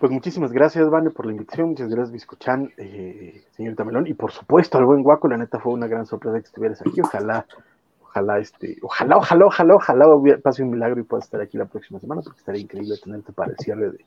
[0.00, 1.68] Pues muchísimas gracias, Vane, por la invitación.
[1.68, 4.06] Muchas gracias, Biscochan, eh, señorita Melón.
[4.06, 7.00] Y por supuesto, al buen Guaco, la neta fue una gran sorpresa que estuvieras aquí.
[7.02, 7.46] Ojalá,
[8.02, 10.06] ojalá, este, ojalá, ojalá, ojalá, ojalá
[10.42, 13.50] pase un milagro y puedas estar aquí la próxima semana, porque estaría increíble tenerte para
[13.52, 14.04] el cierre de-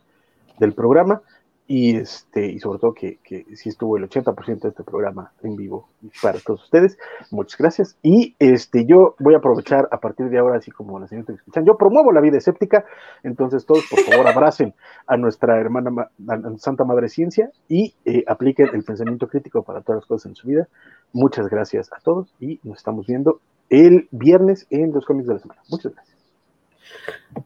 [0.59, 1.21] del programa.
[1.67, 5.55] Y este, y sobre todo que, que sí estuvo el 80% de este programa en
[5.55, 5.89] vivo
[6.21, 6.95] para todos ustedes.
[7.31, 7.97] Muchas gracias.
[8.03, 11.65] Y este, yo voy a aprovechar a partir de ahora, así como la señorita Biscochan,
[11.65, 12.85] yo promuevo la vida escéptica.
[13.23, 14.75] Entonces, todos, por favor, abracen
[15.07, 19.81] a nuestra hermana ma- a Santa Madre Ciencia y eh, apliquen el pensamiento crítico para
[19.81, 20.67] todas las cosas en su vida.
[21.13, 23.39] Muchas gracias a todos y nos estamos viendo
[23.71, 25.61] el viernes en los cómics de la semana.
[25.69, 26.14] Muchas gracias.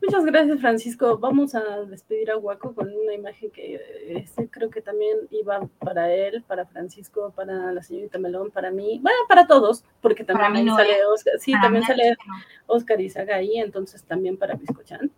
[0.02, 1.18] Muchas gracias, Francisco.
[1.18, 6.14] Vamos a despedir a Guaco con una imagen que este, creo que también iba para
[6.14, 10.64] él, para Francisco, para la señorita Melón, para mí, bueno, para todos, porque también mí
[10.64, 11.06] no, sale ¿eh?
[11.14, 12.34] Oscar, sí, Para también sale no.
[12.68, 15.12] Oscar Izaga ahí, entonces también para Biscochan.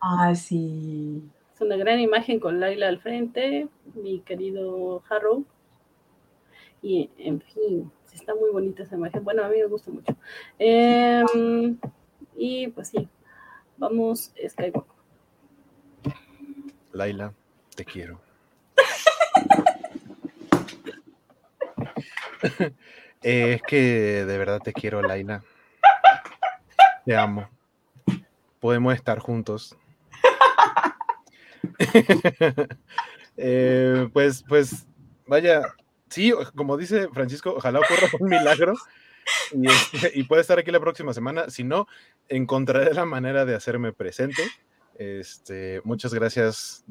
[0.00, 1.22] Ah, sí.
[1.54, 5.44] Es una gran imagen con Laila al frente, mi querido Harrow.
[6.82, 9.24] Y en fin, está muy bonita esa imagen.
[9.24, 10.16] Bueno, a mí me gusta mucho.
[10.58, 11.78] Em,
[12.36, 13.08] y pues sí,
[13.76, 14.92] vamos Skywalker.
[16.92, 17.32] Laila,
[17.74, 18.20] te quiero.
[23.22, 25.42] Eh, es que de verdad te quiero, Laila.
[27.04, 27.48] Te amo.
[28.60, 29.76] Podemos estar juntos.
[33.36, 34.86] Eh, pues, pues,
[35.26, 35.62] vaya,
[36.12, 38.74] sí, como dice Francisco, ojalá ocurra un milagro
[39.52, 41.50] y, este, y pueda estar aquí la próxima semana.
[41.50, 41.86] Si no,
[42.28, 44.42] encontraré la manera de hacerme presente.
[44.96, 46.84] Este, muchas gracias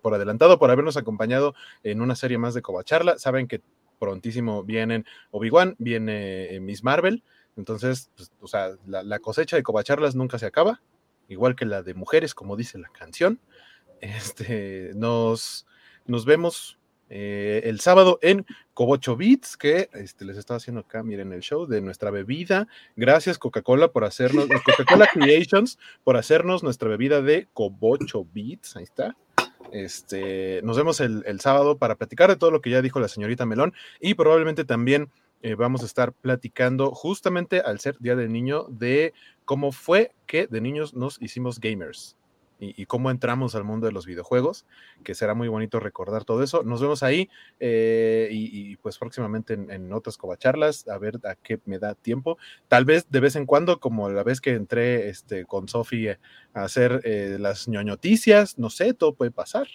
[0.00, 3.18] por adelantado, por habernos acompañado en una serie más de Covacharla.
[3.18, 3.60] Saben que
[3.98, 7.22] prontísimo vienen Obi-Wan, viene eh, Miss Marvel.
[7.56, 10.80] Entonces, pues, o sea, la, la cosecha de Covacharlas nunca se acaba,
[11.28, 13.40] igual que la de mujeres, como dice la canción.
[14.00, 15.66] Este, nos,
[16.06, 16.78] nos vemos
[17.10, 21.66] eh, el sábado en Cobocho Beats, que este, les estaba haciendo acá, miren el show
[21.66, 22.68] de nuestra bebida.
[22.94, 28.76] Gracias Coca-Cola por hacernos, Coca-Cola Creations, por hacernos nuestra bebida de Cobocho Beats.
[28.76, 29.16] Ahí está.
[29.72, 33.08] Este, nos vemos el, el sábado para platicar de todo lo que ya dijo la
[33.08, 35.10] señorita Melón y probablemente también
[35.42, 39.14] eh, vamos a estar platicando justamente al ser Día del Niño de
[39.44, 42.16] cómo fue que de niños nos hicimos gamers
[42.60, 44.66] y, y cómo entramos al mundo de los videojuegos,
[45.02, 46.62] que será muy bonito recordar todo eso.
[46.62, 51.34] Nos vemos ahí eh, y, y, pues próximamente en, en, otras covacharlas, a ver a
[51.34, 52.38] qué me da tiempo.
[52.68, 56.18] Tal vez de vez en cuando, como la vez que entré este, con Sofi a
[56.52, 59.66] hacer eh, las ñoñoticias, no sé, todo puede pasar.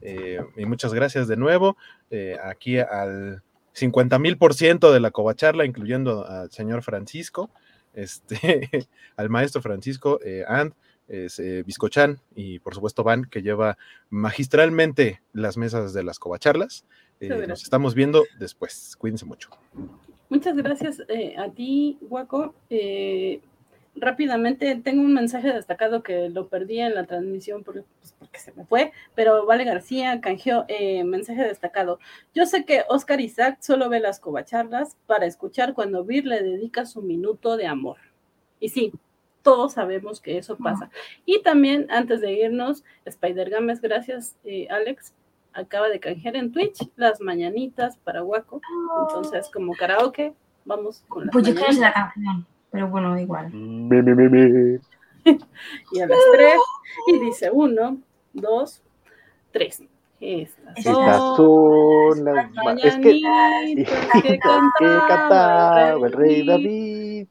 [0.00, 1.76] Eh, y muchas gracias de nuevo
[2.42, 7.50] aquí al 50 mil por ciento de la covacharla, incluyendo al señor Francisco,
[7.94, 8.68] este,
[9.16, 10.74] al maestro Francisco, eh, and
[11.12, 13.76] es eh, Biscochan y por supuesto Van, que lleva
[14.08, 16.86] magistralmente las mesas de las covacharlas.
[17.20, 18.96] Eh, nos estamos viendo después.
[18.96, 19.50] Cuídense mucho.
[20.28, 22.54] Muchas gracias eh, a ti, Guaco.
[22.70, 23.40] Eh,
[23.94, 28.52] rápidamente, tengo un mensaje destacado que lo perdí en la transmisión porque, pues, porque se
[28.52, 30.66] me fue, pero Vale García canjeó
[31.04, 31.98] mensaje destacado.
[32.34, 36.86] Yo sé que Oscar Isaac solo ve las covacharlas para escuchar cuando Vir le dedica
[36.86, 37.98] su minuto de amor.
[38.58, 38.92] Y sí,
[39.42, 40.90] todos sabemos que eso pasa.
[41.26, 45.14] Y también, antes de irnos, Spider Games, gracias, eh, Alex,
[45.52, 48.60] acaba de canjear en Twitch las mañanitas para Waco.
[49.02, 53.52] Entonces, como karaoke, vamos con las Pues yo quiero la canción, pero bueno, igual.
[53.52, 54.78] Mi, mi, mi, mi.
[55.92, 56.56] y a las tres,
[57.08, 57.98] y dice uno,
[58.32, 58.82] dos,
[59.50, 59.82] tres.
[60.20, 66.46] Estas Estas son son las ma- es que, mañanitas que que cantaba cantaba el rey
[66.46, 67.26] David.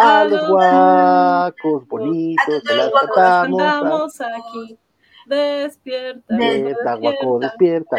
[0.00, 4.20] A los guacos bonitos se las cantamos.
[4.20, 4.78] aquí.
[5.26, 7.96] Despierta, Despierta, guaco, despierta.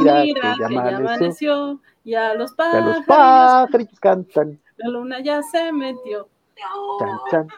[0.00, 0.96] Mira, Mira que ya amaneció.
[0.98, 4.60] amaneció, y a los Y a los pájaros, cantan.
[4.76, 6.28] la luna ya se metió.
[6.98, 7.48] Chan, chan.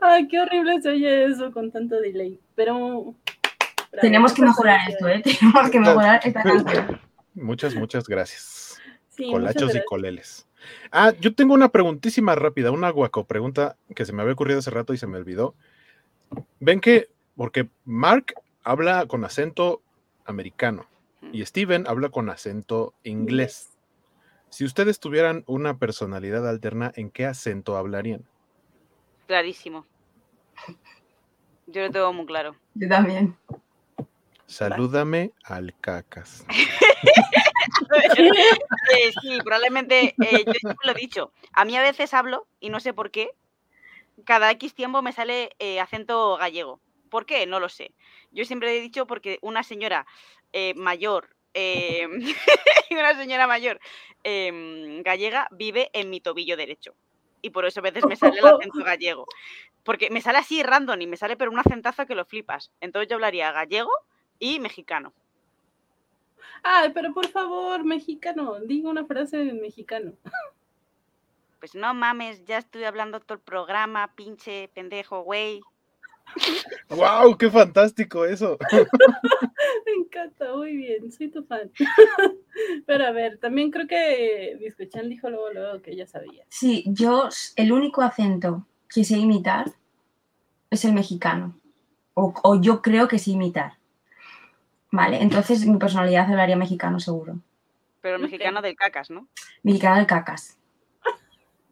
[0.00, 2.38] Ay, qué horrible se oye eso con tanto delay.
[2.54, 3.14] Pero
[4.00, 5.22] Tenemos que mejorar esto, ¿eh?
[5.40, 7.00] Tenemos que mejorar esta canción.
[7.34, 8.78] Muchas, muchas gracias.
[9.08, 10.45] Sí, Colachos muchas y coleles.
[10.90, 14.70] Ah, yo tengo una preguntísima rápida, una guaco pregunta que se me había ocurrido hace
[14.70, 15.54] rato y se me olvidó.
[16.60, 19.82] Ven que, porque Mark habla con acento
[20.24, 20.86] americano
[21.32, 23.76] y Steven habla con acento inglés.
[24.50, 28.24] Si ustedes tuvieran una personalidad alterna, ¿en qué acento hablarían?
[29.26, 29.84] Clarísimo.
[31.66, 32.56] Yo lo tengo muy claro.
[32.74, 33.36] Yo también.
[34.46, 36.46] Salúdame al cacas.
[38.92, 41.32] Eh, sí, probablemente, eh, yo siempre lo he dicho.
[41.52, 43.30] A mí a veces hablo, y no sé por qué,
[44.24, 46.80] cada X tiempo me sale eh, acento gallego.
[47.10, 47.46] ¿Por qué?
[47.46, 47.92] No lo sé.
[48.30, 50.06] Yo siempre he dicho porque una señora
[50.76, 52.06] mayor, eh,
[52.90, 53.80] una señora mayor
[54.22, 56.94] em, gallega vive en mi tobillo derecho.
[57.42, 59.26] Y por eso a veces me sale el acento gallego.
[59.82, 62.72] Porque me sale así random y me sale pero un acentazo que lo flipas.
[62.80, 63.90] Entonces yo hablaría gallego
[64.38, 65.12] y mexicano.
[66.62, 70.12] Ay, pero por favor, mexicano, diga una frase en mexicano.
[71.60, 75.60] Pues no mames, ya estoy hablando todo el programa, pinche pendejo, güey.
[76.90, 77.36] ¡Wow!
[77.36, 78.58] ¡Qué fantástico eso!
[79.86, 81.70] Me encanta, muy bien, soy tu fan.
[82.86, 86.44] Pero a ver, también creo que Biscochan dijo luego, luego que ya sabía.
[86.48, 89.72] Sí, yo el único acento que sé imitar
[90.70, 91.58] es el mexicano.
[92.14, 93.78] O, o yo creo que sé imitar.
[94.90, 97.38] Vale, entonces mi personalidad hablaría mexicano seguro.
[98.00, 99.26] Pero mexicano del cacas, ¿no?
[99.62, 100.58] Mexicano del cacas.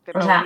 [0.05, 0.45] Pero O sea,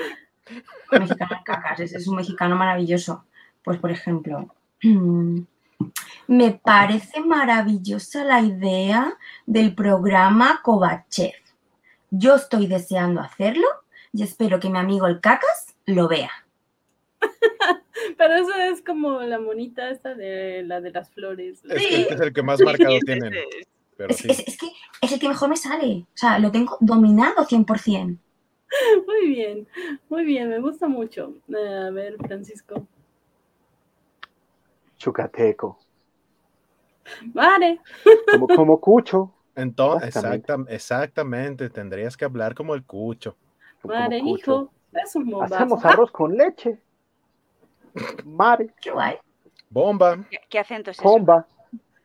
[0.92, 3.24] mexicano del cacas, es, es un mexicano maravilloso.
[3.62, 4.54] Pues por ejemplo,
[6.26, 9.14] me parece maravillosa la idea
[9.46, 11.34] del programa Kovachev.
[12.10, 13.66] Yo estoy deseando hacerlo
[14.12, 16.30] y espero que mi amigo el cacas lo vea.
[18.16, 21.62] Pero eso es como la monita esta de la de las flores.
[21.64, 23.32] Es, que es el que más marcado ese- tienen.
[23.96, 24.28] Pero Es, sí.
[24.30, 24.66] es- es que
[25.02, 26.04] es el que mejor me sale.
[26.14, 28.18] O sea, lo tengo dominado 100%.
[29.06, 29.66] Muy bien,
[30.10, 31.34] muy bien, me gusta mucho.
[31.48, 32.86] Eh, A ver, Francisco.
[34.98, 35.78] Chucateco.
[37.26, 37.80] Vale,
[38.30, 39.32] Como, como cucho.
[39.56, 40.52] Entonces, Básicamente.
[40.52, 43.36] exacta- exactamente, tendrías que hablar como el cucho.
[43.80, 44.40] como vale, cucho.
[44.40, 44.72] hijo.
[44.92, 45.54] Es un bombazo.
[45.54, 46.78] Hacemos arroz con leche.
[48.24, 49.16] Mare, Qué guay.
[49.70, 51.08] Bomba ¿Qué, qué acento es eso?
[51.08, 51.46] comba,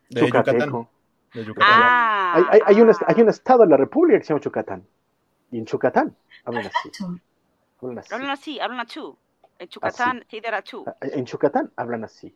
[0.10, 0.56] de Yucatán.
[0.56, 0.90] chucateco.
[1.34, 1.70] De Yucatán.
[1.82, 4.42] Ah, Hay, hay, hay un, est- hay un estado en la República que se llama
[4.42, 4.86] Chucatán.
[5.52, 6.16] Y en Chucatán
[6.46, 6.90] hablan así.
[6.90, 7.16] Eso.
[7.82, 8.14] Hablan así.
[8.14, 9.18] Hablan así, hablan achú.
[9.60, 9.70] En
[10.42, 10.84] de achú.
[10.88, 12.36] Ah, En Chucatán hablan así.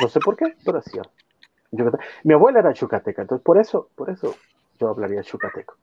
[0.00, 0.98] No sé por qué, pero así
[1.70, 2.00] Yucatán.
[2.24, 4.34] Mi abuela era chucateca, entonces por eso, por eso
[4.78, 5.76] yo hablaría yucateco.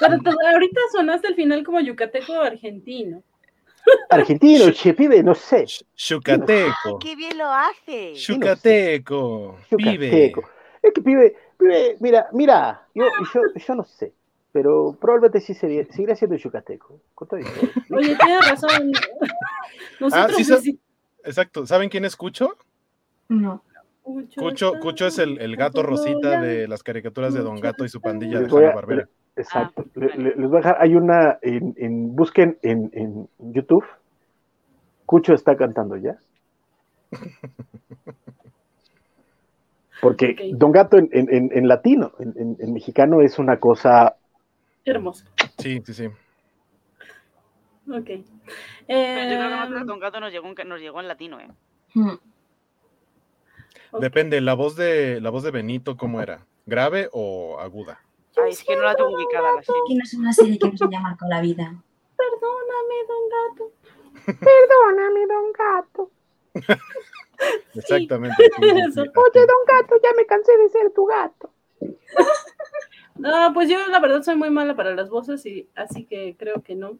[0.00, 0.14] Pero
[0.52, 3.22] ahorita sonaste al final como yucateco argentino.
[4.10, 5.64] Argentino, che, pibe, no sé.
[5.94, 6.98] Chucateco.
[7.00, 8.12] ¡Qué bien lo hace!
[8.14, 9.56] Chucateco.
[9.76, 10.06] Pibe.
[10.06, 10.50] Yucateco.
[10.82, 14.12] Es que pibe, pibe, mira, mira, yo, yo, yo no sé,
[14.52, 17.00] pero probablemente sí sería, seguiría siendo yucateco.
[17.90, 18.92] Oye, tienes razón.
[20.00, 20.78] Nosotros sí sa- sí-
[21.24, 21.66] Exacto.
[21.66, 22.56] ¿Saben quién es Cucho?
[23.28, 23.62] No.
[24.36, 28.00] Cucho, Cucho es el, el gato rosita de las caricaturas de Don Gato y su
[28.00, 29.08] pandilla de Hanna Barbera.
[29.36, 29.84] Exacto.
[29.86, 30.22] Ah, Le- vale.
[30.22, 33.84] le- les voy a dejar, hay una, en, en- busquen en, en YouTube,
[35.04, 36.16] Cucho está cantando ya.
[40.00, 40.36] Porque.
[40.54, 44.16] Don Gato en, en- en- en latino, en, en- en mexicano es una cosa,
[44.84, 45.24] Hermoso.
[45.58, 46.06] Sí, sí, sí.
[46.06, 46.12] Ok.
[47.86, 48.26] Pero yo
[48.86, 51.48] creo que Eh, Don Gato nos llegó, en- nos llegó en latino, ¿eh?
[51.94, 52.10] Mm.
[53.92, 54.00] ok.
[54.00, 56.46] Depende, la voz de la voz de Benito, ¿cómo era?
[56.66, 58.00] ¿Grave o aguda?
[58.36, 59.80] Ay, es que no la tengo ubicada la serie.
[59.88, 61.74] Que no es una serie que nos haya marcado la vida.
[62.16, 63.72] Perdóname, don gato.
[64.40, 66.10] perdóname, Don Gato.
[67.74, 68.36] Exactamente.
[68.38, 68.94] sí, así.
[68.94, 71.50] Don Gato, ya me cansé de ser tu gato.
[73.18, 76.62] No, pues yo la verdad soy muy mala para las voces y así que creo
[76.62, 76.98] que no.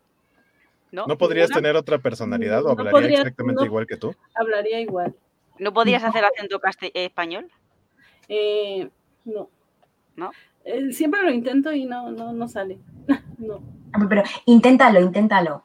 [0.91, 1.05] ¿No?
[1.07, 1.61] ¿No podrías ¿Ninguna?
[1.69, 3.67] tener otra personalidad o No hablaría podría- exactamente no.
[3.67, 4.15] igual que tú?
[4.35, 5.15] Hablaría igual.
[5.59, 7.51] ¿No podías hacer acento eh, español?
[8.31, 8.89] Eh,
[9.27, 9.51] no.
[10.17, 10.31] ¿No?
[10.67, 12.79] Eh, siempre lo intento y no, no, no sale.
[13.39, 13.63] no.
[14.09, 15.65] Pero inténtalo, inténtalo.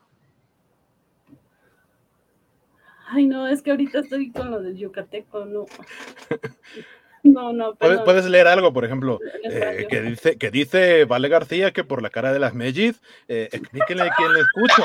[3.10, 5.66] Ay, no, es que ahorita estoy con lo del yucateco, no.
[7.24, 11.72] No, no, ¿Puedes, puedes leer algo, por ejemplo, eh, que, dice, que dice Vale García
[11.72, 14.84] que por la cara de las Melliz, eh, explíquenle a quién le escucho.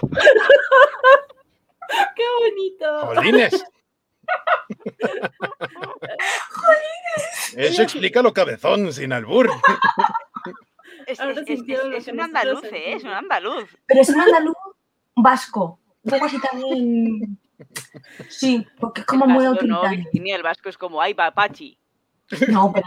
[2.14, 3.06] ¡Qué bonito!
[3.06, 3.64] ¡Jolines!
[7.56, 9.50] Eso explica lo cabezón, sin albur.
[11.06, 12.92] Es, es- es- un andaluz, ¿eh?
[12.92, 13.64] Es un andaluz.
[13.86, 14.54] Pero es un andaluz
[15.16, 15.80] vasco.
[16.02, 17.38] Un poco así también.
[18.28, 20.04] Sí, porque es como el muy vasco no, autoritario.
[20.04, 21.76] Virginia, el vasco es como, ay, papachi.
[22.48, 22.86] No, pero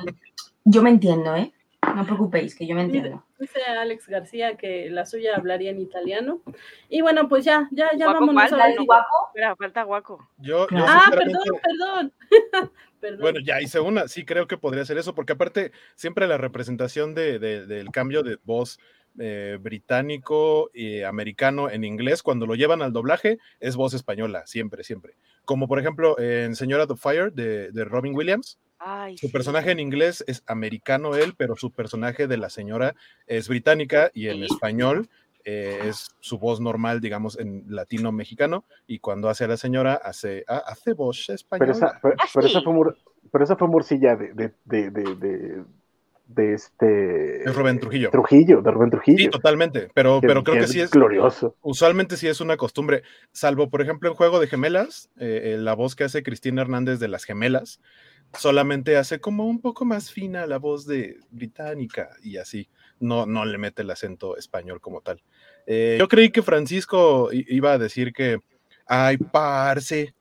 [0.63, 1.51] yo me entiendo, ¿eh?
[1.95, 3.25] No preocupéis, que yo me entiendo.
[3.39, 6.41] Dice Alex García que la suya hablaría en italiano.
[6.89, 8.35] Y bueno, pues ya, ya, ya Guaco, vámonos.
[8.49, 8.53] ¿cuál?
[8.53, 8.77] ahora ¿La sí.
[8.77, 9.07] del guapo?
[9.29, 10.29] Espera, falta guaco.
[10.37, 10.77] Yo, yo.
[10.87, 12.71] Ah, sinceramente- perdón, perdón.
[13.01, 13.19] perdón.
[13.21, 17.15] Bueno, ya hice una, sí creo que podría ser eso, porque aparte siempre la representación
[17.15, 18.79] de, de- del cambio de voz
[19.19, 24.83] eh, británico y americano en inglés, cuando lo llevan al doblaje, es voz española, siempre,
[24.83, 25.15] siempre.
[25.43, 29.31] Como por ejemplo en Señora of Fire de, de Robin Williams, Ay, su sí.
[29.33, 32.95] personaje en inglés es americano él, pero su personaje de la señora
[33.27, 34.45] es británica y en Sí.
[34.45, 35.07] español
[35.43, 39.95] eh, es su voz normal, digamos, en latino mexicano, y cuando hace a la señora,
[39.95, 41.73] hace, ah, hace voz española.
[41.73, 42.97] Pero esa, pero, Ah, pero esa fue, mor-
[43.31, 45.63] pero esa fue morcilla de, de, de, de,
[46.35, 47.43] de, este...
[47.43, 48.09] Es Rubén Trujillo.
[48.09, 49.29] Trujillo, de Rubén Sí, Trujillo.
[49.31, 51.55] totalmente, pero, pero creo que sí es, glorioso.
[51.61, 55.73] usualmente sí es una costumbre, salvo por ejemplo en Juego de Gemelas, eh, eh, la
[55.73, 57.79] voz que hace Cristina Hernández de las Gemelas,
[58.37, 62.69] solamente hace como un poco más fina la voz de británica y así,
[62.99, 65.21] no, no le mete el acento español como tal.
[65.67, 68.39] Eh, yo creí que Francisco iba a decir que,
[68.85, 70.13] ay, parce,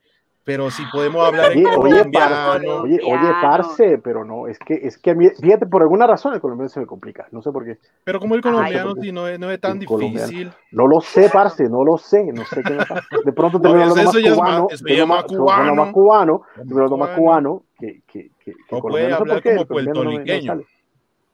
[0.43, 2.83] pero si podemos hablar en Oye, parce, colombiano.
[2.83, 6.35] oye, oye, parce, pero no, es que, es que a mí, fíjate, por alguna razón
[6.35, 7.78] el colombiano se me complica, no sé por qué.
[8.05, 10.51] Pero como el colombiano Ay, sí no es, no es tan difícil.
[10.73, 13.02] No lo sé, parce, no lo sé, no sé qué me pasa.
[13.25, 15.93] De pronto te veo hablando más cubano, te más hablando más cubano.
[15.93, 17.17] cubano, te Más veo más cubano.
[17.17, 19.19] cubano que, que, que, que O colombiano.
[19.19, 20.52] puede hablar como el colombiano no puertorriqueño.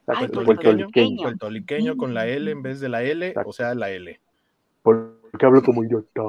[0.09, 1.23] Ay, puertorriqueño, puertorriqueño.
[1.23, 3.51] puertorriqueño con la L en vez de la L, Exacto.
[3.51, 4.20] o sea, la L.
[4.83, 6.23] Porque hablo como idiota.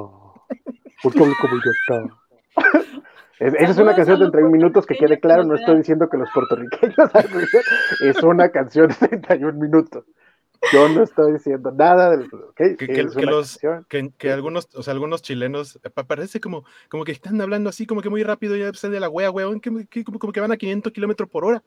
[1.02, 2.16] Porque hablo como idiota.
[3.40, 5.76] Es- Esa es una a canción de los 31 minutos que quede claro, no estoy
[5.76, 6.96] diciendo que los puertorriqueños
[8.04, 10.04] es una canción de 31 minutos.
[10.72, 12.54] Yo no estoy diciendo nada de ¿ok?
[12.56, 13.60] Que, que- que los,
[14.18, 17.86] que, algunos, o sea, algunos chilenos, eh, pa- parece como, como que están hablando así,
[17.86, 20.40] como que muy rápido, ya se de la wea, weón, que, que- como, como que
[20.40, 21.62] van a 500 kilómetros por hora.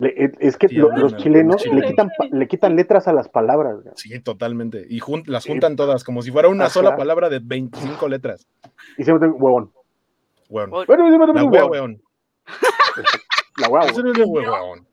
[0.00, 1.82] Le- es- es que Sí, lo- los chilenos chévere.
[1.82, 3.76] le quitan, le quitan letras a las palabras.
[3.82, 3.94] güey.
[3.94, 4.84] Sí, totalmente.
[4.90, 5.50] Y jun- las Sí.
[5.50, 6.72] juntan todas, como si fuera una Ajá.
[6.74, 8.48] sola palabra de 25 letras.
[8.96, 9.70] Y siempre tengo huevón.
[10.48, 10.70] Weón.
[10.70, 12.02] La wea, weón.
[13.58, 14.04] La hueá, Eso huevón.
[14.04, 14.88] no es de weón.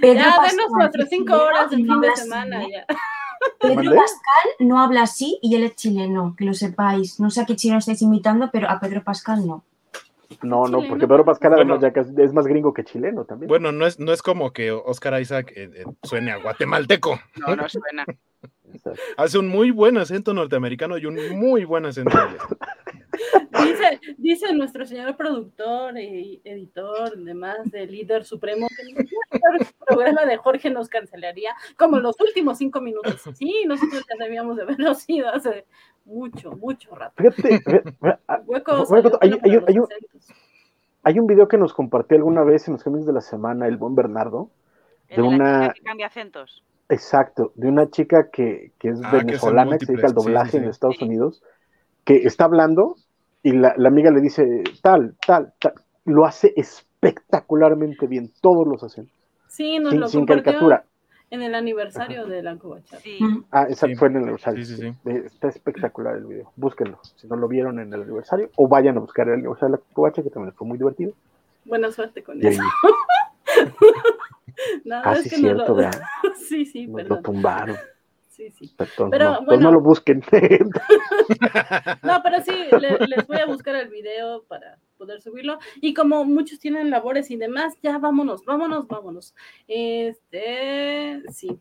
[0.00, 2.68] Pedro Ya, Pascal, denos es cinco horas de no fin de habla así, semana ¿eh?
[2.72, 2.86] ya.
[3.58, 3.96] Pedro.
[3.96, 7.18] Pascal no habla así y él es chileno, que lo sepáis.
[7.18, 9.64] No sé a qué chileno estáis imitando, pero a Pedro Pascal no.
[10.42, 11.94] No, no, porque Pedro Pascal además Bueno.
[11.94, 13.48] ya que es, más gringo que chileno también.
[13.48, 17.18] Bueno, no es, no es como que Oscar Isaac eh, eh, suene a guatemalteco.
[17.36, 18.04] No, no suena.
[19.16, 22.16] Hace un muy buen acento norteamericano y un muy buen acento.
[23.64, 30.36] Dice, dice nuestro señor productor y editor, además de líder supremo, que el programa de
[30.36, 33.20] Jorge nos cancelaría como los últimos cinco minutos.
[33.34, 35.66] Sí, nosotros ya debíamos de haberlo sido hace
[36.04, 37.14] mucho, mucho rato.
[37.22, 37.60] Fíjate,
[38.46, 38.90] Huecos,
[41.02, 43.76] hay, un- video que nos compartió alguna vez en los cómics de la semana el
[43.76, 44.50] buen Bernardo.
[45.08, 46.64] El De de la una- chica que cambia acentos.
[46.88, 50.08] Exacto, de una chica que, que es Ah, que es en venezolana, que se dedica
[50.08, 50.64] al sí, doblaje sí, en.
[50.64, 51.04] Estados Sí.
[51.04, 51.42] Unidos,
[52.04, 52.96] que está hablando
[53.42, 55.74] y la, la amiga le dice tal, tal, tal.
[56.04, 59.08] Lo hace espectacularmente bien, todos los hacen,
[59.48, 60.84] Sí, nos sin, lo sin caricatura.
[61.30, 62.56] en el aniversario de la.
[63.02, 63.18] Sí.
[63.20, 63.44] Mm.
[63.50, 63.96] Ah, exacto, Sí.
[63.96, 64.64] fue en el aniversario.
[64.64, 64.94] Sí, sí, sí.
[65.10, 66.98] Eh, Está espectacular el video, búsquenlo.
[67.16, 69.94] Si no lo vieron en el aniversario, o vayan a buscar el aniversario de la
[69.94, 71.12] Covacha, que también fue muy divertido.
[71.64, 72.62] Buena suerte con Y ahí, eso.
[74.84, 75.74] No, ah, es sí, que no cierto, lo...
[75.76, 75.92] vean,
[76.48, 77.22] Sí, sí, nos lo perdón.
[77.22, 77.76] tumbaron.
[78.40, 78.74] Sí, sí.
[78.78, 79.62] Entonces, Pero, no, entonces bueno.
[79.64, 80.22] no lo busquen.
[82.02, 85.58] No, pero sí, le- les voy a buscar el video para poder subirlo.
[85.82, 89.34] Y como muchos tienen labores y demás, ya vámonos, vámonos, vámonos.
[89.68, 91.60] Este, sí.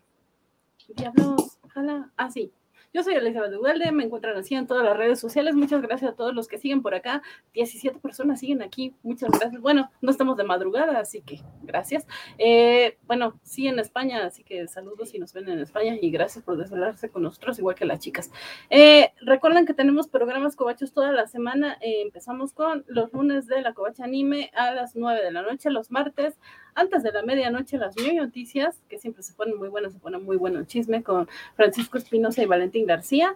[0.95, 2.11] Diablos, ojalá.
[2.15, 2.51] Ah, sí.
[2.91, 5.53] Yo soy Elizabeth Ugalde, me encuentran así en todas las redes sociales.
[5.53, 7.21] Muchas gracias a todos los que siguen por acá.
[7.53, 8.95] 17 personas siguen aquí.
[9.03, 9.61] Muchas gracias.
[9.61, 12.07] Bueno, no estamos de madrugada, así que gracias.
[12.39, 16.43] Eh, bueno, sí en España, así que saludos si nos ven en España y gracias
[16.43, 18.31] por desvelarse con nosotros, igual que las chicas.
[18.71, 21.77] Eh, recuerden que tenemos programas covachos toda la semana.
[21.81, 25.69] Eh, empezamos con los lunes de la Covacha Anime a las 9 de la noche,
[25.69, 26.39] los martes
[26.75, 30.17] antes de la medianoche, las New Noticias, que siempre se ponen muy buenas, se pone
[30.17, 33.35] muy bueno el chisme con Francisco Espinosa y Valentín García.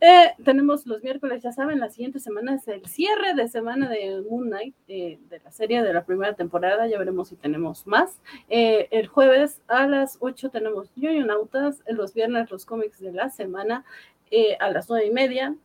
[0.00, 4.22] Eh, tenemos los miércoles, ya saben, la siguiente semana es el cierre de semana de
[4.30, 8.20] Moon Knight, eh, de la serie de la primera temporada, ya veremos si tenemos más.
[8.48, 13.84] Eh, el jueves a las 8 tenemos Nautas, los viernes los cómics de la semana
[14.30, 15.56] eh, a las 9 y media.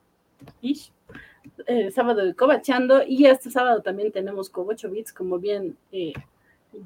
[0.60, 0.92] ish.
[1.66, 6.14] El sábado de Cobachando y este sábado también tenemos Cobocho Beats, como bien eh,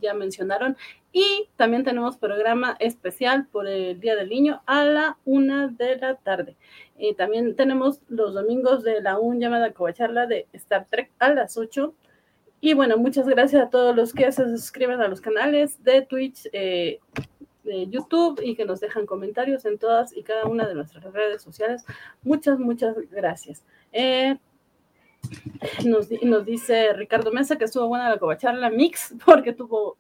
[0.00, 0.76] ya mencionaron.
[1.12, 6.17] Y también tenemos programa especial por el Día del Niño a la una de la
[6.17, 6.57] tarde.
[6.99, 11.57] Eh, también tenemos los domingos de la un llamada Covacharla de Star Trek a las
[11.57, 11.94] 8.
[12.60, 16.49] Y bueno, muchas gracias a todos los que se suscriben a los canales de Twitch,
[16.52, 16.99] eh,
[17.62, 21.42] de YouTube y que nos dejan comentarios en todas y cada una de nuestras redes
[21.42, 21.84] sociales.
[22.23, 23.62] Muchas, muchas gracias.
[23.92, 24.36] Eh,
[25.84, 29.97] nos, di- nos dice Ricardo Mesa que estuvo buena la covacharla mix porque tuvo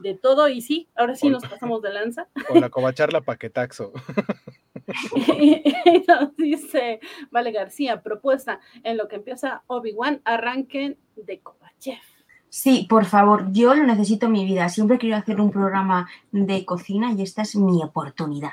[0.00, 2.28] de todo y sí, ahora sí nos pasamos de lanza.
[2.48, 3.92] Con la covacharla paquetaxo.
[5.26, 5.62] y
[6.08, 7.00] nos dice
[7.30, 11.98] Vale García, propuesta en lo que empieza Obi-Wan, arranquen de Kovachev.
[12.48, 14.68] Sí, por favor, yo lo necesito en mi vida.
[14.68, 18.50] Siempre quiero hacer un programa de cocina y esta es mi oportunidad.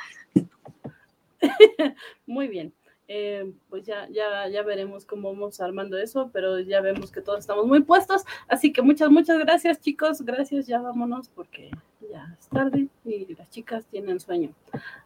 [2.28, 2.74] Muy bien.
[3.10, 7.40] Eh, pues ya, ya, ya veremos cómo vamos armando eso, pero ya vemos que todos
[7.40, 8.26] estamos muy puestos.
[8.50, 10.22] Así que muchas, muchas gracias, chicos.
[10.22, 11.72] Gracias, ya vámonos porque
[12.12, 14.52] ya es tarde y las chicas tienen sueño.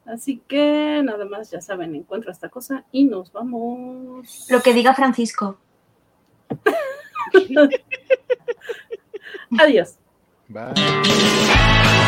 [0.06, 4.48] Así que nada más, ya saben, encuentro esta cosa y nos vamos.
[4.50, 5.60] Lo que diga Francisco.
[9.60, 9.98] Adiós.
[10.48, 12.00] Bye.